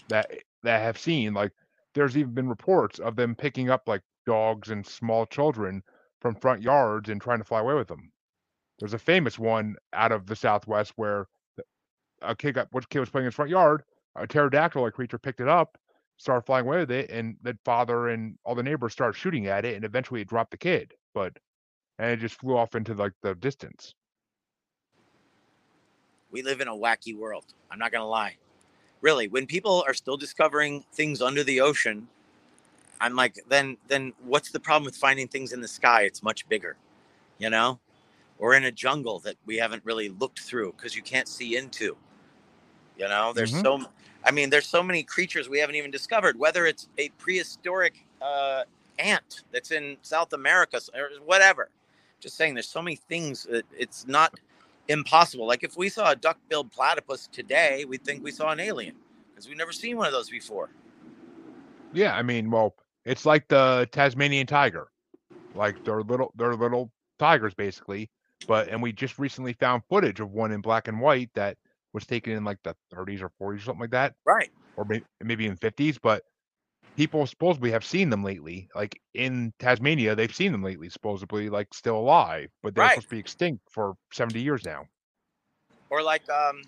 that 0.10 0.28
eh, 0.32 0.38
that 0.64 0.82
have 0.82 0.98
seen 0.98 1.34
like 1.34 1.52
there's 1.94 2.18
even 2.18 2.34
been 2.34 2.50
reports 2.50 3.00
of 3.00 3.16
them 3.16 3.34
picking 3.34 3.70
up 3.70 3.84
like 3.88 4.02
dogs 4.26 4.70
and 4.70 4.86
small 4.86 5.26
children 5.26 5.82
from 6.20 6.36
front 6.36 6.62
yards 6.62 7.10
and 7.10 7.22
trying 7.22 7.38
to 7.38 7.46
fly 7.46 7.60
away 7.60 7.76
with 7.76 7.88
them. 7.88 8.12
There's 8.80 8.94
a 8.94 9.00
famous 9.00 9.40
one 9.40 9.76
out 9.94 10.12
of 10.12 10.26
the 10.26 10.36
Southwest 10.36 10.94
where 10.96 11.28
a 12.22 12.36
kid 12.36 12.56
got 12.56 12.68
what 12.72 12.90
kid 12.90 13.00
was 13.00 13.10
playing 13.10 13.24
in 13.24 13.28
his 13.28 13.36
front 13.36 13.52
yard, 13.52 13.84
a 14.16 14.28
pterodactyl 14.28 14.82
like 14.82 14.94
creature 14.94 15.18
picked 15.18 15.40
it 15.40 15.48
up, 15.48 15.78
started 16.18 16.46
flying 16.46 16.66
away 16.66 16.80
with 16.80 16.92
it, 16.92 17.10
and 17.10 17.38
the 17.44 17.58
father 17.64 18.10
and 18.10 18.38
all 18.44 18.56
the 18.56 18.64
neighbors 18.64 18.94
started 18.94 19.18
shooting 19.18 19.48
at 19.48 19.64
it, 19.64 19.76
and 19.76 19.86
eventually 19.86 20.22
it 20.22 20.28
dropped 20.28 20.52
the 20.52 20.58
kid, 20.58 20.94
but 21.14 21.38
and 22.00 22.12
it 22.12 22.20
just 22.20 22.40
flew 22.40 22.58
off 22.58 22.76
into 22.76 22.94
like 22.94 23.14
the 23.22 23.36
distance. 23.36 23.94
We 26.32 26.44
live 26.44 26.62
in 26.62 26.68
a 26.68 26.76
wacky 26.76 27.18
world. 27.18 27.46
I'm 27.72 27.80
not 27.80 27.92
gonna 27.92 28.08
lie 28.08 28.38
really 29.02 29.28
when 29.28 29.46
people 29.46 29.84
are 29.88 29.94
still 29.94 30.18
discovering 30.18 30.84
things 30.94 31.22
under 31.22 31.44
the 31.44 31.62
ocean 31.62 32.08
i'm 33.00 33.16
like 33.16 33.40
then 33.48 33.78
then 33.88 34.14
what's 34.24 34.52
the 34.52 34.60
problem 34.60 34.86
with 34.86 34.96
finding 34.96 35.28
things 35.28 35.54
in 35.54 35.62
the 35.62 35.68
sky 35.68 36.02
it's 36.02 36.24
much 36.24 36.48
bigger 36.50 36.76
you 37.38 37.50
know 37.50 37.80
or 38.40 38.54
in 38.54 38.66
a 38.66 38.72
jungle 38.72 39.20
that 39.20 39.36
we 39.46 39.58
haven't 39.58 39.84
really 39.86 40.10
looked 40.10 40.40
through 40.40 40.74
because 40.76 40.96
you 40.96 41.02
can't 41.02 41.28
see 41.28 41.56
into 41.56 41.96
you 42.98 43.08
know 43.08 43.34
there's 43.34 43.54
mm-hmm. 43.54 43.84
so 43.84 43.90
i 44.26 44.32
mean 44.32 44.50
there's 44.50 44.68
so 44.68 44.82
many 44.82 45.04
creatures 45.04 45.48
we 45.48 45.60
haven't 45.60 45.76
even 45.76 45.92
discovered 45.92 46.38
whether 46.38 46.66
it's 46.66 46.88
a 46.98 47.10
prehistoric 47.18 48.06
uh, 48.22 48.64
ant 49.00 49.44
that's 49.52 49.72
in 49.72 49.96
south 50.02 50.34
america 50.34 50.80
or 50.96 51.10
whatever 51.26 51.70
just 52.20 52.38
saying 52.38 52.54
there's 52.54 52.68
so 52.68 52.82
many 52.82 52.96
things 52.96 53.44
that 53.44 53.66
it's 53.78 54.08
not 54.08 54.34
impossible. 54.88 55.48
Like 55.48 55.64
if 55.64 55.78
we 55.78 55.90
saw 55.90 56.12
a 56.12 56.16
duck-billed 56.16 56.72
platypus 56.72 57.28
today, 57.28 57.86
we'd 57.86 58.04
think 58.04 58.24
we 58.24 58.32
saw 58.32 58.52
an 58.52 58.60
alien 58.60 58.96
because 59.30 59.48
we've 59.48 59.58
never 59.58 59.72
seen 59.72 59.98
one 59.98 60.08
of 60.08 60.14
those 60.14 60.30
before. 60.30 60.70
Yeah, 61.94 62.16
I 62.16 62.22
mean, 62.22 62.50
well, 62.52 62.76
it's 63.06 63.26
like 63.26 63.48
the 63.48 63.88
Tasmanian 63.92 64.48
tiger. 64.48 64.88
Like 65.56 65.84
they're 65.84 66.02
little, 66.02 66.32
they're 66.36 66.56
little 66.56 66.92
tigers 67.20 67.54
basically. 67.54 68.10
But 68.48 68.68
and 68.68 68.84
we 68.84 68.94
just 68.94 69.18
recently 69.18 69.54
found 69.54 69.82
footage 69.90 70.20
of 70.20 70.32
one 70.32 70.52
in 70.52 70.62
black 70.62 70.88
and 70.88 71.02
white 71.02 71.32
that 71.34 71.58
was 71.94 72.06
taken 72.06 72.34
in 72.34 72.44
like 72.44 72.60
the 72.64 72.76
30s 72.94 73.22
or 73.22 73.32
40s 73.54 73.58
or 73.58 73.62
something 73.62 73.82
like 73.82 73.92
that. 73.92 74.14
Right. 74.26 74.52
Or 74.76 74.86
maybe, 74.86 75.06
maybe 75.24 75.48
in 75.48 75.58
50s, 75.58 75.98
but 76.02 76.24
people 76.98 77.28
supposedly 77.28 77.72
have 77.72 77.86
seen 77.86 78.10
them 78.10 78.24
lately. 78.24 78.68
Like 78.76 79.00
in 79.14 79.54
Tasmania, 79.60 80.16
they've 80.16 80.34
seen 80.34 80.52
them 80.52 80.64
lately, 80.64 80.90
supposedly 80.90 81.48
like 81.48 81.74
still 81.74 81.98
alive, 81.98 82.50
but 82.64 82.76
they're 82.76 82.84
right. 82.84 82.92
supposed 82.94 83.10
to 83.10 83.16
be 83.16 83.20
extinct 83.20 83.64
for 83.72 83.94
70 84.12 84.42
years 84.42 84.66
now. 84.66 84.86
Or 85.90 86.02
like, 86.02 86.28
um, 86.30 86.64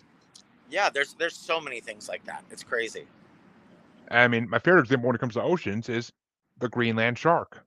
yeah, 0.70 0.90
there's 0.90 1.16
there's 1.16 1.36
so 1.36 1.60
many 1.60 1.82
things 1.82 2.08
like 2.08 2.24
that. 2.26 2.46
It's 2.52 2.64
crazy. 2.64 3.06
I 4.12 4.28
mean, 4.28 4.50
my 4.50 4.60
favorite 4.60 4.82
example 4.82 5.08
when 5.08 5.16
it 5.16 5.20
comes 5.20 5.34
to 5.34 5.42
oceans 5.42 5.90
is 5.90 6.12
the 6.60 6.70
Greenland 6.70 7.18
shark. 7.18 7.66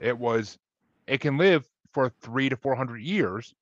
It 0.00 0.18
was, 0.18 0.58
it 1.06 1.20
can 1.20 1.38
live 1.38 1.64
for 1.92 2.10
three 2.20 2.48
to 2.48 2.56
four 2.56 2.74
hundred 2.74 3.02
years, 3.02 3.54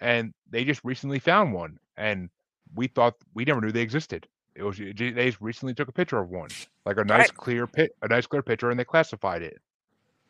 and 0.00 0.32
they 0.50 0.64
just 0.64 0.82
recently 0.84 1.18
found 1.18 1.54
one, 1.54 1.78
and 1.96 2.28
we 2.74 2.88
thought 2.88 3.14
we 3.34 3.44
never 3.44 3.60
knew 3.60 3.72
they 3.72 3.80
existed. 3.80 4.28
It 4.58 4.64
was 4.64 4.76
they 4.76 5.32
recently 5.40 5.72
took 5.72 5.86
a 5.88 5.92
picture 5.92 6.18
of 6.18 6.30
one, 6.30 6.50
like 6.84 6.96
a 6.98 7.04
nice 7.04 7.28
Right. 7.28 7.36
clear 7.36 7.66
pit, 7.68 7.92
a 8.02 8.08
nice 8.08 8.26
clear 8.26 8.42
picture, 8.42 8.70
and 8.70 8.78
they 8.78 8.84
classified 8.84 9.42
it. 9.42 9.58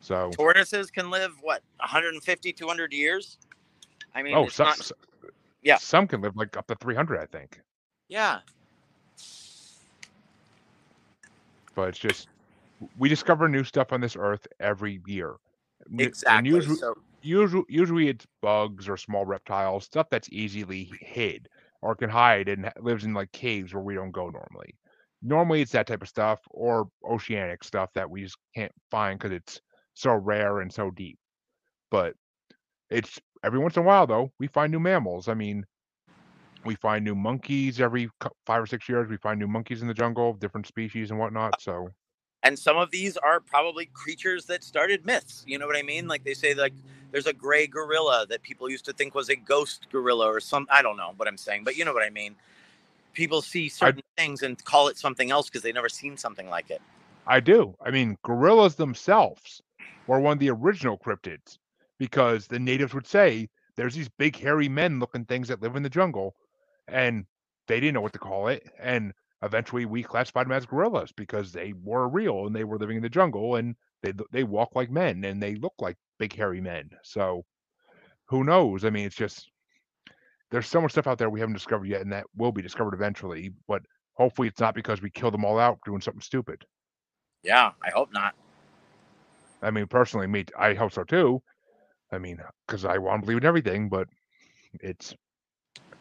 So 0.01 0.29
Tortoises 0.31 0.91
can 0.91 1.09
live 1.09 1.33
what 1.41 1.63
150, 1.79 2.53
200 2.53 2.93
years. 2.93 3.39
I 4.13 4.21
mean, 4.21 4.37
oh, 4.37 4.43
it's 4.43 4.55
some, 4.55 4.67
not. 4.67 4.79
s- 4.79 4.91
yeah. 5.63 5.77
some 5.77 6.07
can 6.07 6.21
live 6.21 6.35
like 6.35 6.55
up 6.55 6.67
to 6.67 6.75
three 6.75 6.95
hundred, 6.95 7.19
I 7.19 7.25
think. 7.25 7.59
Yeah, 8.07 8.39
But 11.75 11.89
it's 11.89 11.99
just 11.99 12.27
we 12.97 13.09
discover 13.09 13.49
new 13.49 13.63
stuff 13.63 13.91
on 13.91 14.01
this 14.01 14.15
earth 14.15 14.45
every 14.59 15.01
year. 15.07 15.37
Exactly. 15.97 16.51
usually, 16.51 16.77
So 16.77 16.93
usually, 17.23 17.63
usually 17.67 18.07
it's 18.09 18.27
bugs 18.41 18.87
or 18.87 18.95
small 18.95 19.25
reptiles, 19.25 19.85
stuff 19.85 20.07
that's 20.09 20.29
easily 20.31 20.91
hid 21.01 21.49
or 21.81 21.95
can 21.95 22.09
hide 22.09 22.49
and 22.49 22.71
lives 22.81 23.03
in 23.03 23.13
like 23.13 23.31
caves 23.31 23.73
where 23.73 23.83
we 23.83 23.95
don't 23.95 24.11
go 24.11 24.29
normally. 24.29 24.75
Normally, 25.21 25.61
it's 25.61 25.73
that 25.73 25.87
type 25.87 26.01
of 26.01 26.07
stuff 26.07 26.39
or 26.49 26.87
oceanic 27.09 27.63
stuff 27.63 27.89
that 27.95 28.09
we 28.09 28.23
just 28.23 28.37
can't 28.55 28.71
find 28.89 29.19
because 29.19 29.35
it's 29.35 29.61
so 29.93 30.13
rare 30.13 30.59
and 30.61 30.71
so 30.71 30.91
deep. 30.91 31.17
But 31.91 32.13
it's 32.89 33.19
every 33.43 33.59
once 33.59 33.75
in 33.75 33.83
a 33.83 33.85
while 33.85 34.07
though 34.07 34.31
we 34.39 34.47
find 34.47 34.71
new 34.71 34.79
mammals. 34.79 35.27
I 35.27 35.33
mean, 35.33 35.65
we 36.65 36.75
find 36.75 37.03
new 37.03 37.15
monkeys 37.15 37.79
every 37.79 38.09
cou- 38.19 38.29
five 38.45 38.61
or 38.61 38.67
six 38.67 38.87
years. 38.87 39.09
We 39.09 39.17
find 39.17 39.39
new 39.39 39.47
monkeys 39.47 39.81
in 39.81 39.87
the 39.87 39.93
jungle, 39.93 40.33
different 40.33 40.67
species 40.67 41.11
and 41.11 41.19
whatnot. 41.19 41.61
So 41.61 41.89
and 42.43 42.57
some 42.57 42.77
of 42.77 42.91
these 42.91 43.17
are 43.17 43.39
probably 43.39 43.87
creatures 43.87 44.45
that 44.45 44.63
started 44.63 45.05
myths. 45.05 45.43
You 45.45 45.59
know 45.59 45.67
what 45.67 45.75
I 45.75 45.81
mean? 45.81 46.07
Like 46.07 46.23
they 46.23 46.33
say, 46.33 46.53
like 46.53 46.73
there's 47.11 47.27
a 47.27 47.33
gray 47.33 47.67
gorilla 47.67 48.25
that 48.29 48.41
people 48.41 48.69
used 48.69 48.85
to 48.85 48.93
think 48.93 49.15
was 49.15 49.29
a 49.29 49.35
ghost 49.35 49.87
gorilla 49.91 50.27
or 50.27 50.39
some. 50.39 50.67
I 50.69 50.81
don't 50.81 50.97
know 50.97 51.13
what 51.17 51.27
I'm 51.27 51.37
saying, 51.37 51.63
but 51.63 51.75
you 51.75 51.85
know 51.85 51.93
what 51.93 52.03
I 52.03 52.09
mean. 52.09 52.35
People 53.13 53.41
see 53.41 53.69
certain 53.69 54.03
things 54.17 54.43
and 54.43 54.63
call 54.65 54.87
it 54.87 54.97
something 54.97 55.31
else 55.31 55.49
because 55.49 55.61
they've 55.61 55.73
never 55.73 55.89
seen 55.89 56.15
something 56.15 56.49
like 56.49 56.69
it. 56.69 56.81
I 57.27 57.39
do. 57.39 57.75
I 57.83 57.91
mean, 57.91 58.17
gorillas 58.23 58.75
themselves 58.75 59.61
were 60.07 60.19
one 60.19 60.33
of 60.33 60.39
the 60.39 60.49
original 60.49 60.97
cryptids 60.97 61.57
because 61.97 62.47
the 62.47 62.59
natives 62.59 62.93
would 62.93 63.07
say 63.07 63.49
there's 63.75 63.95
these 63.95 64.09
big 64.09 64.35
hairy 64.35 64.69
men 64.69 64.99
looking 64.99 65.25
things 65.25 65.47
that 65.47 65.61
live 65.61 65.75
in 65.75 65.83
the 65.83 65.89
jungle 65.89 66.35
and 66.87 67.25
they 67.67 67.79
didn't 67.79 67.93
know 67.93 68.01
what 68.01 68.13
to 68.13 68.19
call 68.19 68.47
it 68.47 68.63
and 68.79 69.13
eventually 69.43 69.85
we 69.85 70.01
classified 70.03 70.47
them 70.47 70.51
as 70.51 70.65
gorillas 70.65 71.11
because 71.11 71.51
they 71.51 71.73
were 71.83 72.07
real 72.09 72.47
and 72.47 72.55
they 72.55 72.63
were 72.63 72.77
living 72.77 72.97
in 72.97 73.03
the 73.03 73.09
jungle 73.09 73.55
and 73.55 73.75
they 74.01 74.11
they 74.31 74.43
walk 74.43 74.75
like 74.75 74.89
men 74.89 75.23
and 75.23 75.41
they 75.41 75.55
look 75.55 75.73
like 75.79 75.97
big 76.19 76.35
hairy 76.35 76.61
men. 76.61 76.89
So 77.03 77.45
who 78.27 78.43
knows? 78.43 78.85
I 78.85 78.91
mean, 78.91 79.05
it's 79.05 79.15
just 79.15 79.49
there's 80.51 80.67
so 80.67 80.81
much 80.81 80.91
stuff 80.91 81.07
out 81.07 81.17
there 81.17 81.29
we 81.29 81.39
haven't 81.39 81.53
discovered 81.53 81.87
yet 81.87 82.01
and 82.01 82.11
that 82.11 82.25
will 82.35 82.51
be 82.51 82.61
discovered 82.61 82.93
eventually, 82.93 83.51
but 83.67 83.81
hopefully 84.13 84.47
it's 84.47 84.59
not 84.59 84.75
because 84.75 85.01
we 85.01 85.09
killed 85.09 85.33
them 85.33 85.45
all 85.45 85.59
out 85.59 85.79
doing 85.85 86.01
something 86.01 86.21
stupid. 86.21 86.65
Yeah, 87.43 87.71
I 87.83 87.89
hope 87.91 88.11
not. 88.13 88.35
I 89.61 89.71
mean, 89.71 89.87
personally, 89.87 90.27
me, 90.27 90.45
I 90.57 90.73
hope 90.73 90.91
so 90.91 91.03
too. 91.03 91.41
I 92.11 92.17
mean, 92.17 92.39
because 92.65 92.85
I 92.85 92.97
want 92.97 93.21
to 93.21 93.25
believe 93.25 93.39
in 93.39 93.45
everything, 93.45 93.89
but 93.89 94.07
it's 94.81 95.13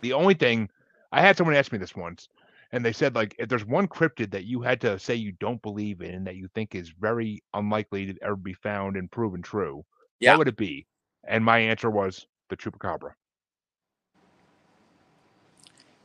the 0.00 0.12
only 0.12 0.34
thing. 0.34 0.68
I 1.12 1.20
had 1.20 1.36
someone 1.36 1.56
ask 1.56 1.72
me 1.72 1.78
this 1.78 1.96
once, 1.96 2.28
and 2.72 2.84
they 2.84 2.92
said 2.92 3.14
like, 3.14 3.34
if 3.38 3.48
there's 3.48 3.64
one 3.64 3.88
cryptid 3.88 4.30
that 4.32 4.44
you 4.44 4.62
had 4.62 4.80
to 4.82 4.98
say 4.98 5.14
you 5.14 5.32
don't 5.32 5.62
believe 5.62 6.00
in 6.00 6.14
and 6.14 6.26
that 6.26 6.36
you 6.36 6.48
think 6.54 6.74
is 6.74 6.92
very 6.98 7.42
unlikely 7.54 8.06
to 8.06 8.22
ever 8.22 8.36
be 8.36 8.54
found 8.54 8.96
and 8.96 9.10
proven 9.10 9.42
true, 9.42 9.84
Yeah. 10.20 10.32
what 10.32 10.38
would 10.38 10.48
it 10.48 10.56
be? 10.56 10.86
And 11.26 11.44
my 11.44 11.58
answer 11.58 11.90
was 11.90 12.26
the 12.48 12.56
chupacabra, 12.56 13.12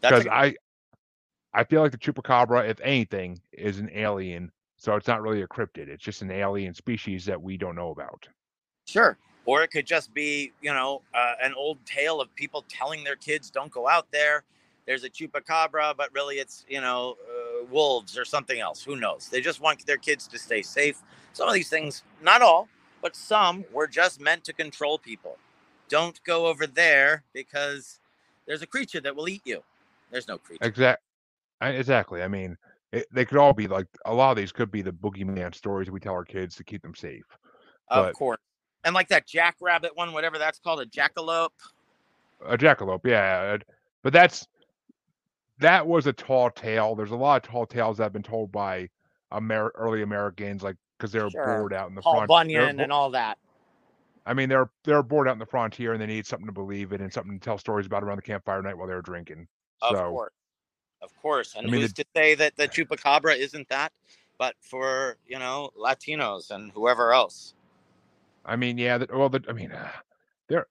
because 0.02 0.26
a, 0.26 0.34
I, 0.34 0.56
I 1.54 1.64
feel 1.64 1.82
like 1.82 1.92
the 1.92 1.98
chupacabra, 1.98 2.68
if 2.70 2.80
anything, 2.82 3.40
is 3.52 3.80
an 3.80 3.90
alien. 3.94 4.52
So 4.78 4.96
it's 4.96 5.08
not 5.08 5.22
really 5.22 5.42
a 5.42 5.48
cryptid; 5.48 5.88
it's 5.88 6.04
just 6.04 6.22
an 6.22 6.32
alien 6.32 6.74
species 6.74 7.26
that 7.26 7.42
we 7.42 7.58
don't 7.58 7.76
know 7.76 7.92
about. 7.92 8.28
sure. 8.88 9.18
Or 9.46 9.62
it 9.62 9.72
could 9.72 9.86
just 9.86 10.14
be, 10.14 10.54
you 10.62 10.74
know, 10.74 11.02
uh, 11.14 11.34
an 11.42 11.54
old 11.56 11.86
tale 11.86 12.22
of 12.22 12.34
people 12.36 12.66
telling 12.70 13.04
their 13.04 13.16
kids, 13.16 13.50
"Don't 13.50 13.72
go 13.72 13.88
out 13.88 14.08
there." 14.12 14.44
There's 14.86 15.06
a 15.06 15.10
chupacabra, 15.10 15.96
but 15.96 16.14
really 16.14 16.40
it's, 16.40 16.66
you 16.68 16.82
know, 16.82 17.18
uh, 17.30 17.66
wolves 17.72 18.18
or 18.18 18.26
something 18.26 18.60
else. 18.60 18.84
Who 18.84 18.98
knows? 18.98 19.30
They 19.30 19.40
just 19.40 19.62
want 19.62 19.86
their 19.86 19.98
kids 19.98 20.28
to 20.28 20.38
stay 20.38 20.62
safe. 20.62 21.02
Some 21.32 21.48
of 21.48 21.54
these 21.54 21.70
things, 21.70 22.04
not 22.22 22.42
all, 22.42 22.68
but 23.04 23.16
some, 23.16 23.66
were 23.72 23.86
just 23.86 24.20
meant 24.22 24.46
to 24.46 24.54
control 24.54 24.98
people. 24.98 25.38
Don't 25.90 26.24
go 26.24 26.48
over 26.48 26.66
there 26.66 27.24
because 27.34 28.00
there's 28.48 28.64
a 28.64 28.66
creature 28.68 29.02
that 29.02 29.16
will 29.16 29.28
eat 29.28 29.42
you. 29.46 29.62
There's 30.10 30.28
no 30.28 30.38
creature. 30.38 30.66
Exactly. 30.66 31.04
exactly. 31.62 32.24
I 32.24 32.30
mean, 32.30 32.58
it, 32.94 33.06
they 33.12 33.26
could 33.26 33.38
all 33.38 33.54
be 33.54 33.68
like 33.68 33.88
a 34.06 34.14
lot 34.14 34.32
of 34.32 34.38
these 34.38 34.54
could 34.54 34.72
be 34.72 34.82
the 34.82 34.94
boogeyman 34.94 35.54
stories 35.54 35.92
we 35.92 36.00
tell 36.00 36.14
our 36.14 36.24
kids 36.24 36.56
to 36.56 36.64
keep 36.64 36.82
them 36.82 36.96
safe. 36.96 37.26
Of 37.90 38.06
but- 38.06 38.16
course. 38.16 38.40
And 38.86 38.94
like 38.94 39.08
that 39.10 39.26
jackrabbit 39.26 39.96
one, 39.96 40.12
whatever 40.12 40.38
that's 40.38 40.60
called, 40.60 40.82
a 40.82 40.86
jackalope. 40.86 41.50
A 42.46 42.58
jackalope, 42.58 43.06
yeah, 43.06 43.56
but 44.02 44.12
that's 44.12 44.46
that 45.60 45.88
was 45.88 46.06
a 46.06 46.12
tall 46.12 46.50
tale. 46.50 46.94
There's 46.94 47.12
a 47.12 47.16
lot 47.16 47.42
of 47.42 47.50
tall 47.50 47.66
tales 47.66 47.98
that 47.98 48.04
have 48.04 48.14
been 48.14 48.24
told 48.24 48.52
by 48.52 48.90
Amer- 49.34 49.72
early 49.76 50.02
Americans, 50.02 50.64
like 50.64 50.76
because 51.04 51.12
they're 51.12 51.30
Sure. 51.30 51.58
bored 51.60 51.74
out 51.74 51.90
in 51.90 51.96
the 51.96 52.02
Paul 52.02 52.14
front. 52.14 52.28
Bunyan 52.30 52.78
bo- 52.78 52.84
and 52.84 52.92
all 52.92 53.10
that. 53.10 53.38
I 54.26 54.34
mean, 54.34 54.48
they're 54.48 54.70
they're 54.86 55.04
bored 55.04 55.28
out 55.28 55.34
in 55.34 55.40
the 55.40 55.46
frontier 55.46 55.92
and 55.92 56.02
they 56.02 56.06
need 56.06 56.26
something 56.26 56.46
to 56.46 56.54
believe 56.54 56.94
in 56.94 57.02
and 57.02 57.12
something 57.12 57.38
to 57.38 57.44
tell 57.44 57.58
stories 57.58 57.86
about 57.86 58.04
around 58.04 58.16
the 58.16 58.22
campfire 58.22 58.62
night 58.62 58.78
while 58.78 58.88
they're 58.88 59.02
drinking. 59.02 59.48
Of 59.82 59.98
course. 59.98 60.32
Of 61.02 61.14
course. 61.22 61.56
And 61.58 61.68
I 61.68 61.70
mean, 61.70 61.82
who's 61.82 61.92
to 61.94 62.06
say 62.16 62.36
that 62.36 62.56
the 62.56 62.70
chupacabra 62.70 63.36
isn't 63.36 63.68
that? 63.68 63.92
But 64.38 64.56
for, 64.62 65.18
you 65.28 65.40
know, 65.40 65.72
Latinos 65.78 66.52
and 66.52 66.72
whoever 66.72 67.12
else. 67.12 67.54
I 68.46 68.56
mean, 68.56 68.78
yeah. 68.78 68.98
That, 69.00 69.14
well, 69.14 69.28
the, 69.28 69.44
I 69.50 69.52
mean, 69.52 69.74
uh, 69.74 69.92
they're. 70.48 70.68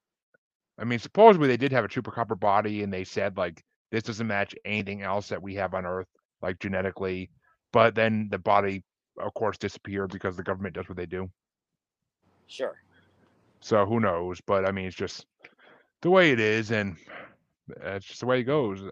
I 0.78 0.85
mean, 0.85 0.99
supposedly 0.99 1.47
they 1.49 1.59
did 1.59 1.72
have 1.72 1.85
a 1.85 1.89
chupacabra 1.89 2.41
body, 2.41 2.83
and 2.83 2.91
they 2.91 3.05
said 3.05 3.37
like 3.37 3.62
this 3.91 4.03
doesn't 4.03 4.26
match 4.26 4.55
anything 4.64 5.03
else 5.03 5.28
that 5.28 5.43
we 5.43 5.55
have 5.57 5.74
on 5.74 5.85
Earth, 5.85 6.09
like 6.41 6.59
genetically. 6.59 7.28
But 7.70 7.95
then 7.95 8.28
the 8.30 8.39
body, 8.39 8.83
of 9.18 9.34
course, 9.34 9.58
disappear 9.58 10.06
because 10.06 10.36
the 10.36 10.42
government 10.42 10.74
does 10.74 10.88
what 10.88 10.96
they 10.96 11.06
do. 11.06 11.30
Sure. 12.46 12.76
So 13.60 13.86
who 13.86 14.00
knows? 14.00 14.40
But 14.46 14.66
I 14.66 14.72
mean, 14.72 14.86
it's 14.86 14.96
just 14.96 15.26
the 16.00 16.10
way 16.10 16.32
it 16.32 16.40
is, 16.40 16.70
and 16.70 16.96
that's 17.82 18.04
just 18.04 18.20
the 18.20 18.26
way 18.26 18.40
it 18.40 18.44
goes. 18.44 18.82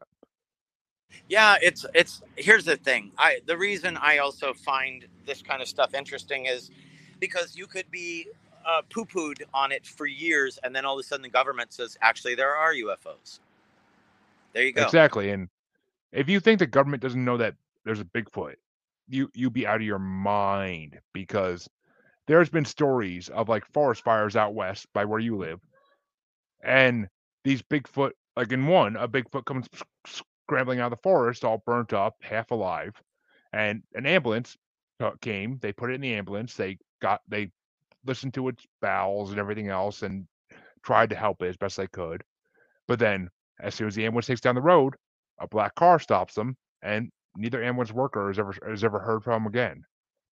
Yeah, 1.29 1.57
it's 1.61 1.85
it's 1.95 2.23
here's 2.37 2.65
the 2.65 2.77
thing. 2.77 3.13
I 3.19 3.41
the 3.47 3.57
reason 3.57 3.97
I 3.97 4.19
also 4.19 4.55
find 4.55 5.07
this 5.27 5.43
kind 5.43 5.61
of 5.61 5.69
stuff 5.69 5.95
interesting 5.95 6.47
is 6.47 6.71
because 7.19 7.57
you 7.57 7.67
could 7.67 7.91
be 7.91 8.29
uh, 8.67 8.83
poo-pooed 8.91 9.43
on 9.53 9.73
it 9.73 9.87
for 9.87 10.07
years, 10.07 10.59
and 10.63 10.75
then 10.75 10.85
all 10.85 10.99
of 10.99 11.01
a 11.01 11.03
sudden 11.03 11.23
the 11.23 11.29
government 11.29 11.73
says 11.73 11.99
actually 12.01 12.35
there 12.35 12.55
are 12.55 12.73
UFOs. 12.73 13.41
There 14.53 14.63
you 14.63 14.73
go. 14.73 14.85
Exactly. 14.85 15.31
And 15.31 15.49
if 16.13 16.29
you 16.29 16.41
think 16.41 16.59
the 16.59 16.67
government 16.67 17.03
doesn't 17.03 17.25
know 17.25 17.37
that 17.37 17.55
there's 17.85 18.01
a 18.01 18.05
Bigfoot, 18.05 18.55
you 19.11 19.31
you'd 19.35 19.53
be 19.53 19.67
out 19.67 19.77
of 19.77 19.83
your 19.83 19.99
mind 19.99 20.99
because 21.13 21.69
there's 22.27 22.51
been 22.51 22.65
stories 22.65 23.29
of 23.31 23.49
like 23.49 23.65
forest 23.73 24.03
fires 24.05 24.37
out 24.37 24.55
west 24.55 24.87
by 24.95 25.05
where 25.05 25.21
you 25.21 25.37
live, 25.37 25.61
and 26.63 27.09
these 27.45 27.63
Bigfoot, 27.63 28.13
like 28.37 28.53
in 28.53 28.67
one, 28.67 28.97
a 28.97 29.09
Bigfoot 29.09 29.45
comes 29.47 29.67
scrambling 30.07 30.81
out 30.81 30.93
of 30.93 30.99
the 30.99 31.03
forest, 31.03 31.45
all 31.45 31.63
burnt 31.67 31.93
up, 31.93 32.17
half 32.23 32.51
alive, 32.51 32.95
and 33.53 33.83
an 33.95 34.07
ambulance 34.07 34.57
came. 35.21 35.59
They 35.61 35.73
put 35.73 35.91
it 35.91 35.95
in 35.95 36.01
the 36.03 36.15
ambulance. 36.15 36.55
They 36.55 36.79
got 37.03 37.21
they 37.29 37.51
listened 38.07 38.35
to 38.35 38.49
its 38.49 38.65
bowels 38.81 39.31
and 39.31 39.39
everything 39.41 39.69
else, 39.69 40.03
and 40.03 40.27
tried 40.85 41.11
to 41.11 41.17
help 41.17 41.43
it 41.43 41.49
as 41.49 41.57
best 41.57 41.77
they 41.77 41.87
could. 41.89 42.23
But 42.89 42.99
then 42.99 43.29
as 43.61 43.75
soon 43.75 43.89
as 43.89 43.95
the 43.95 44.07
ambulance 44.07 44.27
takes 44.27 44.41
down 44.41 44.55
the 44.55 44.63
road, 44.63 44.95
a 45.41 45.49
black 45.49 45.75
car 45.75 45.99
stops 45.99 46.35
them, 46.35 46.57
and 46.83 47.11
neither 47.37 47.63
ambulance 47.63 47.93
worker 47.93 48.29
has 48.29 48.39
ever 48.39 48.55
has 48.67 48.85
ever 48.85 48.99
heard 48.99 49.23
from 49.23 49.47
again. 49.47 49.83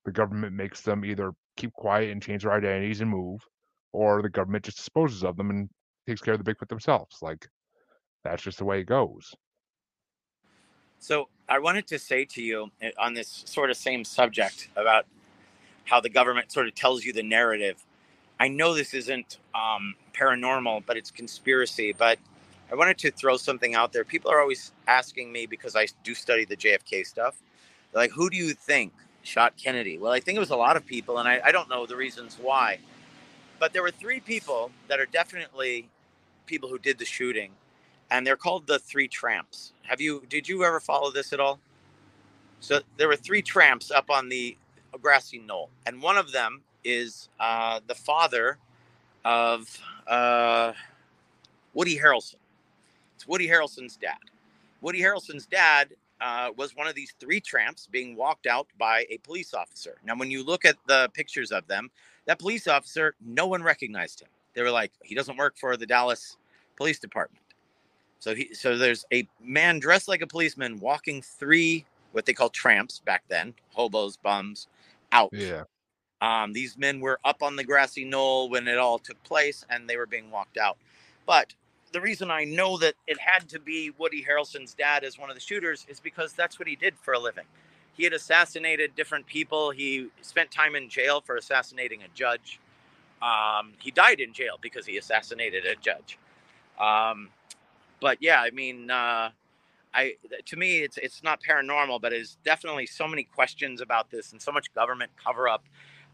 The 0.04 0.12
government 0.12 0.54
makes 0.54 0.80
them 0.80 1.04
either 1.04 1.32
keep 1.56 1.72
quiet 1.72 2.10
and 2.10 2.22
change 2.22 2.42
their 2.42 2.52
identities 2.52 3.00
and 3.00 3.10
move, 3.10 3.40
or 3.92 4.22
the 4.22 4.30
government 4.30 4.64
just 4.64 4.78
disposes 4.78 5.24
of 5.24 5.36
them 5.36 5.50
and 5.50 5.68
takes 6.06 6.20
care 6.20 6.34
of 6.34 6.42
the 6.42 6.54
Bigfoot 6.54 6.68
themselves. 6.68 7.18
Like 7.20 7.46
that's 8.24 8.42
just 8.42 8.58
the 8.58 8.64
way 8.64 8.80
it 8.80 8.86
goes. 8.86 9.34
So 10.98 11.28
I 11.48 11.58
wanted 11.58 11.86
to 11.88 11.98
say 11.98 12.24
to 12.26 12.42
you 12.42 12.70
uh, 12.82 12.88
on 12.98 13.14
this 13.14 13.42
sort 13.46 13.70
of 13.70 13.76
same 13.76 14.04
subject 14.04 14.68
about 14.76 15.06
how 15.84 16.00
the 16.00 16.10
government 16.10 16.52
sort 16.52 16.66
of 16.66 16.74
tells 16.74 17.04
you 17.04 17.12
the 17.12 17.22
narrative. 17.22 17.84
I 18.40 18.48
know 18.48 18.74
this 18.74 18.94
isn't 18.94 19.38
um, 19.54 19.94
paranormal, 20.12 20.84
but 20.86 20.96
it's 20.96 21.10
conspiracy. 21.10 21.94
But 21.96 22.18
I 22.70 22.74
wanted 22.74 22.98
to 22.98 23.10
throw 23.10 23.36
something 23.36 23.74
out 23.74 23.92
there. 23.92 24.04
People 24.04 24.30
are 24.30 24.40
always 24.40 24.72
asking 24.86 25.32
me 25.32 25.46
because 25.46 25.76
I 25.76 25.86
do 26.04 26.14
study 26.14 26.44
the 26.44 26.56
JFK 26.56 27.06
stuff. 27.06 27.42
Like, 27.94 28.10
who 28.10 28.28
do 28.30 28.36
you 28.36 28.52
think 28.54 28.92
shot 29.22 29.54
Kennedy? 29.56 29.98
Well, 29.98 30.12
I 30.12 30.20
think 30.20 30.36
it 30.36 30.40
was 30.40 30.50
a 30.50 30.56
lot 30.56 30.76
of 30.76 30.84
people, 30.86 31.18
and 31.18 31.28
I, 31.28 31.40
I 31.44 31.52
don't 31.52 31.68
know 31.70 31.86
the 31.86 31.96
reasons 31.96 32.36
why. 32.40 32.78
But 33.58 33.72
there 33.72 33.82
were 33.82 33.90
three 33.90 34.20
people 34.20 34.70
that 34.88 35.00
are 35.00 35.06
definitely 35.06 35.88
people 36.46 36.68
who 36.68 36.78
did 36.78 36.98
the 36.98 37.04
shooting, 37.04 37.52
and 38.10 38.26
they're 38.26 38.36
called 38.36 38.66
the 38.66 38.78
Three 38.78 39.08
Tramps. 39.08 39.72
Have 39.84 40.00
you? 40.00 40.24
Did 40.28 40.48
you 40.48 40.64
ever 40.64 40.80
follow 40.80 41.10
this 41.10 41.32
at 41.32 41.40
all? 41.40 41.58
So 42.60 42.80
there 42.96 43.08
were 43.08 43.16
three 43.16 43.42
tramps 43.42 43.90
up 43.90 44.10
on 44.10 44.28
the 44.28 44.56
grassy 45.00 45.38
knoll, 45.38 45.70
and 45.86 46.02
one 46.02 46.18
of 46.18 46.32
them 46.32 46.62
is 46.84 47.28
uh, 47.40 47.80
the 47.86 47.94
father 47.94 48.58
of 49.24 49.80
uh, 50.06 50.72
Woody 51.74 51.98
Harrelson. 51.98 52.36
Woody 53.28 53.46
Harrelson's 53.46 53.96
dad. 53.96 54.18
Woody 54.80 55.00
Harrelson's 55.00 55.46
dad 55.46 55.90
uh, 56.20 56.50
was 56.56 56.74
one 56.74 56.88
of 56.88 56.96
these 56.96 57.14
three 57.20 57.40
tramps 57.40 57.86
being 57.86 58.16
walked 58.16 58.46
out 58.46 58.66
by 58.78 59.06
a 59.10 59.18
police 59.18 59.54
officer. 59.54 59.98
Now, 60.04 60.16
when 60.16 60.30
you 60.30 60.44
look 60.44 60.64
at 60.64 60.76
the 60.88 61.08
pictures 61.14 61.52
of 61.52 61.66
them, 61.68 61.90
that 62.26 62.40
police 62.40 62.66
officer, 62.66 63.14
no 63.24 63.46
one 63.46 63.62
recognized 63.62 64.20
him. 64.20 64.28
They 64.54 64.62
were 64.62 64.70
like, 64.70 64.92
he 65.04 65.14
doesn't 65.14 65.36
work 65.36 65.56
for 65.56 65.76
the 65.76 65.86
Dallas 65.86 66.36
Police 66.76 66.98
Department. 66.98 67.44
So 68.18 68.34
he, 68.34 68.52
so 68.52 68.76
there's 68.76 69.06
a 69.12 69.28
man 69.40 69.78
dressed 69.78 70.08
like 70.08 70.22
a 70.22 70.26
policeman 70.26 70.80
walking 70.80 71.22
three 71.22 71.84
what 72.12 72.26
they 72.26 72.32
call 72.32 72.48
tramps 72.48 73.00
back 73.00 73.22
then, 73.28 73.54
hobos, 73.74 74.16
bums, 74.16 74.66
out. 75.12 75.30
Yeah. 75.32 75.64
Um, 76.20 76.52
these 76.52 76.76
men 76.76 77.00
were 77.00 77.20
up 77.24 77.42
on 77.42 77.54
the 77.54 77.62
grassy 77.62 78.04
knoll 78.04 78.48
when 78.48 78.66
it 78.66 78.78
all 78.78 78.98
took 78.98 79.22
place, 79.22 79.64
and 79.70 79.88
they 79.88 79.96
were 79.96 80.06
being 80.06 80.30
walked 80.30 80.56
out. 80.58 80.78
But 81.26 81.54
the 81.92 82.00
reason 82.00 82.30
I 82.30 82.44
know 82.44 82.78
that 82.78 82.94
it 83.06 83.18
had 83.18 83.48
to 83.50 83.58
be 83.58 83.90
Woody 83.98 84.24
Harrelson's 84.24 84.74
dad 84.74 85.04
as 85.04 85.18
one 85.18 85.30
of 85.30 85.36
the 85.36 85.40
shooters 85.40 85.86
is 85.88 86.00
because 86.00 86.32
that's 86.32 86.58
what 86.58 86.68
he 86.68 86.76
did 86.76 86.94
for 86.96 87.14
a 87.14 87.18
living. 87.18 87.44
He 87.94 88.04
had 88.04 88.12
assassinated 88.12 88.94
different 88.94 89.26
people. 89.26 89.70
He 89.70 90.08
spent 90.22 90.50
time 90.50 90.74
in 90.76 90.88
jail 90.88 91.20
for 91.20 91.36
assassinating 91.36 92.02
a 92.02 92.08
judge. 92.14 92.60
Um, 93.20 93.72
he 93.80 93.90
died 93.90 94.20
in 94.20 94.32
jail 94.32 94.56
because 94.60 94.86
he 94.86 94.98
assassinated 94.98 95.64
a 95.66 95.74
judge. 95.74 96.18
Um, 96.78 97.30
but 98.00 98.18
yeah, 98.20 98.40
I 98.40 98.50
mean, 98.50 98.90
uh, 98.90 99.30
I 99.92 100.14
to 100.46 100.56
me, 100.56 100.78
it's 100.78 100.98
it's 100.98 101.22
not 101.24 101.40
paranormal, 101.42 102.00
but 102.00 102.12
it's 102.12 102.36
definitely 102.44 102.86
so 102.86 103.08
many 103.08 103.24
questions 103.24 103.80
about 103.80 104.10
this 104.10 104.32
and 104.32 104.40
so 104.40 104.52
much 104.52 104.72
government 104.74 105.10
cover 105.22 105.48
up 105.48 105.64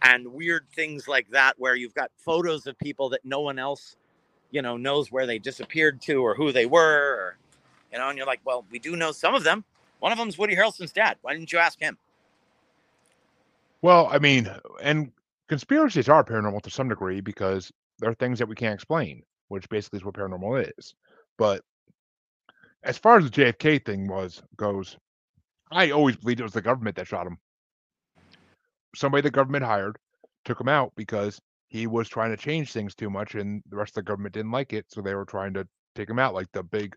and 0.03 0.27
weird 0.27 0.67
things 0.75 1.07
like 1.07 1.29
that, 1.31 1.59
where 1.59 1.75
you've 1.75 1.95
got 1.95 2.11
photos 2.17 2.67
of 2.67 2.79
people 2.79 3.11
that 3.11 3.21
no 3.25 3.41
one 3.41 3.59
else 3.59 3.97
you 4.51 4.63
know, 4.63 4.77
knows 4.77 5.11
where 5.11 5.27
they 5.27 5.39
disappeared 5.39 6.01
to 6.03 6.25
or 6.25 6.35
who 6.35 6.53
they 6.53 6.67
were, 6.67 7.15
or, 7.15 7.37
you 7.93 7.99
know, 7.99 8.09
and 8.09 8.17
you're 8.17 8.27
like, 8.27 8.41
well, 8.45 8.65
we 8.71 8.79
do 8.79 8.97
know 8.97 9.13
some 9.13 9.35
of 9.35 9.45
them. 9.45 9.65
One 10.01 10.13
of 10.13 10.19
them's 10.19 10.39
Woody 10.39 10.55
Harrelson's 10.55 10.93
dad. 10.93 11.17
Why 11.23 11.35
didn't 11.35 11.53
you 11.53 11.59
ask 11.59 11.81
him? 11.81 11.99
Well, 13.83 14.09
I 14.11 14.19
mean, 14.19 14.51
and 14.83 15.13
conspiracies 15.49 16.09
are 16.09 16.25
paranormal 16.25 16.63
to 16.63 16.71
some 16.71 16.89
degree 16.89 17.21
because 17.21 17.71
there 17.99 18.11
are 18.11 18.15
things 18.15 18.39
that 18.39 18.49
we 18.49 18.55
can't 18.55 18.75
explain, 18.75 19.23
which 19.49 19.69
basically 19.69 19.99
is 19.99 20.05
what 20.05 20.15
paranormal 20.15 20.73
is. 20.79 20.95
But 21.37 21.63
as 22.83 22.99
far 22.99 23.19
as 23.19 23.25
the 23.25 23.31
JFK 23.31 23.85
thing 23.85 24.09
was 24.09 24.43
goes, 24.57 24.97
I 25.71 25.91
always 25.91 26.17
believed 26.17 26.41
it 26.41 26.45
was 26.45 26.53
the 26.53 26.63
government 26.63 26.97
that 26.97 27.07
shot 27.07 27.27
him. 27.27 27.39
Somebody 28.95 29.23
the 29.23 29.31
government 29.31 29.65
hired 29.65 29.99
took 30.45 30.61
him 30.61 30.69
out 30.69 30.93
because 30.97 31.41
he 31.75 31.89
was 31.89 32.09
trying 32.09 32.31
to 32.31 32.37
change 32.37 32.73
things 32.73 32.95
too 32.95 33.11
much 33.11 33.35
and 33.35 33.61
the 33.69 33.75
rest 33.75 33.91
of 33.91 33.95
the 33.97 34.03
government 34.03 34.33
didn't 34.33 34.53
like 34.53 34.73
it 34.73 34.87
so 34.89 35.03
they 35.03 35.17
were 35.17 35.25
trying 35.25 35.53
to 35.53 35.67
take 35.97 36.09
him 36.09 36.21
out 36.21 36.33
like 36.33 36.47
the 36.53 36.63
big 36.63 36.95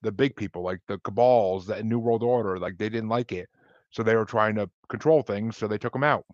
the 0.00 0.10
big 0.10 0.34
people 0.34 0.62
like 0.62 0.80
the 0.88 0.98
cabals 1.00 1.66
that 1.66 1.84
new 1.84 1.98
world 1.98 2.22
order 2.22 2.58
like 2.58 2.78
they 2.78 2.88
didn't 2.88 3.10
like 3.10 3.30
it 3.30 3.46
so 3.90 4.02
they 4.02 4.16
were 4.16 4.24
trying 4.24 4.54
to 4.54 4.70
control 4.88 5.22
things 5.22 5.54
so 5.58 5.68
they 5.68 5.76
took 5.76 5.94
him 5.94 6.02
out. 6.02 6.24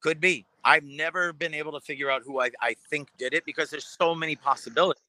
Could 0.00 0.20
be. 0.20 0.46
I've 0.64 0.84
never 0.84 1.34
been 1.34 1.52
able 1.52 1.72
to 1.72 1.80
figure 1.80 2.10
out 2.10 2.22
who 2.24 2.40
i, 2.40 2.50
I 2.62 2.74
think 2.88 3.08
did 3.18 3.34
it 3.34 3.44
because 3.44 3.68
there's 3.68 3.84
so 4.00 4.14
many 4.14 4.34
possibilities. 4.34 5.02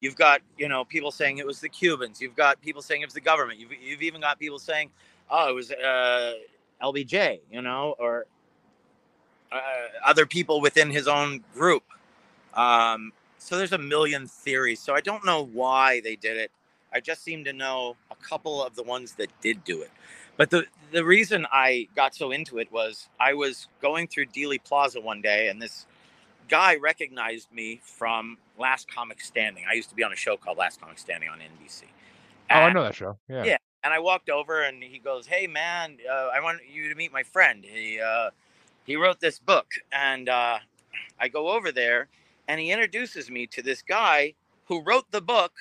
You've 0.00 0.14
got 0.14 0.40
you 0.56 0.68
know 0.68 0.84
people 0.84 1.10
saying 1.10 1.38
it 1.38 1.46
was 1.46 1.58
the 1.58 1.68
cubans 1.68 2.20
you've 2.20 2.36
got 2.36 2.60
people 2.60 2.80
saying 2.80 3.02
it 3.02 3.06
was 3.06 3.14
the 3.14 3.20
government 3.20 3.58
you've, 3.58 3.72
you've 3.72 4.02
even 4.02 4.20
got 4.20 4.38
people 4.38 4.60
saying 4.60 4.90
oh 5.30 5.50
it 5.50 5.54
was 5.54 5.72
uh, 5.72 6.34
lbj 6.80 7.40
you 7.50 7.62
know 7.62 7.96
or 7.98 8.26
uh, 9.52 9.58
other 10.04 10.26
people 10.26 10.60
within 10.60 10.90
his 10.90 11.06
own 11.06 11.44
group. 11.54 11.84
Um, 12.54 13.12
so 13.38 13.56
there's 13.56 13.72
a 13.72 13.78
million 13.78 14.26
theories. 14.26 14.80
So 14.80 14.94
I 14.94 15.00
don't 15.00 15.24
know 15.24 15.44
why 15.44 16.00
they 16.00 16.16
did 16.16 16.36
it. 16.36 16.50
I 16.92 17.00
just 17.00 17.24
seem 17.24 17.44
to 17.44 17.52
know 17.52 17.96
a 18.10 18.16
couple 18.16 18.62
of 18.62 18.76
the 18.76 18.82
ones 18.82 19.12
that 19.12 19.28
did 19.40 19.64
do 19.64 19.82
it. 19.82 19.90
But 20.36 20.50
the 20.50 20.64
the 20.92 21.04
reason 21.04 21.46
I 21.50 21.88
got 21.96 22.14
so 22.14 22.32
into 22.32 22.58
it 22.58 22.70
was 22.70 23.08
I 23.18 23.34
was 23.34 23.68
going 23.80 24.08
through 24.08 24.26
Dealey 24.26 24.62
Plaza 24.62 25.00
one 25.00 25.20
day, 25.20 25.48
and 25.48 25.60
this 25.60 25.86
guy 26.48 26.76
recognized 26.76 27.50
me 27.52 27.80
from 27.82 28.38
Last 28.58 28.90
Comic 28.90 29.20
Standing. 29.20 29.64
I 29.70 29.74
used 29.74 29.88
to 29.90 29.94
be 29.94 30.04
on 30.04 30.12
a 30.12 30.16
show 30.16 30.36
called 30.36 30.58
Last 30.58 30.80
Comic 30.80 30.98
Standing 30.98 31.28
on 31.28 31.38
NBC. 31.38 31.82
And, 32.50 32.60
oh, 32.60 32.62
I 32.62 32.72
know 32.72 32.82
that 32.82 32.94
show. 32.94 33.18
Yeah. 33.28 33.44
Yeah. 33.44 33.56
And 33.84 33.92
I 33.92 33.98
walked 33.98 34.30
over, 34.30 34.62
and 34.62 34.82
he 34.82 34.98
goes, 34.98 35.26
"Hey, 35.26 35.46
man, 35.46 35.98
uh, 36.08 36.30
I 36.32 36.40
want 36.40 36.60
you 36.72 36.88
to 36.88 36.94
meet 36.94 37.12
my 37.12 37.22
friend. 37.22 37.64
He 37.64 38.00
uh, 38.00 38.30
he 38.84 38.96
wrote 38.96 39.20
this 39.20 39.38
book 39.38 39.66
and 39.92 40.28
uh, 40.28 40.58
i 41.18 41.28
go 41.28 41.48
over 41.48 41.72
there 41.72 42.08
and 42.48 42.60
he 42.60 42.70
introduces 42.70 43.30
me 43.30 43.46
to 43.46 43.62
this 43.62 43.82
guy 43.82 44.34
who 44.66 44.82
wrote 44.82 45.10
the 45.10 45.20
book 45.20 45.52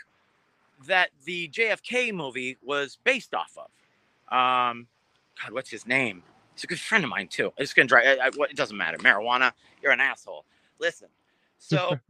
that 0.85 1.09
the 1.25 1.47
jfk 1.49 2.13
movie 2.13 2.57
was 2.63 2.97
based 3.03 3.33
off 3.33 3.57
of 3.57 4.35
um, 4.35 4.87
god 5.41 5.51
what's 5.51 5.69
his 5.69 5.85
name 5.85 6.23
he's 6.55 6.63
a 6.63 6.67
good 6.67 6.79
friend 6.79 7.03
of 7.03 7.09
mine 7.09 7.27
too 7.27 7.51
it's 7.57 7.73
gonna 7.73 7.87
drive 7.87 8.19
I, 8.19 8.27
I, 8.27 8.31
it 8.49 8.55
doesn't 8.55 8.77
matter 8.77 8.97
marijuana 8.97 9.51
you're 9.81 9.91
an 9.91 9.99
asshole 9.99 10.45
listen 10.79 11.07
so 11.57 11.97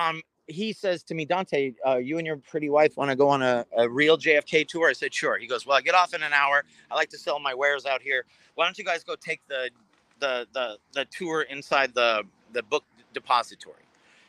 um, 0.00 0.22
he 0.50 0.72
says 0.72 1.02
to 1.04 1.14
me, 1.14 1.24
Dante, 1.24 1.72
uh, 1.86 1.96
you 1.96 2.18
and 2.18 2.26
your 2.26 2.36
pretty 2.36 2.68
wife 2.68 2.96
want 2.96 3.10
to 3.10 3.16
go 3.16 3.28
on 3.28 3.42
a, 3.42 3.64
a, 3.76 3.88
real 3.88 4.18
JFK 4.18 4.66
tour? 4.66 4.88
I 4.88 4.92
said, 4.92 5.14
sure. 5.14 5.38
He 5.38 5.46
goes, 5.46 5.64
well, 5.64 5.76
I 5.76 5.80
get 5.80 5.94
off 5.94 6.12
in 6.12 6.22
an 6.22 6.32
hour. 6.32 6.64
I 6.90 6.94
like 6.94 7.08
to 7.10 7.18
sell 7.18 7.38
my 7.38 7.54
wares 7.54 7.86
out 7.86 8.02
here. 8.02 8.26
Why 8.54 8.64
don't 8.64 8.76
you 8.76 8.84
guys 8.84 9.04
go 9.04 9.14
take 9.16 9.40
the 9.48 9.70
the 10.20 10.46
the 10.52 10.78
the 10.92 11.04
tour 11.06 11.42
inside 11.42 11.94
the 11.94 12.22
the 12.52 12.62
book 12.62 12.84
depository. 13.12 13.82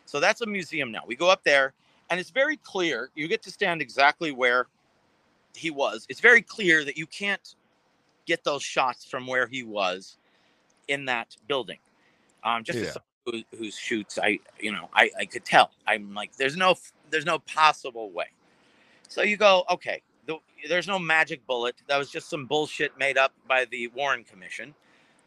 So 0.05 0.19
that's 0.19 0.41
a 0.41 0.45
museum 0.45 0.91
now. 0.91 1.01
We 1.05 1.15
go 1.15 1.29
up 1.29 1.43
there 1.43 1.73
and 2.09 2.19
it's 2.19 2.29
very 2.29 2.57
clear. 2.57 3.09
You 3.15 3.27
get 3.27 3.41
to 3.43 3.51
stand 3.51 3.81
exactly 3.81 4.31
where 4.31 4.67
he 5.55 5.71
was. 5.71 6.05
It's 6.09 6.19
very 6.19 6.41
clear 6.41 6.83
that 6.83 6.97
you 6.97 7.05
can't 7.05 7.55
get 8.25 8.43
those 8.43 8.63
shots 8.63 9.05
from 9.05 9.27
where 9.27 9.47
he 9.47 9.63
was 9.63 10.17
in 10.87 11.05
that 11.05 11.35
building. 11.47 11.79
Um, 12.43 12.63
just 12.63 12.79
yeah. 12.79 12.93
who, 13.25 13.43
who 13.57 13.71
shoots, 13.71 14.17
I 14.21 14.39
you 14.59 14.71
know, 14.71 14.89
I 14.93 15.11
I 15.19 15.25
could 15.25 15.45
tell. 15.45 15.71
I'm 15.87 16.13
like, 16.13 16.35
there's 16.35 16.57
no 16.57 16.75
there's 17.09 17.25
no 17.25 17.39
possible 17.39 18.11
way. 18.11 18.27
So 19.07 19.21
you 19.21 19.37
go, 19.37 19.65
okay, 19.69 20.01
the, 20.25 20.37
there's 20.69 20.87
no 20.87 20.97
magic 20.97 21.45
bullet. 21.45 21.75
That 21.87 21.97
was 21.97 22.09
just 22.09 22.29
some 22.29 22.45
bullshit 22.45 22.97
made 22.97 23.17
up 23.17 23.33
by 23.47 23.65
the 23.65 23.87
Warren 23.89 24.23
Commission 24.23 24.73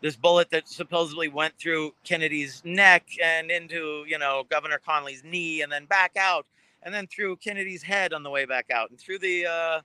this 0.04 0.16
bullet 0.16 0.50
that 0.50 0.68
supposedly 0.68 1.28
went 1.28 1.56
through 1.58 1.94
Kennedy's 2.04 2.60
neck 2.62 3.06
and 3.22 3.50
into, 3.50 4.04
you 4.06 4.18
know, 4.18 4.44
Governor 4.50 4.78
Connolly's 4.84 5.24
knee 5.24 5.62
and 5.62 5.72
then 5.72 5.86
back 5.86 6.12
out 6.18 6.44
and 6.82 6.94
then 6.94 7.06
through 7.06 7.36
Kennedy's 7.36 7.82
head 7.82 8.12
on 8.12 8.22
the 8.22 8.28
way 8.28 8.44
back 8.44 8.70
out 8.70 8.90
and 8.90 8.98
through 9.00 9.18
the, 9.18 9.46
uh, 9.46 9.80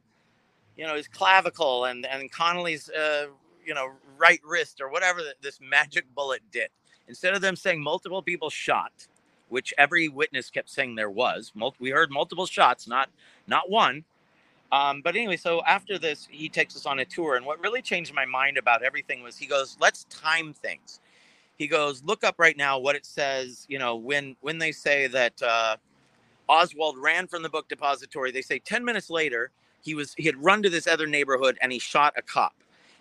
you 0.75 0.85
know, 0.85 0.95
his 0.95 1.07
clavicle 1.07 1.85
and, 1.85 2.05
and 2.05 2.29
Connolly's, 2.33 2.89
uh, 2.89 3.27
you 3.65 3.73
know, 3.73 3.91
right 4.17 4.41
wrist 4.43 4.81
or 4.81 4.91
whatever 4.91 5.21
this 5.41 5.61
magic 5.61 6.03
bullet 6.13 6.41
did. 6.51 6.67
Instead 7.07 7.33
of 7.33 7.39
them 7.39 7.55
saying 7.55 7.81
multiple 7.81 8.21
people 8.21 8.49
shot, 8.49 8.91
which 9.47 9.73
every 9.77 10.09
witness 10.09 10.49
kept 10.49 10.69
saying 10.69 10.95
there 10.95 11.09
was, 11.09 11.53
we 11.79 11.91
heard 11.91 12.11
multiple 12.11 12.45
shots, 12.45 12.89
not 12.89 13.07
not 13.47 13.69
one. 13.69 14.03
Um, 14.71 15.01
but 15.03 15.15
anyway, 15.15 15.37
so 15.37 15.63
after 15.67 15.99
this, 15.99 16.27
he 16.31 16.49
takes 16.49 16.75
us 16.75 16.85
on 16.85 16.99
a 16.99 17.05
tour. 17.05 17.37
And 17.37 17.45
what 17.45 17.61
really 17.61 17.81
changed 17.81 18.13
my 18.13 18.25
mind 18.25 18.57
about 18.57 18.83
everything 18.83 19.23
was 19.23 19.37
he 19.37 19.47
goes, 19.47 19.77
let's 19.81 20.05
time 20.05 20.53
things. 20.53 20.99
He 21.57 21.67
goes, 21.67 22.03
look 22.03 22.23
up 22.23 22.35
right 22.39 22.57
now 22.57 22.79
what 22.79 22.95
it 22.95 23.05
says, 23.05 23.65
you 23.69 23.79
know, 23.79 23.95
when 23.95 24.35
when 24.41 24.59
they 24.59 24.71
say 24.73 25.07
that 25.07 25.41
uh, 25.41 25.77
Oswald 26.49 26.97
ran 26.99 27.27
from 27.27 27.43
the 27.43 27.49
book 27.49 27.69
depository, 27.69 28.31
they 28.31 28.43
say 28.43 28.59
10 28.59 28.85
minutes 28.85 29.09
later, 29.09 29.51
he 29.81 29.95
was 29.95 30.13
he 30.15 30.25
had 30.25 30.43
run 30.43 30.63
to 30.63 30.69
this 30.69 30.87
other 30.87 31.07
neighborhood 31.07 31.57
and 31.61 31.71
he 31.71 31.79
shot 31.79 32.13
a 32.17 32.21
cop. 32.23 32.53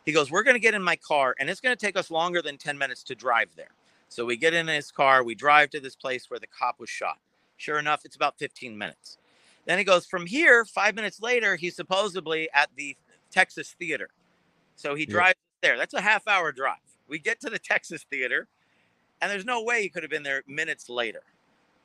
He 0.07 0.13
goes, 0.13 0.31
We're 0.31 0.45
gonna 0.45 0.59
get 0.61 0.75
in 0.75 0.83
my 0.83 0.97
car, 0.97 1.35
and 1.41 1.51
it's 1.51 1.61
gonna 1.61 1.77
take 1.77 1.97
us 1.99 2.11
longer 2.11 2.43
than 2.43 2.59
10 2.59 2.79
minutes 2.79 3.03
to 3.05 3.15
drive 3.15 3.51
there. 3.57 3.73
So 4.09 4.25
we 4.27 4.37
get 4.37 4.55
in 4.55 4.69
his 4.69 4.91
car, 4.93 5.25
we 5.25 5.35
drive 5.35 5.71
to 5.71 5.81
this 5.81 5.97
place 5.97 6.31
where 6.31 6.41
the 6.41 6.47
cop 6.49 6.81
was 6.81 6.91
shot. 6.91 7.19
Sure 7.59 7.79
enough, 7.79 8.03
it's 8.05 8.17
about 8.17 8.39
15 8.39 8.77
minutes. 8.79 9.19
Then 9.69 9.79
he 9.79 9.85
goes 9.85 10.07
from 10.07 10.27
here. 10.27 10.65
Five 10.65 10.97
minutes 10.97 11.21
later, 11.21 11.55
he's 11.55 11.77
supposedly 11.77 12.49
at 12.55 12.71
the 12.75 12.97
Texas 13.31 13.77
Theater. 13.79 14.09
So 14.77 14.95
he 14.97 15.07
drives 15.07 15.37
there. 15.61 15.77
That's 15.77 15.95
a 15.95 16.01
half 16.01 16.27
hour 16.27 16.51
drive. 16.51 16.79
We 17.07 17.19
get 17.19 17.39
to 17.43 17.51
the 17.51 17.59
Texas 17.59 18.05
Theater, 18.11 18.49
and 19.21 19.31
there's 19.31 19.45
no 19.45 19.63
way 19.63 19.83
he 19.83 19.91
could 19.91 20.03
have 20.03 20.11
been 20.11 20.23
there 20.23 20.43
minutes 20.49 20.89
later. 20.89 21.23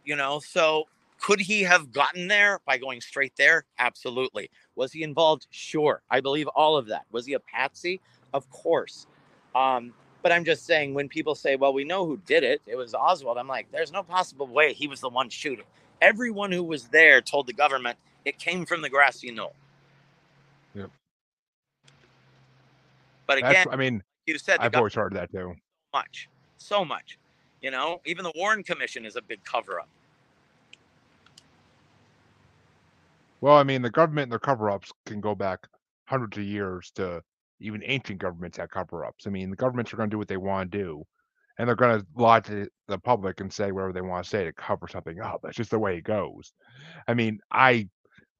You 0.06 0.16
know, 0.16 0.40
so 0.40 0.86
could 1.20 1.42
he 1.42 1.62
have 1.64 1.92
gotten 1.92 2.28
there 2.28 2.60
by 2.66 2.78
going 2.78 3.02
straight 3.02 3.34
there? 3.38 3.66
Absolutely. 3.78 4.50
Was 4.76 4.94
he 4.94 5.04
involved? 5.04 5.48
Sure. 5.52 6.02
I 6.10 6.22
believe 6.22 6.48
all 6.48 6.78
of 6.78 6.88
that. 6.88 7.06
Was 7.12 7.26
he 7.26 7.34
a 7.34 7.40
patsy? 7.40 8.00
Of 8.34 8.50
course. 8.50 9.08
Um, 9.56 9.94
But 10.22 10.32
I'm 10.32 10.46
just 10.46 10.66
saying, 10.66 10.94
when 10.94 11.10
people 11.10 11.36
say, 11.36 11.58
well, 11.58 11.74
we 11.74 11.84
know 11.84 12.06
who 12.06 12.18
did 12.26 12.44
it, 12.44 12.62
it 12.66 12.78
was 12.78 12.94
Oswald, 12.94 13.38
I'm 13.38 13.48
like, 13.48 13.68
there's 13.72 13.92
no 13.92 14.04
possible 14.04 14.48
way 14.48 14.72
he 14.72 14.88
was 14.88 15.02
the 15.02 15.10
one 15.10 15.30
shooting. 15.30 15.66
Everyone 16.04 16.52
who 16.52 16.64
was 16.64 16.84
there 16.90 17.22
told 17.22 17.48
the 17.48 17.54
government 17.54 17.98
it 18.26 18.38
came 18.38 18.66
from 18.66 18.82
the 18.82 18.90
grassy 18.90 19.32
knoll. 19.32 19.54
Yep. 20.76 20.90
But 23.26 23.38
again, 23.38 23.54
That's, 23.54 23.70
I 23.72 23.78
mean, 23.78 24.04
you 24.26 24.38
said 24.38 24.60
I've 24.60 24.76
always 24.76 24.94
heard 24.94 25.14
that 25.14 25.32
too. 25.32 25.56
much, 25.94 26.28
so 26.58 26.84
much. 26.84 27.18
You 27.62 27.72
know, 27.72 28.02
even 28.06 28.26
the 28.26 28.34
Warren 28.36 28.64
Commission 28.64 29.06
is 29.06 29.16
a 29.16 29.22
big 29.22 29.42
cover 29.46 29.80
up. 29.80 29.88
Well, 33.40 33.56
I 33.56 33.64
mean, 33.64 33.82
the 33.82 33.90
government 33.90 34.24
and 34.24 34.32
their 34.34 34.40
cover-ups 34.40 34.92
can 35.06 35.22
go 35.22 35.36
back 35.36 35.60
hundreds 36.06 36.38
of 36.38 36.44
years 36.44 36.92
to 36.96 37.22
even 37.62 37.82
ancient 37.86 38.20
governments 38.20 38.58
had 38.58 38.72
cover-ups. 38.72 39.26
I 39.26 39.30
mean, 39.30 39.50
the 39.50 39.56
governments 39.56 39.94
are 39.94 39.98
going 39.98 40.10
to 40.10 40.14
do 40.14 40.18
what 40.18 40.28
they 40.28 40.36
want 40.36 40.70
to 40.70 40.78
do, 40.78 41.04
and 41.58 41.68
they're 41.68 41.76
going 41.76 42.00
to 42.00 42.06
lie 42.16 42.40
to 42.42 42.68
the 42.88 42.98
public 42.98 43.40
and 43.40 43.52
say 43.52 43.72
whatever 43.72 43.94
they 43.94 44.02
want 44.02 44.24
to 44.24 44.30
say 44.30 44.44
to 44.44 44.54
cover 44.54 44.88
something 44.88 45.20
up. 45.20 45.42
That's 45.44 45.58
just 45.58 45.72
the 45.72 45.80
way 45.80 45.98
it 45.98 46.04
goes. 46.04 46.54
I 47.08 47.14
mean, 47.14 47.40
I 47.52 47.90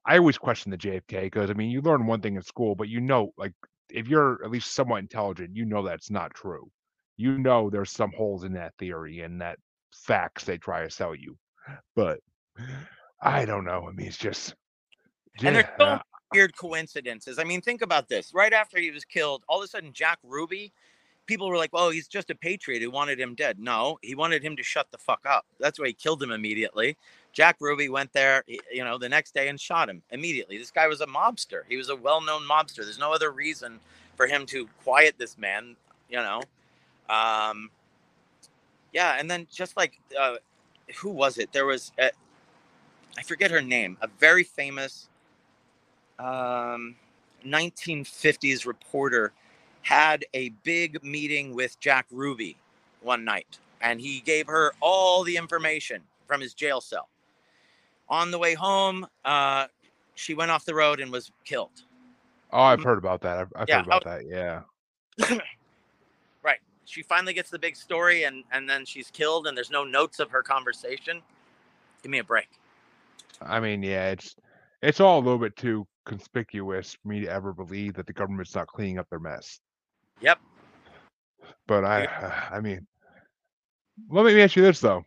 I 0.04 0.18
always 0.18 0.36
question 0.36 0.70
the 0.70 0.78
JFK 0.78 1.22
because 1.22 1.50
I 1.50 1.54
mean, 1.54 1.70
you 1.70 1.80
learn 1.80 2.06
one 2.06 2.20
thing 2.20 2.36
in 2.36 2.42
school, 2.42 2.74
but 2.74 2.88
you 2.88 3.00
know, 3.00 3.32
like 3.36 3.52
if 3.90 4.08
you're 4.08 4.44
at 4.44 4.50
least 4.50 4.74
somewhat 4.74 4.98
intelligent, 4.98 5.56
you 5.56 5.64
know 5.64 5.82
that's 5.82 6.10
not 6.10 6.34
true. 6.34 6.70
You 7.16 7.38
know 7.38 7.70
there's 7.70 7.90
some 7.90 8.12
holes 8.16 8.44
in 8.44 8.52
that 8.54 8.74
theory 8.78 9.20
and 9.20 9.40
that 9.40 9.58
facts 9.92 10.44
they 10.44 10.58
try 10.58 10.82
to 10.82 10.90
sell 10.90 11.14
you. 11.14 11.36
But 11.94 12.20
I 13.20 13.44
don't 13.44 13.64
know. 13.64 13.86
I 13.88 13.92
mean, 13.92 14.08
it's 14.08 14.18
just 14.18 14.54
And 15.42 15.56
there's 15.56 15.66
so 15.78 15.84
uh, 15.84 15.98
weird 16.32 16.56
coincidences. 16.56 17.38
I 17.38 17.44
mean, 17.44 17.60
think 17.60 17.80
about 17.80 18.08
this. 18.08 18.32
Right 18.34 18.52
after 18.52 18.78
he 18.78 18.90
was 18.90 19.04
killed, 19.04 19.44
all 19.48 19.58
of 19.58 19.64
a 19.64 19.68
sudden, 19.68 19.92
Jack 19.92 20.18
Ruby, 20.22 20.72
people 21.26 21.48
were 21.48 21.56
like, 21.56 21.70
"Oh, 21.72 21.90
he's 21.90 22.08
just 22.08 22.30
a 22.30 22.34
patriot 22.34 22.82
who 22.82 22.90
wanted 22.90 23.20
him 23.20 23.34
dead." 23.34 23.58
No, 23.58 23.98
he 24.02 24.14
wanted 24.14 24.42
him 24.42 24.56
to 24.56 24.62
shut 24.62 24.90
the 24.90 24.98
fuck 24.98 25.24
up. 25.26 25.44
That's 25.58 25.78
why 25.78 25.88
he 25.88 25.92
killed 25.92 26.22
him 26.22 26.30
immediately. 26.30 26.96
Jack 27.32 27.56
Ruby 27.60 27.88
went 27.88 28.12
there, 28.12 28.44
you 28.46 28.84
know, 28.84 28.96
the 28.96 29.08
next 29.08 29.34
day 29.34 29.48
and 29.48 29.60
shot 29.60 29.88
him 29.88 30.02
immediately. 30.10 30.56
This 30.56 30.70
guy 30.70 30.86
was 30.86 31.00
a 31.00 31.06
mobster. 31.06 31.62
He 31.68 31.76
was 31.76 31.88
a 31.88 31.96
well-known 31.96 32.42
mobster. 32.42 32.84
There's 32.84 32.98
no 32.98 33.12
other 33.12 33.32
reason 33.32 33.80
for 34.16 34.28
him 34.28 34.46
to 34.46 34.68
quiet 34.84 35.16
this 35.18 35.36
man, 35.36 35.74
you 36.08 36.18
know. 36.18 36.42
Um, 37.10 37.70
yeah, 38.92 39.16
and 39.18 39.28
then 39.28 39.48
just 39.52 39.76
like, 39.76 39.98
uh, 40.18 40.36
who 40.96 41.10
was 41.10 41.38
it? 41.38 41.50
There 41.52 41.66
was, 41.66 41.90
a, 41.98 42.12
I 43.18 43.22
forget 43.22 43.50
her 43.50 43.60
name, 43.60 43.98
a 44.00 44.06
very 44.06 44.44
famous 44.44 45.08
um, 46.20 46.94
1950s 47.44 48.64
reporter 48.64 49.32
had 49.84 50.24
a 50.34 50.48
big 50.64 51.02
meeting 51.04 51.54
with 51.54 51.78
Jack 51.78 52.06
Ruby 52.10 52.56
one 53.02 53.24
night, 53.24 53.58
and 53.80 54.00
he 54.00 54.20
gave 54.20 54.46
her 54.46 54.72
all 54.80 55.22
the 55.22 55.36
information 55.36 56.02
from 56.26 56.40
his 56.40 56.54
jail 56.54 56.80
cell. 56.80 57.08
On 58.08 58.30
the 58.30 58.38
way 58.38 58.54
home, 58.54 59.06
uh, 59.24 59.66
she 60.14 60.34
went 60.34 60.50
off 60.50 60.64
the 60.64 60.74
road 60.74 61.00
and 61.00 61.12
was 61.12 61.30
killed. 61.44 61.82
Oh, 62.52 62.62
I've 62.62 62.82
heard 62.82 62.98
about 62.98 63.20
that. 63.22 63.38
I've, 63.38 63.52
I've 63.54 63.68
Yeah, 63.68 63.76
heard 63.78 63.86
about 63.86 64.04
that. 64.04 64.22
Yeah. 64.26 65.38
Right. 66.42 66.60
She 66.84 67.02
finally 67.02 67.32
gets 67.32 67.48
the 67.48 67.58
big 67.58 67.74
story, 67.74 68.24
and 68.24 68.44
and 68.52 68.68
then 68.68 68.84
she's 68.84 69.10
killed, 69.10 69.46
and 69.46 69.56
there's 69.56 69.70
no 69.70 69.82
notes 69.82 70.20
of 70.20 70.30
her 70.30 70.42
conversation. 70.42 71.22
Give 72.02 72.10
me 72.10 72.18
a 72.18 72.24
break. 72.24 72.48
I 73.40 73.60
mean, 73.60 73.82
yeah, 73.82 74.10
it's 74.10 74.36
it's 74.82 75.00
all 75.00 75.18
a 75.18 75.24
little 75.24 75.38
bit 75.38 75.56
too 75.56 75.86
conspicuous 76.04 76.98
for 77.02 77.08
me 77.08 77.20
to 77.20 77.28
ever 77.28 77.54
believe 77.54 77.94
that 77.94 78.06
the 78.06 78.12
government's 78.12 78.54
not 78.54 78.66
cleaning 78.66 78.98
up 78.98 79.08
their 79.08 79.18
mess. 79.18 79.58
Yep. 80.20 80.38
But 81.66 81.84
I, 81.84 82.48
I 82.52 82.60
mean, 82.60 82.86
let 84.10 84.24
me 84.24 84.40
ask 84.40 84.56
you 84.56 84.62
this 84.62 84.80
though: 84.80 85.04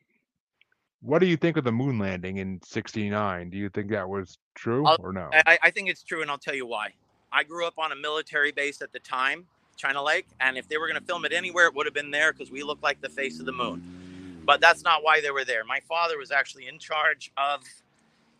What 1.02 1.20
do 1.20 1.26
you 1.28 1.38
think 1.38 1.58
of 1.58 1.64
the 1.64 1.72
moon 1.72 2.00
landing 2.00 2.38
in 2.38 2.60
'69? 2.64 3.50
Do 3.50 3.58
you 3.58 3.70
think 3.70 3.90
that 3.92 4.08
was 4.08 4.38
true 4.56 4.86
I'll- 4.86 4.98
or 5.00 5.14
no? 5.14 5.30
I, 5.34 5.58
I 5.64 5.72
think 5.72 5.90
it's 5.90 6.04
true, 6.04 6.22
and 6.22 6.32
I'll 6.32 6.38
tell 6.38 6.56
you 6.56 6.66
why. 6.66 6.94
I 7.32 7.44
grew 7.44 7.66
up 7.68 7.78
on 7.78 7.92
a 7.92 7.96
military 7.96 8.52
base 8.54 8.82
at 8.82 8.94
the 8.94 9.00
time, 9.00 9.46
China 9.76 10.02
Lake, 10.02 10.28
and 10.40 10.58
if 10.58 10.68
they 10.70 10.78
were 10.78 10.88
going 10.88 11.00
to 11.00 11.06
film 11.06 11.26
it 11.26 11.34
anywhere, 11.34 11.68
it 11.68 11.76
would 11.76 11.86
have 11.86 11.94
been 11.94 12.10
there 12.10 12.32
because 12.32 12.52
we 12.52 12.64
look 12.64 12.82
like 12.82 13.02
the 13.02 13.10
face 13.10 13.40
of 13.40 13.46
the 13.46 13.52
moon. 13.52 14.42
But 14.46 14.62
that's 14.62 14.82
not 14.82 15.04
why 15.04 15.20
they 15.20 15.30
were 15.30 15.44
there. 15.44 15.66
My 15.66 15.82
father 15.90 16.18
was 16.18 16.32
actually 16.32 16.68
in 16.68 16.80
charge 16.80 17.32
of 17.36 17.64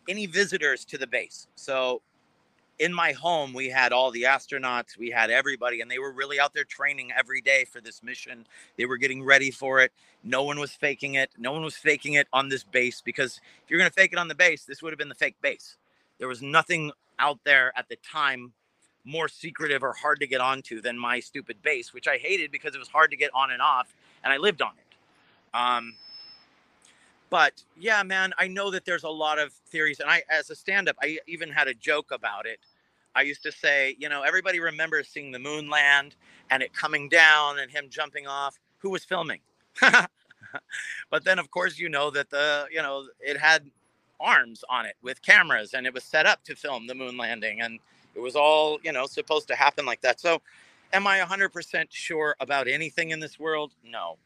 any 0.08 0.24
visitors 0.24 0.86
to 0.86 0.96
the 0.96 1.06
base. 1.06 1.48
So 1.54 2.00
in 2.78 2.94
my 2.94 3.12
home, 3.12 3.52
we 3.52 3.68
had 3.68 3.92
all 3.92 4.10
the 4.10 4.22
astronauts, 4.22 4.96
we 4.96 5.10
had 5.10 5.30
everybody, 5.30 5.80
and 5.80 5.90
they 5.90 5.98
were 5.98 6.12
really 6.12 6.38
out 6.38 6.54
there 6.54 6.64
training 6.64 7.10
every 7.16 7.40
day 7.40 7.64
for 7.64 7.80
this 7.80 8.02
mission. 8.02 8.46
They 8.76 8.86
were 8.86 8.96
getting 8.96 9.24
ready 9.24 9.50
for 9.50 9.80
it. 9.80 9.92
No 10.22 10.44
one 10.44 10.58
was 10.58 10.72
faking 10.72 11.14
it. 11.14 11.30
No 11.38 11.52
one 11.52 11.62
was 11.62 11.76
faking 11.76 12.14
it 12.14 12.28
on 12.32 12.48
this 12.48 12.64
base 12.64 13.00
because 13.00 13.40
if 13.64 13.70
you're 13.70 13.78
going 13.78 13.90
to 13.90 13.94
fake 13.94 14.12
it 14.12 14.18
on 14.18 14.28
the 14.28 14.34
base, 14.34 14.64
this 14.64 14.82
would 14.82 14.92
have 14.92 14.98
been 14.98 15.08
the 15.08 15.14
fake 15.14 15.36
base. 15.42 15.76
There 16.18 16.28
was 16.28 16.42
nothing 16.42 16.92
out 17.18 17.38
there 17.44 17.72
at 17.76 17.88
the 17.88 17.96
time 17.96 18.52
more 19.04 19.28
secretive 19.28 19.82
or 19.82 19.92
hard 19.92 20.20
to 20.20 20.26
get 20.26 20.40
onto 20.40 20.80
than 20.80 20.98
my 20.98 21.18
stupid 21.18 21.62
base, 21.62 21.94
which 21.94 22.06
I 22.06 22.18
hated 22.18 22.52
because 22.52 22.74
it 22.74 22.78
was 22.78 22.88
hard 22.88 23.10
to 23.10 23.16
get 23.16 23.30
on 23.34 23.50
and 23.50 23.62
off, 23.62 23.94
and 24.22 24.32
I 24.32 24.36
lived 24.36 24.60
on 24.60 24.72
it. 24.72 25.56
Um, 25.56 25.94
but 27.30 27.62
yeah, 27.78 28.02
man, 28.02 28.32
I 28.38 28.48
know 28.48 28.70
that 28.70 28.84
there's 28.84 29.04
a 29.04 29.08
lot 29.08 29.38
of 29.38 29.52
theories, 29.52 30.00
and 30.00 30.10
I, 30.10 30.22
as 30.30 30.50
a 30.50 30.56
stand-up, 30.56 30.96
I 31.02 31.18
even 31.26 31.50
had 31.50 31.68
a 31.68 31.74
joke 31.74 32.10
about 32.12 32.46
it. 32.46 32.60
I 33.18 33.22
used 33.22 33.42
to 33.42 33.52
say, 33.52 33.96
you 33.98 34.08
know, 34.08 34.22
everybody 34.22 34.60
remembers 34.60 35.08
seeing 35.08 35.32
the 35.32 35.40
moon 35.40 35.68
land 35.68 36.14
and 36.50 36.62
it 36.62 36.72
coming 36.72 37.08
down 37.08 37.58
and 37.58 37.70
him 37.70 37.86
jumping 37.90 38.28
off. 38.28 38.58
Who 38.78 38.90
was 38.90 39.04
filming? 39.04 39.40
but 41.10 41.24
then, 41.24 41.40
of 41.40 41.50
course, 41.50 41.78
you 41.78 41.88
know 41.88 42.10
that 42.10 42.30
the, 42.30 42.66
you 42.70 42.80
know, 42.80 43.06
it 43.20 43.36
had 43.36 43.68
arms 44.20 44.64
on 44.68 44.86
it 44.86 44.94
with 45.02 45.20
cameras 45.22 45.74
and 45.74 45.86
it 45.86 45.94
was 45.94 46.04
set 46.04 46.26
up 46.26 46.42
to 46.44 46.54
film 46.54 46.86
the 46.86 46.94
moon 46.94 47.16
landing 47.16 47.60
and 47.60 47.78
it 48.14 48.20
was 48.20 48.34
all 48.34 48.78
you 48.82 48.92
know 48.92 49.06
supposed 49.06 49.46
to 49.46 49.54
happen 49.54 49.86
like 49.86 50.00
that 50.00 50.20
so 50.20 50.40
am 50.92 51.06
i 51.06 51.20
100% 51.20 51.86
sure 51.90 52.34
about 52.40 52.66
anything 52.66 53.10
in 53.10 53.20
this 53.20 53.38
world 53.38 53.72
no 53.84 54.16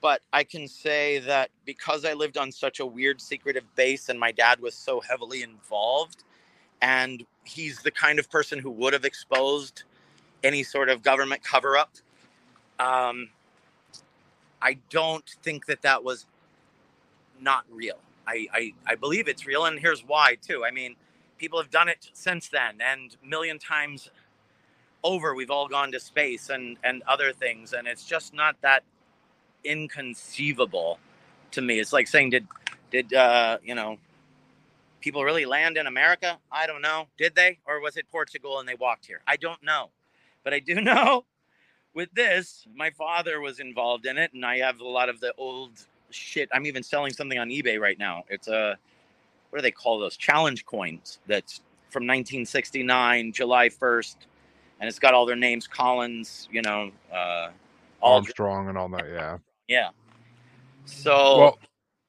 but 0.00 0.22
i 0.32 0.42
can 0.42 0.66
say 0.66 1.18
that 1.18 1.50
because 1.66 2.04
i 2.04 2.14
lived 2.14 2.38
on 2.38 2.50
such 2.50 2.80
a 2.80 2.86
weird 2.86 3.20
secretive 3.20 3.64
base 3.76 4.08
and 4.08 4.18
my 4.18 4.32
dad 4.32 4.58
was 4.60 4.74
so 4.74 5.00
heavily 5.00 5.42
involved 5.42 6.24
and 6.82 7.24
he's 7.44 7.80
the 7.82 7.92
kind 7.92 8.18
of 8.20 8.30
person 8.30 8.58
who 8.60 8.70
would 8.70 8.92
have 8.94 9.06
exposed 9.06 9.84
any 10.44 10.62
sort 10.64 10.90
of 10.90 11.02
government 11.02 11.42
cover 11.44 11.76
up 11.76 11.92
um, 12.80 13.28
i 14.62 14.76
don't 14.90 15.36
think 15.42 15.66
that 15.66 15.82
that 15.82 16.04
was 16.04 16.26
not 17.40 17.64
real 17.70 17.98
I, 18.26 18.46
I 18.52 18.72
I 18.86 18.94
believe 18.94 19.28
it's 19.28 19.46
real, 19.46 19.64
and 19.66 19.78
here's 19.78 20.02
why 20.02 20.36
too. 20.40 20.64
I 20.64 20.70
mean, 20.70 20.96
people 21.38 21.60
have 21.60 21.70
done 21.70 21.88
it 21.88 22.10
since 22.12 22.48
then, 22.48 22.78
and 22.80 23.16
million 23.24 23.58
times 23.58 24.10
over. 25.04 25.34
We've 25.34 25.50
all 25.50 25.68
gone 25.68 25.92
to 25.92 26.00
space 26.00 26.50
and 26.50 26.76
and 26.84 27.02
other 27.06 27.32
things, 27.32 27.72
and 27.72 27.86
it's 27.86 28.04
just 28.04 28.34
not 28.34 28.56
that 28.62 28.84
inconceivable 29.64 30.98
to 31.52 31.62
me. 31.62 31.80
It's 31.80 31.92
like 31.92 32.08
saying, 32.08 32.30
did 32.30 32.46
did 32.90 33.14
uh, 33.14 33.58
you 33.64 33.74
know 33.74 33.98
people 35.02 35.24
really 35.24 35.44
land 35.44 35.76
in 35.76 35.86
America? 35.86 36.38
I 36.50 36.66
don't 36.66 36.82
know. 36.82 37.06
Did 37.18 37.34
they, 37.34 37.58
or 37.66 37.80
was 37.80 37.96
it 37.96 38.06
Portugal 38.10 38.60
and 38.60 38.68
they 38.68 38.74
walked 38.74 39.06
here? 39.06 39.20
I 39.26 39.36
don't 39.36 39.62
know, 39.62 39.90
but 40.44 40.54
I 40.54 40.60
do 40.60 40.74
know. 40.80 41.24
With 41.94 42.08
this, 42.14 42.66
my 42.74 42.90
father 42.90 43.40
was 43.40 43.60
involved 43.60 44.06
in 44.06 44.16
it, 44.16 44.32
and 44.32 44.46
I 44.46 44.58
have 44.58 44.80
a 44.80 44.88
lot 44.88 45.10
of 45.10 45.20
the 45.20 45.34
old 45.36 45.72
shit. 46.10 46.48
I'm 46.52 46.64
even 46.64 46.82
selling 46.82 47.12
something 47.12 47.38
on 47.38 47.50
eBay 47.50 47.78
right 47.78 47.98
now. 47.98 48.24
It's 48.30 48.48
a 48.48 48.78
what 49.50 49.58
do 49.58 49.62
they 49.62 49.70
call 49.70 49.98
those 49.98 50.16
challenge 50.16 50.64
coins? 50.64 51.18
That's 51.26 51.58
from 51.90 52.04
1969, 52.04 53.32
July 53.32 53.68
1st, 53.68 54.16
and 54.80 54.88
it's 54.88 54.98
got 54.98 55.12
all 55.12 55.26
their 55.26 55.36
names: 55.36 55.66
Collins, 55.66 56.48
you 56.50 56.62
know, 56.62 56.90
uh, 57.12 57.50
all 58.00 58.16
Armstrong 58.16 58.68
and 58.70 58.78
all 58.78 58.88
that. 58.88 59.04
Yeah. 59.10 59.38
yeah. 59.68 59.88
So 60.86 61.38
Well, 61.38 61.58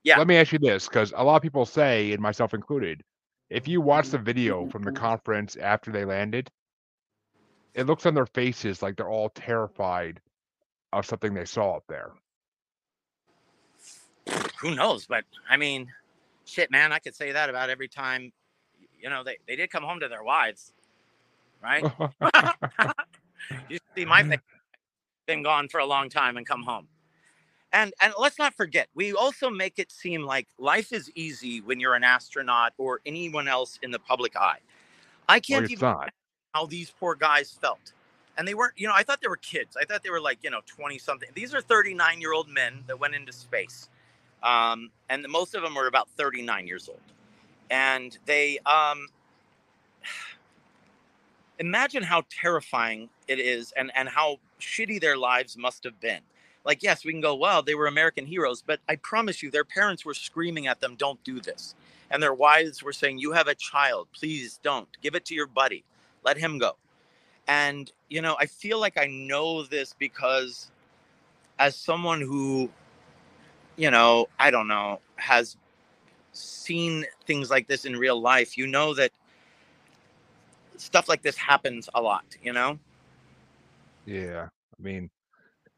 yeah. 0.03 0.17
Let 0.17 0.27
me 0.27 0.37
ask 0.37 0.51
you 0.51 0.59
this, 0.59 0.87
because 0.87 1.13
a 1.15 1.23
lot 1.23 1.37
of 1.37 1.41
people 1.41 1.65
say, 1.65 2.11
and 2.11 2.21
myself 2.21 2.53
included, 2.53 3.03
if 3.49 3.67
you 3.67 3.81
watch 3.81 4.09
the 4.09 4.17
video 4.17 4.67
from 4.67 4.83
the 4.83 4.91
mm-hmm. 4.91 5.03
conference 5.03 5.55
after 5.55 5.91
they 5.91 6.05
landed, 6.05 6.49
it 7.73 7.85
looks 7.85 8.05
on 8.05 8.13
their 8.13 8.25
faces 8.25 8.81
like 8.81 8.95
they're 8.95 9.09
all 9.09 9.29
terrified 9.29 10.19
of 10.91 11.05
something 11.05 11.33
they 11.33 11.45
saw 11.45 11.77
up 11.77 11.83
there. 11.87 12.11
who 14.59 14.75
knows? 14.75 15.05
But 15.05 15.23
I 15.49 15.57
mean, 15.57 15.87
shit, 16.45 16.71
man, 16.71 16.91
I 16.91 16.99
could 16.99 17.15
say 17.15 17.31
that 17.31 17.49
about 17.49 17.69
every 17.69 17.87
time. 17.87 18.31
You 18.99 19.09
know, 19.09 19.23
they, 19.23 19.37
they 19.47 19.57
did 19.57 19.69
come 19.69 19.83
home 19.83 19.99
to 19.99 20.07
their 20.07 20.23
wives, 20.23 20.71
right? 21.61 21.83
you 23.69 23.77
see 23.95 24.05
my 24.05 24.23
face 24.23 24.39
been 25.25 25.43
gone 25.43 25.67
for 25.67 25.79
a 25.79 25.85
long 25.85 26.09
time 26.09 26.37
and 26.37 26.47
come 26.47 26.63
home. 26.63 26.87
And 27.73 27.93
and 28.01 28.13
let's 28.19 28.39
not 28.39 28.55
forget, 28.55 28.89
we 28.95 29.13
also 29.13 29.49
make 29.51 29.79
it 29.79 29.91
seem 29.91 30.23
like 30.23 30.47
life 30.59 30.93
is 30.93 31.11
easy 31.15 31.61
when 31.61 31.79
you're 31.79 31.95
an 31.95 32.05
astronaut 32.05 32.73
or 32.79 33.01
anyone 33.05 33.47
else 33.49 33.79
in 33.83 33.91
the 33.91 33.99
public 33.99 34.35
eye. 34.37 34.59
I 35.29 35.39
can't 35.41 35.69
even 35.69 35.95
how 36.55 36.67
these 36.67 36.91
poor 36.91 37.15
guys 37.15 37.51
felt. 37.61 37.93
and 38.37 38.47
they 38.47 38.55
weren't, 38.55 38.73
you 38.77 38.87
know, 38.87 38.95
I 38.95 39.03
thought 39.03 39.21
they 39.21 39.29
were 39.29 39.37
kids. 39.37 39.77
I 39.77 39.85
thought 39.85 40.03
they 40.03 40.11
were 40.11 40.21
like, 40.21 40.39
you 40.43 40.51
know, 40.51 40.61
20 40.67 40.99
something. 40.99 41.29
These 41.35 41.55
are 41.55 41.61
39 41.61 42.21
year 42.21 42.33
old 42.33 42.49
men 42.49 42.83
that 42.87 42.99
went 42.99 43.15
into 43.15 43.33
space. 43.33 43.89
Um, 44.43 44.91
and 45.09 45.23
the, 45.23 45.29
most 45.29 45.55
of 45.55 45.63
them 45.63 45.75
were 45.75 45.87
about 45.87 46.09
39 46.17 46.67
years 46.67 46.89
old. 46.89 47.01
And 47.71 48.17
they, 48.25 48.59
um, 48.65 49.07
imagine 51.59 52.03
how 52.03 52.23
terrifying 52.29 53.09
it 53.27 53.39
is 53.39 53.73
and, 53.77 53.91
and 53.95 54.09
how 54.09 54.39
shitty 54.61 55.01
their 55.01 55.17
lives 55.17 55.57
must 55.57 55.83
have 55.85 55.99
been. 56.01 56.21
Like, 56.65 56.81
yes, 56.81 57.03
we 57.03 57.11
can 57.11 57.21
go, 57.21 57.35
well, 57.35 57.61
they 57.61 57.75
were 57.75 57.87
American 57.87 58.25
heroes, 58.25 58.63
but 58.65 58.79
I 58.87 58.95
promise 58.95 59.43
you, 59.43 59.51
their 59.51 59.65
parents 59.65 60.05
were 60.05 60.13
screaming 60.13 60.67
at 60.67 60.79
them, 60.79 60.95
don't 60.95 61.21
do 61.23 61.41
this. 61.41 61.75
And 62.09 62.23
their 62.23 62.33
wives 62.33 62.81
were 62.81 62.93
saying, 62.93 63.17
you 63.17 63.33
have 63.33 63.47
a 63.47 63.55
child, 63.55 64.07
please 64.13 64.59
don't. 64.63 64.87
Give 65.01 65.15
it 65.15 65.25
to 65.25 65.35
your 65.35 65.47
buddy, 65.47 65.83
let 66.23 66.37
him 66.37 66.59
go. 66.59 66.77
And, 67.47 67.91
you 68.09 68.21
know, 68.21 68.37
I 68.39 68.45
feel 68.45 68.79
like 68.79 68.97
I 68.97 69.07
know 69.07 69.63
this 69.63 69.93
because 69.97 70.71
as 71.59 71.75
someone 71.75 72.21
who, 72.21 72.69
you 73.75 73.91
know, 73.91 74.27
I 74.39 74.49
don't 74.51 74.67
know, 74.67 75.01
has 75.15 75.57
seen 76.31 77.05
things 77.25 77.49
like 77.49 77.67
this 77.67 77.85
in 77.85 77.97
real 77.97 78.19
life, 78.19 78.57
you 78.57 78.67
know 78.67 78.93
that 78.93 79.11
stuff 80.77 81.09
like 81.09 81.21
this 81.21 81.37
happens 81.37 81.89
a 81.93 82.01
lot, 82.01 82.25
you 82.41 82.53
know? 82.53 82.79
Yeah. 84.05 84.47
I 84.47 84.81
mean, 84.81 85.09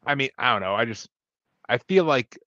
I 0.06 0.14
mean, 0.14 0.30
I 0.38 0.52
don't 0.52 0.62
know. 0.62 0.74
I 0.74 0.84
just, 0.84 1.08
I 1.68 1.78
feel 1.78 2.04
like 2.04 2.38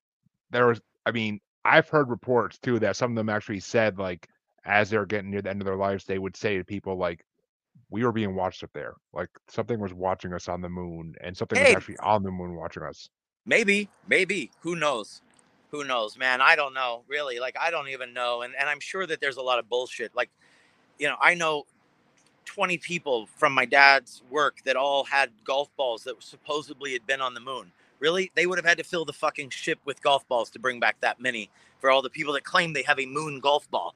there 0.50 0.68
was, 0.68 0.80
I 1.06 1.12
mean, 1.12 1.40
I've 1.66 1.90
heard 1.90 2.10
reports 2.10 2.58
too 2.58 2.80
that 2.80 2.96
some 2.96 3.12
of 3.12 3.16
them 3.16 3.30
actually 3.30 3.60
said, 3.60 4.00
like, 4.00 4.28
as 4.66 4.90
they're 4.90 5.06
getting 5.06 5.32
near 5.32 5.42
the 5.42 5.50
end 5.50 5.62
of 5.62 5.66
their 5.66 5.76
lives, 5.76 6.06
they 6.06 6.20
would 6.20 6.38
say 6.38 6.58
to 6.58 6.64
people, 6.64 6.98
like, 6.98 7.26
we 7.90 8.04
were 8.04 8.12
being 8.12 8.36
watched 8.36 8.64
up 8.64 8.72
there. 8.74 8.94
Like 9.14 9.30
something 9.50 9.80
was 9.80 9.94
watching 9.94 10.34
us 10.34 10.48
on 10.48 10.62
the 10.62 10.70
moon, 10.70 11.16
and 11.22 11.36
something 11.36 11.58
hey, 11.58 11.70
was 11.70 11.78
actually 11.78 11.98
on 11.98 12.24
the 12.24 12.32
moon 12.32 12.56
watching 12.56 12.84
us. 12.84 13.10
Maybe, 13.46 13.90
maybe. 14.08 14.52
Who 14.62 14.76
knows? 14.76 15.22
Who 15.72 15.84
knows, 15.84 16.18
man? 16.18 16.42
I 16.42 16.56
don't 16.56 16.74
know, 16.74 17.04
really. 17.08 17.40
Like 17.40 17.56
I 17.60 17.72
don't 17.72 17.90
even 17.90 18.14
know, 18.14 18.42
and 18.42 18.54
and 18.60 18.70
I'm 18.70 18.80
sure 18.80 19.08
that 19.08 19.22
there's 19.22 19.38
a 19.38 19.42
lot 19.42 19.60
of 19.60 19.70
bullshit. 19.70 20.16
Like, 20.16 20.30
you 21.00 21.08
know, 21.08 21.16
I 21.22 21.34
know 21.34 21.66
20 22.50 22.78
people 22.80 23.28
from 23.38 23.54
my 23.54 23.66
dad's 23.66 24.24
work 24.30 24.58
that 24.66 24.76
all 24.76 25.06
had 25.06 25.32
golf 25.46 25.70
balls 25.78 26.04
that 26.04 26.22
supposedly 26.24 26.94
had 26.94 27.08
been 27.08 27.22
on 27.22 27.34
the 27.34 27.40
moon. 27.40 27.72
Really? 28.00 28.32
They 28.36 28.46
would 28.48 28.58
have 28.58 28.66
had 28.66 28.78
to 28.80 28.84
fill 28.84 29.06
the 29.06 29.14
fucking 29.14 29.52
ship 29.52 29.80
with 29.86 30.02
golf 30.02 30.28
balls 30.28 30.50
to 30.52 30.60
bring 30.60 30.80
back 30.80 31.02
that 31.02 31.22
many 31.22 31.50
for 31.80 31.92
all 31.92 32.02
the 32.02 32.10
people 32.10 32.34
that 32.34 32.44
claim 32.44 32.74
they 32.74 32.84
have 32.84 33.00
a 33.00 33.06
moon 33.06 33.40
golf 33.40 33.70
ball. 33.72 33.96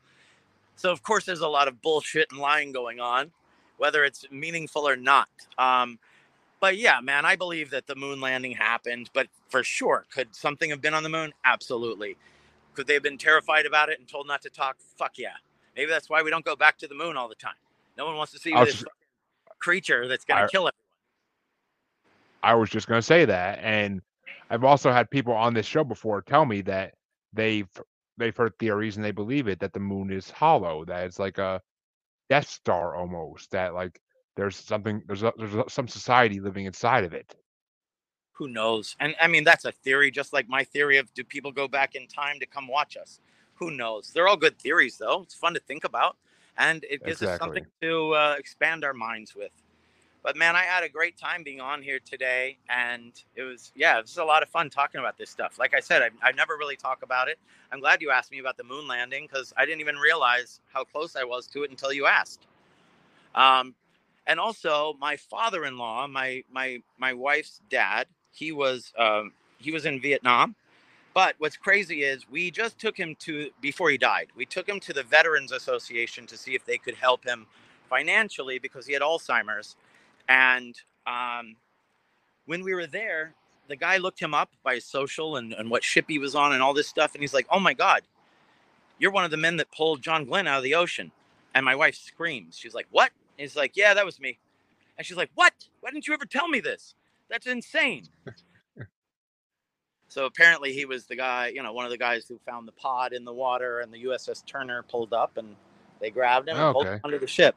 So 0.76 0.92
of 0.92 1.04
course 1.04 1.26
there's 1.26 1.42
a 1.42 1.48
lot 1.48 1.68
of 1.68 1.82
bullshit 1.82 2.30
and 2.32 2.40
lying 2.40 2.72
going 2.72 3.00
on 3.00 3.32
whether 3.78 4.06
it's 4.06 4.26
meaningful 4.32 4.88
or 4.88 4.96
not. 4.96 5.30
Um, 5.58 6.00
but 6.60 6.78
yeah, 6.78 7.02
man, 7.02 7.26
I 7.26 7.36
believe 7.36 7.72
that 7.72 7.88
the 7.88 7.96
moon 7.96 8.22
landing 8.22 8.54
happened. 8.54 9.10
But 9.14 9.28
for 9.50 9.64
sure, 9.64 10.06
could 10.14 10.36
something 10.36 10.70
have 10.70 10.82
been 10.82 10.94
on 10.94 11.04
the 11.04 11.10
moon? 11.10 11.34
Absolutely. 11.44 12.16
Could 12.74 12.88
they 12.88 12.94
have 12.94 13.04
been 13.04 13.18
terrified 13.18 13.66
about 13.66 13.90
it 13.90 14.00
and 14.00 14.08
told 14.08 14.28
not 14.28 14.42
to 14.44 14.50
talk? 14.50 14.78
Fuck 14.98 15.18
yeah. 15.18 15.36
Maybe 15.76 15.92
that's 15.92 16.10
why 16.10 16.24
we 16.24 16.30
don't 16.30 16.46
go 16.46 16.56
back 16.56 16.78
to 16.80 16.88
the 16.88 16.96
moon 16.96 17.18
all 17.18 17.28
the 17.28 17.36
time. 17.36 17.56
No 17.98 18.06
one 18.06 18.16
wants 18.16 18.32
to 18.34 18.40
see 18.40 18.54
this 18.54 18.74
just, 18.74 18.86
creature 19.60 20.08
that's 20.08 20.26
going 20.26 20.42
to 20.42 20.48
kill 20.50 20.62
everyone. 20.62 20.74
I 22.42 22.56
was 22.56 22.70
just 22.70 22.88
going 22.88 23.00
to 23.00 23.06
say 23.06 23.26
that, 23.26 23.60
and 23.62 24.02
I've 24.50 24.64
also 24.64 24.92
had 24.92 25.10
people 25.10 25.34
on 25.34 25.54
this 25.54 25.66
show 25.66 25.84
before 25.84 26.22
tell 26.22 26.46
me 26.46 26.62
that 26.62 26.96
they've 27.32 27.70
they've 28.18 28.36
heard 28.36 28.58
theories 28.60 28.96
and 28.96 29.04
they 29.04 29.12
believe 29.12 29.48
it 29.48 29.60
that 29.60 29.74
the 29.74 29.80
moon 29.80 30.12
is 30.12 30.30
hollow, 30.30 30.86
that 30.86 31.06
it's 31.06 31.20
like 31.20 31.38
a 31.38 31.62
Death 32.30 32.48
Star 32.48 32.96
almost 32.96 33.52
that 33.52 33.74
like 33.74 34.00
there's 34.36 34.56
something 34.56 35.02
there's 35.08 35.24
a, 35.24 35.34
there's 35.38 35.56
a, 35.56 35.64
some 35.68 35.88
society 35.88 36.40
living 36.40 36.66
inside 36.66 37.04
of 37.04 37.14
it. 37.14 37.36
Who 38.34 38.48
knows? 38.48 38.96
And 39.00 39.16
I 39.22 39.28
mean 39.28 39.44
that's 39.44 39.66
a 39.66 39.72
theory, 39.72 40.12
just 40.12 40.34
like 40.34 40.48
my 40.50 40.64
theory 40.64 40.98
of 40.98 41.14
do 41.14 41.24
people 41.24 41.52
go 41.52 41.68
back 41.68 41.96
in 41.96 42.08
time 42.08 42.40
to 42.40 42.46
come 42.46 42.68
watch 42.68 42.98
us? 42.98 43.20
Who 43.56 43.72
knows? 43.72 44.12
They're 44.14 44.28
all 44.28 44.38
good 44.38 44.60
theories 44.60 44.98
though. 44.98 45.22
It's 45.22 45.36
fun 45.36 45.54
to 45.54 45.60
think 45.62 45.84
about, 45.84 46.18
and 46.58 46.84
it 46.84 47.04
gives 47.04 47.22
exactly. 47.22 47.34
us 47.34 47.40
something 47.40 47.66
to 47.82 48.14
uh, 48.14 48.36
expand 48.38 48.84
our 48.84 48.94
minds 48.94 49.36
with. 49.36 49.52
But 50.24 50.38
man, 50.38 50.56
I 50.56 50.62
had 50.62 50.84
a 50.86 50.90
great 50.90 51.18
time 51.18 51.44
being 51.44 51.60
on 51.60 51.82
here 51.82 52.00
today, 52.00 52.58
and 52.70 53.12
it 53.36 53.44
was 53.44 53.74
yeah, 53.76 53.98
it 53.98 54.04
was 54.04 54.18
a 54.18 54.24
lot 54.24 54.42
of 54.42 54.50
fun 54.50 54.70
talking 54.70 55.00
about 55.00 55.18
this 55.18 55.30
stuff. 55.30 55.60
Like 55.60 55.74
I 55.74 55.82
said, 55.82 56.02
I, 56.02 56.10
I 56.30 56.32
never 56.32 56.56
really 56.58 56.78
talk 56.78 57.04
about 57.04 57.28
it. 57.28 57.38
I'm 57.72 57.82
glad 57.82 58.02
you 58.02 58.10
asked 58.10 58.32
me 58.32 58.40
about 58.40 58.56
the 58.56 58.64
moon 58.64 58.88
landing 58.88 59.28
because 59.30 59.54
I 59.58 59.66
didn't 59.66 59.82
even 59.82 59.98
realize 59.98 60.62
how 60.72 60.86
close 60.86 61.18
I 61.18 61.26
was 61.26 61.48
to 61.48 61.64
it 61.64 61.72
until 61.72 61.92
you 61.92 62.06
asked. 62.06 62.48
Um, 63.36 63.76
and 64.26 64.40
also, 64.40 64.96
my 65.00 65.18
father-in-law, 65.18 66.08
my 66.08 66.44
my 66.50 66.82
my 66.98 67.14
wife's 67.14 67.60
dad, 67.70 68.08
he 68.32 68.54
was 68.54 68.94
um, 68.98 69.34
he 69.58 69.72
was 69.72 69.86
in 69.86 70.00
Vietnam. 70.00 70.56
But 71.14 71.36
what's 71.40 71.58
crazy 71.58 72.04
is 72.04 72.30
we 72.30 72.52
just 72.52 72.80
took 72.80 72.98
him 72.98 73.16
to 73.22 73.52
before 73.62 73.90
he 73.92 73.98
died. 73.98 74.28
We 74.36 74.46
took 74.46 74.68
him 74.68 74.80
to 74.82 74.94
the 74.94 75.04
Veterans 75.04 75.52
Association 75.52 76.28
to 76.28 76.38
see 76.38 76.56
if 76.56 76.66
they 76.66 76.78
could 76.78 76.96
help 76.96 77.26
him 77.26 77.48
financially 77.90 78.60
because 78.60 78.88
he 78.88 78.94
had 78.94 79.02
Alzheimer's 79.02 79.76
and 80.28 80.76
um, 81.08 81.56
when 82.46 82.64
we 82.64 82.74
were 82.74 82.88
there, 82.88 83.34
the 83.68 83.76
guy 83.76 83.98
looked 83.98 84.20
him 84.20 84.34
up 84.34 84.52
by 84.64 84.80
social 84.80 85.38
and, 85.38 85.54
and 85.54 85.70
what 85.70 85.84
ship 85.84 86.06
he 86.08 86.20
was 86.20 86.36
on 86.36 86.54
and 86.54 86.62
all 86.62 86.74
this 86.74 86.88
stuff. 86.88 87.14
And 87.14 87.22
he's 87.24 87.34
like, 87.34 87.48
Oh 87.50 87.60
my 87.60 87.74
God, 87.74 88.02
you're 89.00 89.12
one 89.12 89.26
of 89.26 89.32
the 89.32 89.38
men 89.38 89.58
that 89.58 89.72
pulled 89.72 90.02
John 90.02 90.26
Glenn 90.26 90.48
out 90.48 90.58
of 90.58 90.64
the 90.64 90.76
ocean. 90.76 91.12
And 91.56 91.66
my 91.66 91.76
wife 91.76 91.96
screams. 91.96 92.58
She's 92.58 92.74
like, 92.74 92.88
What? 92.92 93.12
And 93.38 93.44
he's 93.44 93.56
like, 93.56 93.74
Yeah, 93.76 93.94
that 93.94 94.06
was 94.06 94.20
me. 94.20 94.40
And 94.98 95.06
she's 95.06 95.18
like, 95.18 95.32
What? 95.36 95.54
Why 95.82 95.92
didn't 95.92 96.08
you 96.08 96.14
ever 96.14 96.26
tell 96.26 96.48
me 96.48 96.60
this? 96.60 96.96
That's 97.30 97.48
insane. 97.48 98.08
so 100.14 100.26
apparently 100.26 100.72
he 100.72 100.86
was 100.86 101.06
the 101.06 101.16
guy, 101.16 101.48
you 101.48 101.64
know, 101.64 101.74
one 101.74 101.86
of 101.86 101.92
the 101.92 101.98
guys 101.98 102.28
who 102.28 102.40
found 102.46 102.68
the 102.68 102.72
pod 102.74 103.14
in 103.14 103.26
the 103.26 103.34
water 103.34 103.80
and 103.80 103.92
the 103.92 104.04
USS 104.04 104.46
Turner 104.46 104.84
pulled 104.84 105.12
up 105.12 105.38
and 105.38 105.56
they 106.00 106.12
grabbed 106.12 106.48
him 106.48 106.56
and 106.56 106.66
okay. 106.66 106.74
pulled 106.74 106.86
him 106.86 107.00
under 107.04 107.18
the 107.18 107.26
ship. 107.26 107.56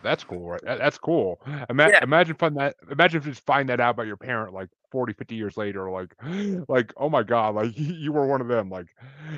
That's 0.00 0.22
cool, 0.22 0.50
right? 0.50 0.60
That's 0.62 0.98
cool. 0.98 1.40
Ima- 1.68 1.88
yeah. 1.88 2.04
Imagine 2.04 2.36
find 2.36 2.56
that. 2.58 2.76
Imagine 2.88 3.20
just 3.22 3.44
find 3.44 3.68
that 3.70 3.80
out 3.80 3.90
about 3.90 4.06
your 4.06 4.16
parent 4.16 4.54
like 4.54 4.68
40, 4.92 5.14
50 5.14 5.34
years 5.34 5.56
later. 5.56 5.90
Like, 5.90 6.14
like 6.68 6.92
oh 6.96 7.08
my 7.08 7.24
god, 7.24 7.56
like 7.56 7.72
you 7.76 8.12
were 8.12 8.28
one 8.28 8.40
of 8.40 8.46
them. 8.46 8.70
Like, 8.70 8.86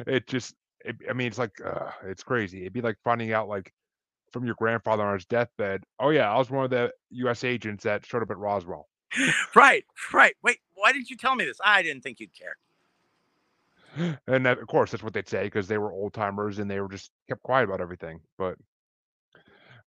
it 0.06 0.26
just. 0.26 0.54
It, 0.84 0.96
I 1.08 1.14
mean, 1.14 1.28
it's 1.28 1.38
like 1.38 1.52
uh, 1.64 1.90
it's 2.04 2.22
crazy. 2.22 2.60
It'd 2.60 2.74
be 2.74 2.82
like 2.82 2.96
finding 3.02 3.32
out 3.32 3.48
like 3.48 3.72
from 4.30 4.44
your 4.44 4.56
grandfather 4.56 5.04
on 5.04 5.14
his 5.14 5.24
deathbed. 5.24 5.84
Oh 5.98 6.10
yeah, 6.10 6.30
I 6.30 6.36
was 6.36 6.50
one 6.50 6.64
of 6.64 6.70
the 6.70 6.90
U.S. 7.12 7.44
agents 7.44 7.84
that 7.84 8.04
showed 8.04 8.22
up 8.22 8.30
at 8.30 8.36
Roswell. 8.36 8.88
right, 9.54 9.84
right. 10.12 10.34
Wait, 10.42 10.58
why 10.80 10.92
didn't 10.92 11.10
you 11.10 11.16
tell 11.16 11.34
me 11.34 11.44
this? 11.44 11.58
I 11.62 11.82
didn't 11.82 12.02
think 12.02 12.20
you'd 12.20 12.34
care. 12.34 12.56
And 14.26 14.46
that, 14.46 14.58
of 14.58 14.68
course, 14.68 14.92
that's 14.92 15.02
what 15.02 15.12
they'd 15.12 15.28
say 15.28 15.44
because 15.44 15.66
they 15.66 15.78
were 15.78 15.92
old 15.92 16.14
timers 16.14 16.60
and 16.60 16.70
they 16.70 16.80
were 16.80 16.88
just 16.88 17.10
kept 17.28 17.42
quiet 17.42 17.64
about 17.64 17.80
everything. 17.80 18.20
But 18.38 18.56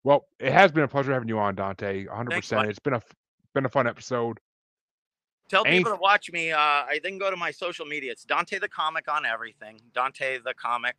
well, 0.04 0.26
it 0.40 0.52
has 0.52 0.72
been 0.72 0.84
a 0.84 0.88
pleasure 0.88 1.14
having 1.14 1.30
you 1.30 1.40
on, 1.40 1.56
Dante. 1.56 2.06
100. 2.06 2.32
percent 2.32 2.70
It's 2.70 2.80
been 2.80 2.94
a 2.94 3.02
been 3.54 3.66
a 3.66 3.70
fun 3.70 3.88
episode. 3.88 4.40
Tell 5.50 5.64
people 5.64 5.92
to 5.92 5.98
watch 5.98 6.32
me. 6.32 6.52
Uh, 6.52 6.58
I 6.58 7.00
then 7.04 7.18
go 7.18 7.30
to 7.30 7.38
my 7.38 7.52
social 7.52 7.86
media. 7.86 8.12
It's 8.12 8.24
Dante 8.24 8.60
the 8.60 8.68
Comic 8.68 9.12
on 9.12 9.26
everything. 9.26 9.80
Dante 9.94 10.40
the 10.40 10.54
Comic. 10.54 10.96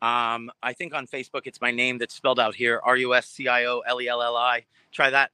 Um, 0.00 0.50
I 0.62 0.72
think 0.72 0.94
on 0.94 1.06
Facebook 1.06 1.42
it's 1.46 1.60
my 1.60 1.70
name 1.70 1.98
that's 1.98 2.14
spelled 2.14 2.38
out 2.38 2.54
here: 2.54 2.80
R 2.84 2.96
U 2.96 3.14
S 3.14 3.28
C 3.28 3.48
I 3.48 3.64
O 3.64 3.80
L 3.80 4.00
E 4.00 4.08
L 4.08 4.22
L 4.22 4.36
I. 4.36 4.64
Try 4.92 5.10
that 5.10 5.32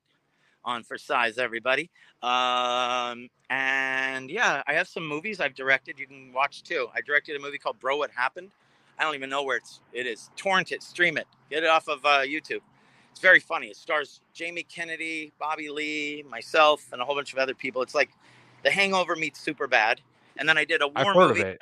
on 0.64 0.82
for 0.82 0.98
size, 0.98 1.38
everybody. 1.38 1.90
Um, 2.22 3.28
and 3.50 4.30
yeah, 4.30 4.62
I 4.66 4.74
have 4.74 4.88
some 4.88 5.06
movies 5.06 5.40
I've 5.40 5.54
directed. 5.54 5.98
You 5.98 6.06
can 6.06 6.32
watch 6.32 6.62
too. 6.62 6.88
I 6.94 7.00
directed 7.00 7.36
a 7.36 7.38
movie 7.38 7.58
called 7.58 7.78
Bro 7.80 7.98
What 7.98 8.10
Happened. 8.10 8.50
I 8.98 9.04
don't 9.04 9.14
even 9.14 9.30
know 9.30 9.42
where 9.42 9.56
it's 9.56 9.80
it 9.92 10.06
is. 10.06 10.30
Torrent 10.36 10.72
it, 10.72 10.82
stream 10.82 11.16
it, 11.16 11.26
get 11.50 11.62
it 11.62 11.68
off 11.68 11.88
of 11.88 12.04
uh, 12.04 12.20
YouTube. 12.20 12.60
It's 13.10 13.20
very 13.20 13.40
funny. 13.40 13.68
It 13.68 13.76
stars 13.76 14.20
Jamie 14.32 14.64
Kennedy, 14.64 15.32
Bobby 15.38 15.68
Lee, 15.68 16.24
myself, 16.28 16.84
and 16.92 17.00
a 17.00 17.04
whole 17.04 17.14
bunch 17.14 17.32
of 17.32 17.38
other 17.38 17.54
people. 17.54 17.82
It's 17.82 17.94
like 17.94 18.10
The 18.64 18.70
Hangover 18.70 19.14
meets 19.14 19.40
Super 19.40 19.68
Bad. 19.68 20.00
And 20.36 20.48
then 20.48 20.58
I 20.58 20.64
did 20.64 20.82
a 20.82 20.88
war 20.88 21.14
movie. 21.14 21.44
I 21.44 21.56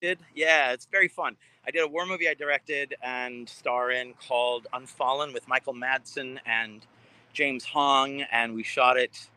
directed. 0.00 0.24
Yeah, 0.34 0.72
it's 0.72 0.86
very 0.90 1.06
fun. 1.06 1.36
I 1.66 1.70
did 1.70 1.82
a 1.82 1.88
war 1.88 2.06
movie 2.06 2.28
I 2.28 2.34
directed 2.34 2.94
and 3.02 3.48
star 3.48 3.92
in 3.92 4.14
called 4.14 4.66
Unfallen 4.72 5.32
with 5.32 5.46
Michael 5.46 5.74
Madsen 5.74 6.38
and 6.44 6.84
James 7.36 7.66
Hong, 7.66 8.22
and 8.32 8.54
we 8.54 8.62
shot 8.62 8.96
it 8.96 9.28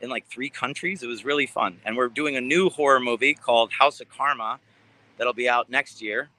in 0.00 0.08
like 0.08 0.26
three 0.26 0.48
countries. 0.48 1.02
It 1.02 1.06
was 1.06 1.22
really 1.24 1.46
fun. 1.46 1.78
And 1.84 1.96
we're 1.96 2.08
doing 2.08 2.36
a 2.36 2.40
new 2.40 2.70
horror 2.70 2.98
movie 2.98 3.34
called 3.34 3.70
House 3.72 4.00
of 4.00 4.08
Karma 4.08 4.58
that'll 5.18 5.34
be 5.34 5.50
out 5.50 5.68
next 5.68 6.00
year 6.00 6.30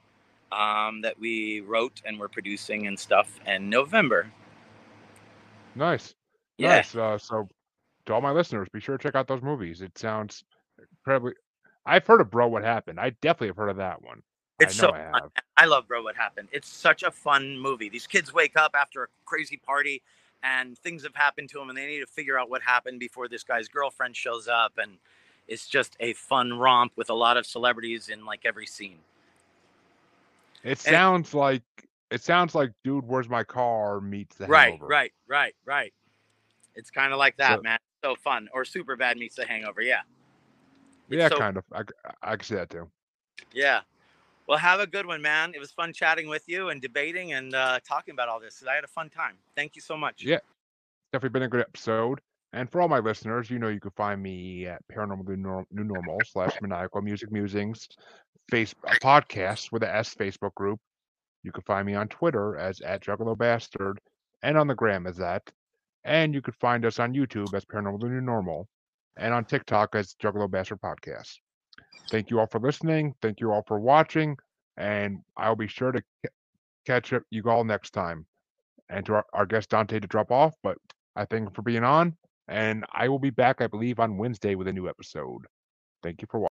um, 0.50 1.00
that 1.02 1.18
we 1.18 1.60
wrote 1.60 2.02
and 2.04 2.18
we're 2.18 2.28
producing 2.28 2.88
and 2.88 2.98
stuff 2.98 3.38
in 3.46 3.70
November. 3.70 4.26
Nice. 5.76 6.14
Yeah. 6.58 6.76
Nice. 6.76 6.96
Uh, 6.96 7.16
so, 7.16 7.48
to 8.06 8.12
all 8.14 8.20
my 8.20 8.32
listeners, 8.32 8.68
be 8.72 8.80
sure 8.80 8.98
to 8.98 9.02
check 9.02 9.14
out 9.14 9.28
those 9.28 9.40
movies. 9.42 9.82
It 9.82 9.96
sounds 9.96 10.42
incredibly. 10.98 11.34
I've 11.86 12.04
heard 12.04 12.20
of 12.20 12.30
Bro 12.30 12.48
What 12.48 12.64
Happened. 12.64 12.98
I 12.98 13.10
definitely 13.22 13.48
have 13.48 13.56
heard 13.56 13.70
of 13.70 13.76
that 13.76 14.02
one. 14.02 14.20
It's 14.58 14.74
so 14.74 14.92
I, 14.92 15.20
I 15.56 15.66
love 15.66 15.86
Bro 15.86 16.02
What 16.02 16.16
Happened. 16.16 16.48
It's 16.50 16.68
such 16.68 17.04
a 17.04 17.10
fun 17.12 17.56
movie. 17.56 17.88
These 17.88 18.08
kids 18.08 18.34
wake 18.34 18.56
up 18.56 18.74
after 18.74 19.04
a 19.04 19.06
crazy 19.24 19.56
party 19.56 20.02
and 20.44 20.78
things 20.78 21.02
have 21.02 21.14
happened 21.14 21.48
to 21.50 21.60
him, 21.60 21.70
and 21.70 21.76
they 21.76 21.86
need 21.86 22.00
to 22.00 22.06
figure 22.06 22.38
out 22.38 22.50
what 22.50 22.62
happened 22.62 23.00
before 23.00 23.26
this 23.26 23.42
guy's 23.42 23.66
girlfriend 23.66 24.14
shows 24.14 24.46
up, 24.46 24.74
and 24.76 24.98
it's 25.48 25.66
just 25.66 25.96
a 26.00 26.12
fun 26.12 26.52
romp 26.52 26.92
with 26.96 27.10
a 27.10 27.14
lot 27.14 27.36
of 27.36 27.46
celebrities 27.46 28.10
in 28.10 28.24
like 28.24 28.42
every 28.44 28.66
scene. 28.66 28.98
It 30.62 30.70
and, 30.70 30.78
sounds 30.78 31.34
like 31.34 31.62
it 32.10 32.22
sounds 32.22 32.54
like 32.54 32.72
dude, 32.84 33.06
where's 33.06 33.28
my 33.28 33.42
car 33.42 34.00
meets 34.00 34.36
the 34.36 34.46
right, 34.46 34.72
hangover. 34.72 34.86
right, 34.86 35.12
right, 35.26 35.54
right. 35.66 35.74
Right. 35.74 35.92
It's 36.76 36.90
kind 36.90 37.12
of 37.12 37.18
like 37.18 37.36
that, 37.36 37.58
so, 37.58 37.62
man. 37.62 37.78
So 38.02 38.14
fun. 38.16 38.48
Or 38.52 38.64
super 38.64 38.96
bad 38.96 39.16
meets 39.16 39.36
the 39.36 39.46
hangover. 39.46 39.80
Yeah. 39.80 40.00
Yeah, 41.08 41.28
so, 41.28 41.38
kind 41.38 41.56
of. 41.56 41.64
I, 41.72 41.82
I 42.22 42.36
can 42.36 42.44
see 42.44 42.54
that 42.56 42.70
too. 42.70 42.88
Yeah. 43.52 43.80
Well, 44.46 44.58
have 44.58 44.80
a 44.80 44.86
good 44.86 45.06
one, 45.06 45.22
man. 45.22 45.52
It 45.54 45.58
was 45.58 45.72
fun 45.72 45.92
chatting 45.92 46.28
with 46.28 46.48
you 46.48 46.68
and 46.68 46.80
debating 46.80 47.32
and 47.32 47.54
uh, 47.54 47.80
talking 47.86 48.12
about 48.12 48.28
all 48.28 48.40
this. 48.40 48.62
I 48.68 48.74
had 48.74 48.84
a 48.84 48.88
fun 48.88 49.08
time. 49.08 49.36
Thank 49.56 49.74
you 49.74 49.82
so 49.82 49.96
much. 49.96 50.22
Yeah, 50.22 50.38
definitely 51.12 51.32
been 51.32 51.42
a 51.44 51.48
good 51.48 51.60
episode. 51.60 52.20
And 52.52 52.70
for 52.70 52.80
all 52.80 52.88
my 52.88 53.00
listeners, 53.00 53.50
you 53.50 53.58
know 53.58 53.68
you 53.68 53.80
can 53.80 53.90
find 53.92 54.22
me 54.22 54.66
at 54.66 54.80
Paranormal 54.92 55.66
New 55.72 55.84
Normal 55.84 56.18
slash 56.24 56.52
Maniacal 56.60 57.02
Music 57.02 57.32
Musings, 57.32 57.88
face 58.48 58.74
podcast 59.02 59.72
with 59.72 59.82
the 59.82 59.92
S 59.92 60.14
Facebook 60.14 60.54
group. 60.54 60.78
You 61.42 61.50
can 61.50 61.62
find 61.62 61.86
me 61.86 61.94
on 61.94 62.08
Twitter 62.08 62.56
as 62.56 62.80
at 62.80 63.02
Juggalo 63.02 63.36
Bastard 63.36 63.98
and 64.42 64.56
on 64.56 64.68
the 64.68 64.74
gram 64.74 65.06
as 65.06 65.16
that. 65.16 65.42
And 66.04 66.34
you 66.34 66.42
can 66.42 66.54
find 66.60 66.84
us 66.84 66.98
on 66.98 67.14
YouTube 67.14 67.54
as 67.54 67.64
Paranormal 67.64 68.02
New 68.02 68.20
Normal 68.20 68.68
and 69.16 69.34
on 69.34 69.44
TikTok 69.44 69.94
as 69.94 70.14
Juggalo 70.22 70.50
Bastard 70.50 70.80
Podcast. 70.80 71.38
Thank 72.10 72.30
you 72.30 72.38
all 72.40 72.46
for 72.46 72.60
listening. 72.60 73.14
Thank 73.22 73.40
you 73.40 73.52
all 73.52 73.62
for 73.66 73.78
watching. 73.80 74.36
And 74.76 75.18
I'll 75.36 75.56
be 75.56 75.68
sure 75.68 75.92
to 75.92 76.00
c- 76.24 76.30
catch 76.86 77.12
up 77.12 77.22
you 77.30 77.42
all 77.48 77.64
next 77.64 77.90
time. 77.92 78.26
And 78.88 79.04
to 79.06 79.14
our, 79.14 79.26
our 79.32 79.46
guest 79.46 79.70
Dante 79.70 80.00
to 80.00 80.06
drop 80.08 80.30
off, 80.30 80.54
but 80.62 80.76
I 81.16 81.24
thank 81.24 81.46
him 81.48 81.54
for 81.54 81.62
being 81.62 81.84
on. 81.84 82.16
And 82.48 82.84
I 82.92 83.08
will 83.08 83.18
be 83.18 83.30
back, 83.30 83.60
I 83.60 83.66
believe, 83.66 83.98
on 84.00 84.18
Wednesday 84.18 84.54
with 84.54 84.68
a 84.68 84.72
new 84.72 84.88
episode. 84.88 85.42
Thank 86.02 86.20
you 86.22 86.28
for 86.30 86.40
watching. 86.40 86.42